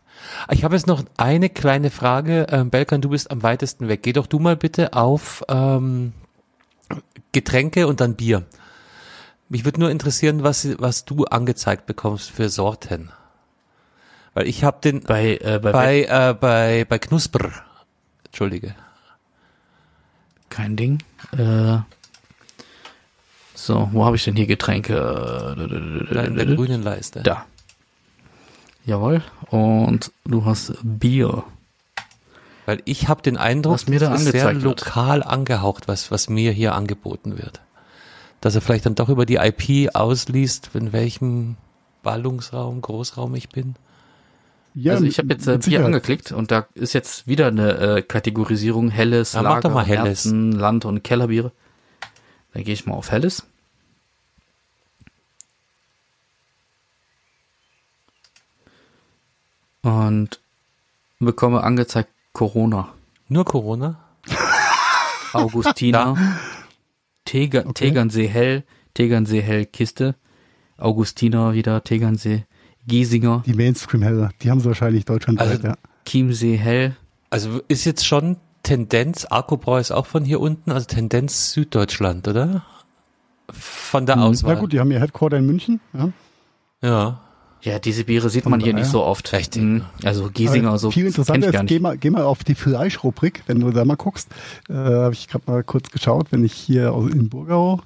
[0.51, 2.47] Ich habe jetzt noch eine kleine Frage.
[2.51, 4.03] Ähm, Belkan, du bist am weitesten weg.
[4.03, 6.13] Geh doch du mal bitte auf ähm,
[7.33, 8.45] Getränke und dann Bier.
[9.49, 13.11] Mich würde nur interessieren, was, was du angezeigt bekommst für Sorten.
[14.37, 17.53] Weil ich habe den bei äh, bei bei, äh, bei bei Knusper.
[18.27, 18.75] Entschuldige.
[20.51, 21.03] Kein Ding.
[21.33, 21.79] Äh,
[23.55, 25.55] so, wo habe ich denn hier Getränke?
[25.57, 27.23] In der grünen Leiste.
[27.23, 27.47] Da.
[28.85, 29.23] Jawohl.
[29.49, 31.43] Und du hast Bier.
[32.67, 35.29] Weil ich habe den Eindruck, was mir da ist sehr lokal wird.
[35.29, 37.63] angehaucht, was was mir hier angeboten wird.
[38.43, 41.57] Dass er vielleicht dann doch über die IP ausliest, in welchem
[42.03, 43.77] Ballungsraum, Großraum ich bin.
[44.79, 48.03] Ja, also ich habe jetzt äh, Bier angeklickt und da ist jetzt wieder eine äh,
[48.03, 50.27] Kategorisierung Helles, ja, Lager, mal Helles.
[50.27, 51.51] Herzen, Land und Kellerbiere.
[52.53, 53.47] Dann gehe ich mal auf Helles.
[59.81, 60.41] Und
[61.21, 62.93] bekomme angezeigt Corona.
[63.29, 63.99] Nur Corona?
[65.33, 66.19] Augustiner.
[67.25, 67.73] Teger, okay.
[67.73, 68.63] Tegernsee Hell,
[68.93, 70.17] Tegernsee Hell Kiste.
[70.77, 72.45] Augustiner wieder, Tegernsee
[72.87, 73.43] Giesinger.
[73.47, 75.75] Die Mainstream-Heller, die haben sie wahrscheinlich deutschlandweit, also, ja.
[76.07, 76.97] Chiemsee Hell.
[77.31, 82.65] Also ist jetzt schon Tendenz, Akkubräu ist auch von hier unten, also Tendenz Süddeutschland, oder?
[83.51, 84.55] Von der hm, Auswahl.
[84.55, 86.13] Na gut, die haben ihr Headquarter in München, ja.
[86.83, 87.21] Ja.
[87.63, 89.33] Ja, diese Biere sieht man hier nicht so oft.
[89.33, 89.57] Echt?
[89.57, 89.83] Mhm.
[90.05, 90.93] Also Giesinger Aber so.
[90.93, 94.29] Viel interessanter ist, geh mal, geh mal auf die Fleischrubrik, wenn du da mal guckst.
[94.69, 97.81] Äh, Habe ich gerade mal kurz geschaut, wenn ich hier in Burgau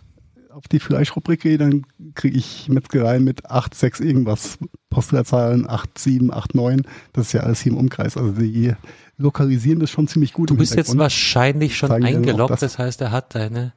[0.52, 4.58] auf die Fleischrubrik gehe, dann kriege ich Metzgereien mit 8, 6 irgendwas.
[4.90, 6.82] Postleitzahlen 8, 7, 8, 9.
[7.12, 8.16] Das ist ja alles hier im Umkreis.
[8.16, 8.74] Also die
[9.16, 10.50] lokalisieren das schon ziemlich gut.
[10.50, 12.60] Du bist jetzt wahrscheinlich schon eingeloggt, das.
[12.60, 13.72] das heißt, er hat deine.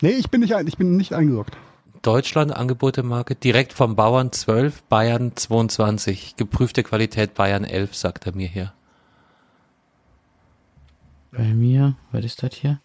[0.00, 1.56] Nee, ich bin nicht, ich bin nicht eingeloggt.
[2.02, 6.36] Deutschland Angebotemarke direkt vom Bauern 12, Bayern 22.
[6.36, 8.72] Geprüfte Qualität Bayern 11, sagt er mir hier.
[11.32, 12.80] Bei mir, was ist das hier?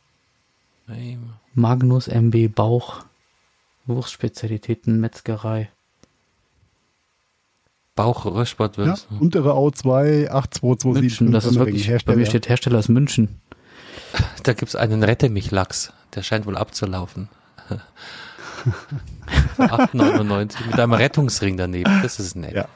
[1.55, 3.03] Magnus MB Bauch.
[3.85, 5.69] Wurstspezialitäten, Metzgerei.
[7.95, 9.07] Bauch Röschbadwürste.
[9.09, 11.21] Ja, untere A2 8227.
[11.21, 12.15] München, das ist wirklich, Hersteller.
[12.15, 13.39] bei mir steht Hersteller aus München.
[14.43, 15.93] Da gibt's einen Rette mich Lachs.
[16.13, 17.29] Der scheint wohl abzulaufen.
[19.57, 22.01] 8,99 mit einem Rettungsring daneben.
[22.01, 22.53] Das ist nett.
[22.53, 22.67] Ja.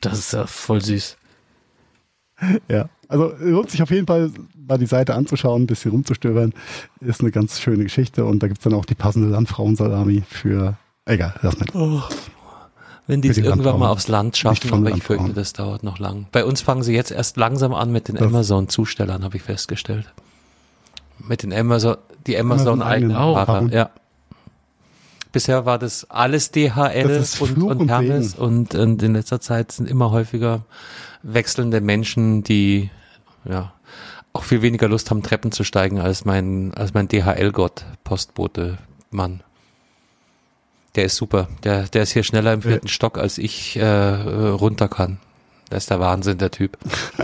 [0.00, 1.16] Das ist ja voll süß.
[2.68, 6.52] Ja, also lohnt sich auf jeden Fall mal die Seite anzuschauen, ein bisschen rumzustöbern.
[7.00, 11.34] Ist eine ganz schöne Geschichte und da gibt's dann auch die passende Landfrauensalami für, egal,
[11.42, 11.66] lass mal.
[11.74, 12.02] Oh.
[13.06, 16.26] Wenn die es irgendwann mal aufs Land schaffen, aber ich fürchte, das dauert noch lang.
[16.32, 20.06] Bei uns fangen sie jetzt erst langsam an mit den Amazon-Zustellern, habe ich festgestellt.
[21.18, 21.96] Mit den Amazon,
[22.26, 23.90] die Amazon-eigenen Amazon ja.
[25.30, 29.72] Bisher war das alles DHL das und, und, und Hermes und, und in letzter Zeit
[29.72, 30.64] sind immer häufiger
[31.22, 32.90] wechselnde Menschen, die
[33.48, 33.72] ja
[34.34, 38.78] auch viel weniger Lust haben, Treppen zu steigen als mein, als mein DHL-Gott, Postbote,
[39.10, 39.42] Mann.
[40.96, 41.48] Der ist super.
[41.62, 42.92] Der, der ist hier schneller im vierten ja.
[42.92, 45.18] Stock, als ich äh, runter kann.
[45.70, 46.76] Der ist der Wahnsinn, der Typ.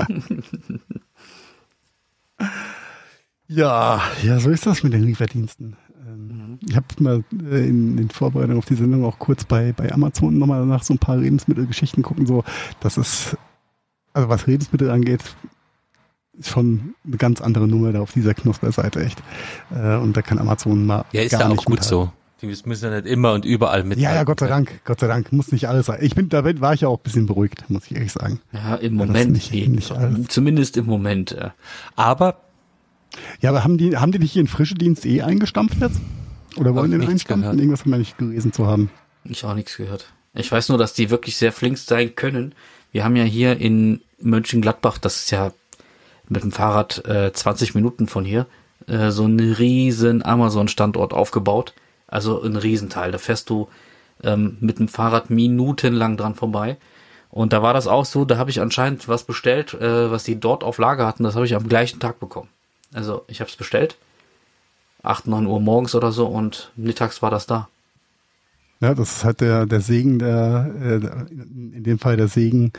[3.48, 5.76] ja, ja, so ist das mit den Lieferdiensten.
[6.06, 9.92] Ähm, ich habe mal äh, in, in Vorbereitung auf die Sendung auch kurz bei, bei
[9.92, 12.26] Amazon nochmal nach so ein paar Lebensmittelgeschichten gucken.
[12.26, 12.44] So,
[12.80, 13.36] das ist,
[14.12, 15.22] also was Lebensmittel angeht,
[16.42, 19.22] schon eine ganz andere Nummer da auf dieser Knusper-Seite echt.
[19.74, 21.04] Äh, und da kann Amazon mal.
[21.12, 22.12] Ja, ist ja auch gut so.
[22.42, 23.98] Die müssen ja nicht immer und überall mit.
[23.98, 25.98] Ja, ja, Gott sei Dank, Gott sei Dank, muss nicht alles sein.
[26.00, 28.40] Ich bin, da war ich ja auch ein bisschen beruhigt, muss ich ehrlich sagen.
[28.52, 30.28] Ja, im Moment, nicht, nicht alles.
[30.28, 31.36] zumindest im Moment.
[31.96, 32.40] Aber
[33.40, 36.00] Ja, aber haben die, haben die dich in frische Dienst eh eingestampft jetzt?
[36.56, 37.42] Oder wollen die den einstampfen?
[37.42, 37.58] Gehört.
[37.58, 38.90] Irgendwas haben wir nicht gelesen zu haben.
[39.24, 40.10] Ich auch nichts gehört.
[40.32, 42.54] Ich weiß nur, dass die wirklich sehr flink sein können.
[42.92, 45.52] Wir haben ja hier in Mönchengladbach, das ist ja
[46.30, 48.46] mit dem Fahrrad äh, 20 Minuten von hier,
[48.86, 51.74] äh, so einen riesen Amazon-Standort aufgebaut.
[52.06, 53.12] Also ein Riesenteil.
[53.12, 53.68] Da fährst du
[54.24, 56.76] ähm, mit dem Fahrrad minutenlang dran vorbei.
[57.30, 60.40] Und da war das auch so, da habe ich anscheinend was bestellt, äh, was die
[60.40, 62.48] dort auf Lager hatten, das habe ich am gleichen Tag bekommen.
[62.92, 63.96] Also ich habe es bestellt,
[65.04, 67.68] 8, 9 Uhr morgens oder so und mittags war das da.
[68.80, 70.94] Ja, das ist halt der, der Segen der, äh,
[71.76, 72.72] in dem Fall der Segen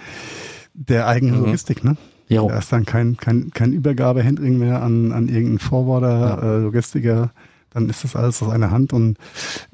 [0.73, 1.45] der eigenen mhm.
[1.45, 1.95] Logistik, ne?
[2.31, 2.47] Ja.
[2.47, 6.41] Da ist dann kein, kein, kein Übergabehandling mehr an, an irgendeinen Forwarder, ja.
[6.41, 7.31] äh, Logistiker.
[7.71, 9.17] Dann ist das alles aus einer Hand und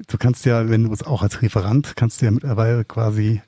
[0.08, 3.42] du kannst ja, wenn du es auch als Referent, kannst du ja mittlerweile quasi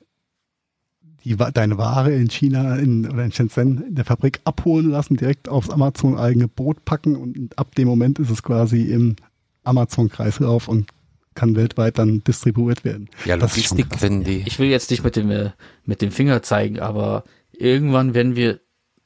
[1.23, 5.49] die, deine Ware in China in, oder in Shenzhen in der Fabrik abholen lassen, direkt
[5.49, 9.17] aufs Amazon eigene Boot packen und ab dem Moment ist es quasi im
[9.63, 10.89] Amazon-Kreislauf und
[11.35, 13.09] kann weltweit dann distribuiert werden.
[13.25, 14.43] Ja, Logistik, wenn die.
[14.45, 15.51] Ich will jetzt nicht mit dem, äh,
[15.85, 18.59] mit dem Finger zeigen, aber irgendwann werden wir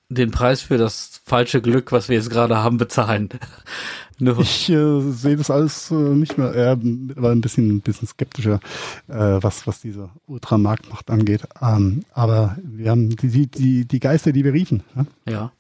[0.09, 3.29] den Preis für das falsche Glück, was wir jetzt gerade haben, bezahlen.
[4.19, 8.59] ich äh, sehe das alles äh, nicht mehr, eher aber ein bisschen, ein bisschen skeptischer,
[9.07, 11.47] äh, was, was diese Ultramarktmacht angeht.
[11.61, 14.83] Ähm, aber wir haben die, die, die, Geister, die wir riefen.
[14.95, 15.05] Ja.
[15.31, 15.51] ja.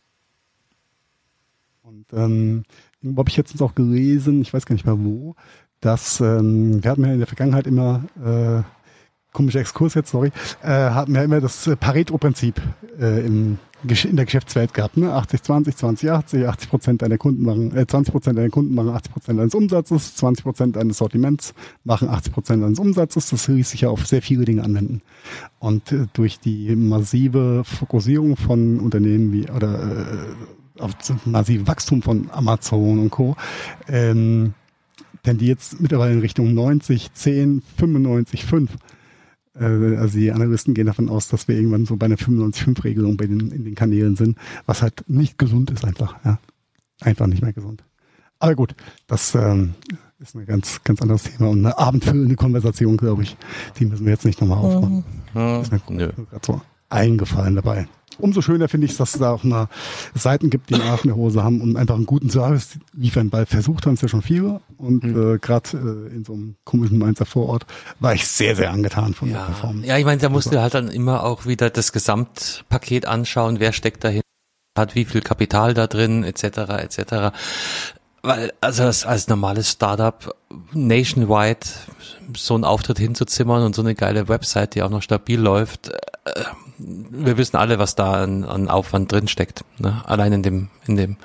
[1.83, 2.63] Und ähm,
[3.01, 5.35] irgendwo habe ich jetzt auch gelesen, ich weiß gar nicht mehr wo,
[5.81, 8.63] dass ähm, wir hatten ja in der Vergangenheit immer äh,
[9.35, 10.31] komischer Exkurs jetzt, sorry,
[10.63, 12.59] äh, hatten wir immer das Pareto-Prinzip
[12.99, 14.97] äh, im, in der Geschäftswelt gehabt.
[14.97, 15.13] Ne?
[15.13, 18.89] 80, 20, 20, 80, 80 Prozent deiner Kunden machen, äh, 20 Prozent deiner Kunden machen
[18.89, 21.53] 80 Prozent deines Umsatzes, 20 Prozent deines Sortiments
[21.83, 23.29] machen 80 Prozent deines Umsatzes.
[23.29, 25.01] Das ließ sich ja auf sehr viele Dinge anwenden.
[25.59, 30.93] Und äh, durch die massive Fokussierung von Unternehmen wie, oder äh, auf
[31.25, 33.35] massive Wachstum von Amazon und Co.,
[33.87, 34.53] ähm,
[35.25, 38.75] denn die jetzt mittlerweile in Richtung 90, 10, 95, 5 äh,
[39.55, 43.51] also die Analysten gehen davon aus, dass wir irgendwann so bei einer 95-5-Regelung bei den,
[43.51, 46.39] in den Kanälen sind, was halt nicht gesund ist einfach, ja.
[47.01, 47.83] Einfach nicht mehr gesund.
[48.39, 48.75] Aber gut,
[49.07, 49.75] das ähm,
[50.19, 53.37] ist ein ganz, ganz anderes Thema und eine abendfüllende Konversation, glaube ich.
[53.79, 55.03] Die müssen wir jetzt nicht nochmal aufmachen.
[55.33, 55.61] Mhm.
[55.61, 56.13] Ist mir
[56.95, 57.87] gerade so eingefallen dabei
[58.19, 59.67] umso schöner finde ich, dass es da auch mal
[60.13, 63.85] Seiten gibt, die nach der Hose haben und einfach einen guten Service liefern, weil versucht
[63.85, 65.35] haben es ja schon viele und mhm.
[65.35, 67.65] äh, gerade äh, in so einem komischen Mainzer Vorort
[67.99, 69.39] war ich sehr, sehr angetan von ja.
[69.39, 69.87] der Performance.
[69.87, 73.73] Ja, ich meine, da musst du halt dann immer auch wieder das Gesamtpaket anschauen, wer
[73.73, 74.21] steckt dahin,
[74.77, 76.43] hat wie viel Kapital da drin, etc.,
[76.79, 77.31] etc.,
[78.21, 80.35] weil, also als, als normales Startup
[80.73, 81.59] nationwide
[82.35, 85.91] so einen Auftritt hinzuzimmern und so eine geile Website, die auch noch stabil läuft,
[86.25, 86.43] äh,
[86.77, 89.63] wir wissen alle, was da an, an Aufwand drin steckt.
[89.77, 90.01] Ne?
[90.05, 91.17] Allein in dem, in dem,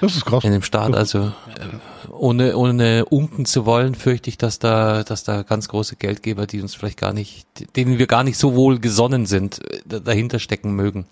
[0.00, 0.44] das ist krass.
[0.44, 0.94] in dem Start.
[0.94, 5.96] Also äh, ohne, ohne unken zu wollen, fürchte ich, dass da, dass da ganz große
[5.96, 7.46] Geldgeber, die uns vielleicht gar nicht,
[7.76, 11.06] denen wir gar nicht so wohl gesonnen sind, äh, dahinter stecken mögen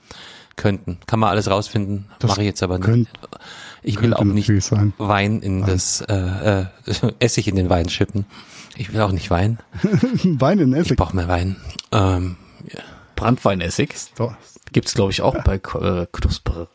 [0.57, 0.99] könnten.
[1.07, 3.09] Kann man alles rausfinden, mache ich jetzt aber nicht.
[3.83, 4.51] Ich will auch nicht
[4.99, 6.67] Wein in das äh, äh,
[7.21, 8.27] Essig in den Wein schippen.
[8.77, 9.59] Ich will auch nicht Wein.
[10.23, 10.93] Wein in Essig.
[10.93, 11.57] Ich brauche mehr Wein.
[11.93, 12.37] Ähm.
[13.19, 13.95] Brandweinessig.
[14.17, 14.35] So.
[14.73, 16.69] Gibt's glaube ich auch bei äh, Knusper.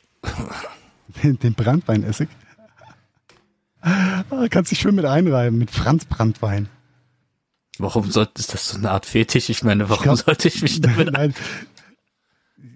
[1.23, 2.27] Den, den Brandweinessig.
[3.81, 6.69] Ah, kannst dich schön mit einreiben, mit Franz Brandwein.
[7.77, 9.49] Warum sollte ist das so eine Art Fetisch?
[9.49, 11.33] Ich meine, warum ich glaub, sollte ich mich damit nein,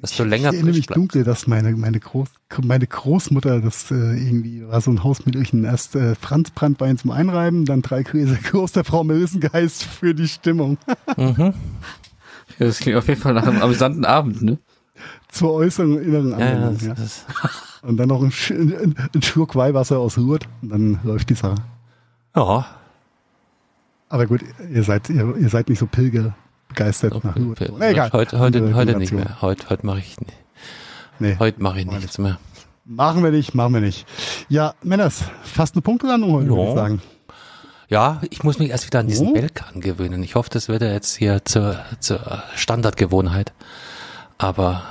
[0.02, 2.30] dass du länger Ich erinnere mich dunkel, dass meine meine Groß
[2.62, 7.66] meine Großmutter das äh, irgendwie war so ein Hausmittelchen erst äh, Franz Brandwein zum Einreiben,
[7.66, 10.78] dann drei Gläser Klosterfrau Melissengeist für die Stimmung.
[11.16, 11.54] mhm.
[12.60, 14.58] Ja, das klingt auf jeden Fall nach einem amüsanten Abend, ne?
[15.30, 17.50] Zur äußeren inneren Anwendung, ja, ja.
[17.84, 21.56] Und dann noch ein, ein, ein Schluck Weihwasser aus Lourdes und dann läuft die Sache.
[22.36, 22.66] Ja.
[24.10, 26.36] Aber gut, ihr seid, ihr, ihr seid nicht so Pilger
[26.70, 27.72] begeistert okay, nach Lourdes.
[27.78, 28.12] Nee, egal.
[28.12, 29.42] Heute, heute, heute nicht mehr.
[29.42, 30.34] Heute, heute mache ich nicht.
[31.20, 32.40] Nee, heute mache ich nichts mehr.
[32.86, 34.08] Machen wir nicht, machen wir nicht.
[34.50, 36.52] Ja, Männers, fast eine Punktelandung heute, ja.
[36.52, 37.02] würde ich sagen.
[37.90, 39.34] Ja, ich muss mich erst wieder an diesen oh.
[39.34, 40.22] Belkan gewöhnen.
[40.22, 43.54] Ich hoffe, das wird ja jetzt hier zur, zur Standardgewohnheit.
[44.38, 44.84] Aber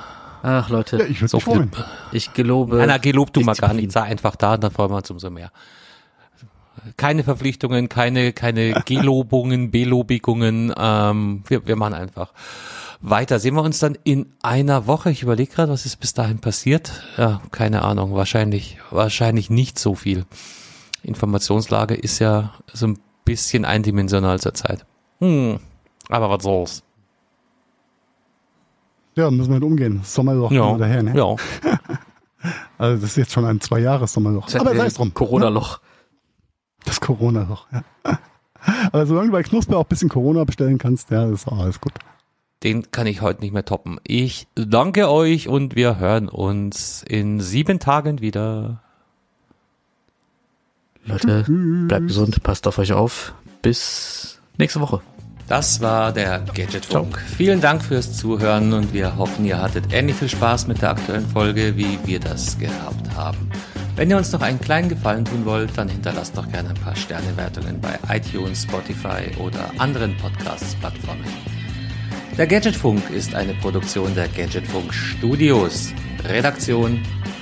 [0.42, 1.68] Ach Leute, ja, ich, so viel,
[2.12, 2.84] ich gelobe.
[2.86, 3.92] Nein, gelob du mal gar nicht.
[3.92, 5.50] Sei einfach da, dann freuen wir uns umso mehr.
[6.96, 10.72] Keine Verpflichtungen, keine, keine Gelobungen, Belobigungen.
[10.78, 12.32] Ähm, wir, wir machen einfach
[13.00, 13.40] weiter.
[13.40, 15.10] Sehen wir uns dann in einer Woche.
[15.10, 17.02] Ich überlege gerade, was ist bis dahin passiert.
[17.16, 18.14] Ja, keine Ahnung.
[18.14, 20.24] Wahrscheinlich, wahrscheinlich nicht so viel.
[21.06, 24.84] Informationslage ist ja so ein bisschen eindimensional zurzeit.
[25.20, 25.58] Hm,
[26.08, 26.82] aber was soll's.
[29.14, 30.00] Ja, müssen wir mit umgehen.
[30.04, 31.16] Sommer doch ja, daher, ne?
[31.16, 31.36] Ja.
[32.78, 34.54] Also das ist jetzt schon ein zwei Jahres Sommerloch.
[34.54, 35.12] Aber sei es drum.
[35.12, 35.80] Corona-Loch.
[36.84, 37.82] Das Corona-Loch, ja.
[38.92, 41.80] Aber solange du bei Knusper auch ein bisschen Corona bestellen kannst, ja, ist auch alles
[41.80, 41.94] gut.
[42.62, 43.98] Den kann ich heute nicht mehr toppen.
[44.06, 48.82] Ich danke euch und wir hören uns in sieben Tagen wieder.
[51.06, 53.34] Leute, bleibt gesund, passt auf euch auf.
[53.62, 55.00] Bis nächste Woche.
[55.48, 57.20] Das war der Gadgetfunk.
[57.36, 61.28] Vielen Dank fürs Zuhören und wir hoffen, ihr hattet ähnlich viel Spaß mit der aktuellen
[61.28, 63.48] Folge, wie wir das gehabt haben.
[63.94, 66.96] Wenn ihr uns noch einen kleinen Gefallen tun wollt, dann hinterlasst doch gerne ein paar
[66.96, 71.24] Sternewertungen bei iTunes, Spotify oder anderen Podcasts-Plattformen.
[72.36, 75.92] Der Gadgetfunk ist eine Produktion der Gadgetfunk Studios.
[76.28, 77.00] Redaktion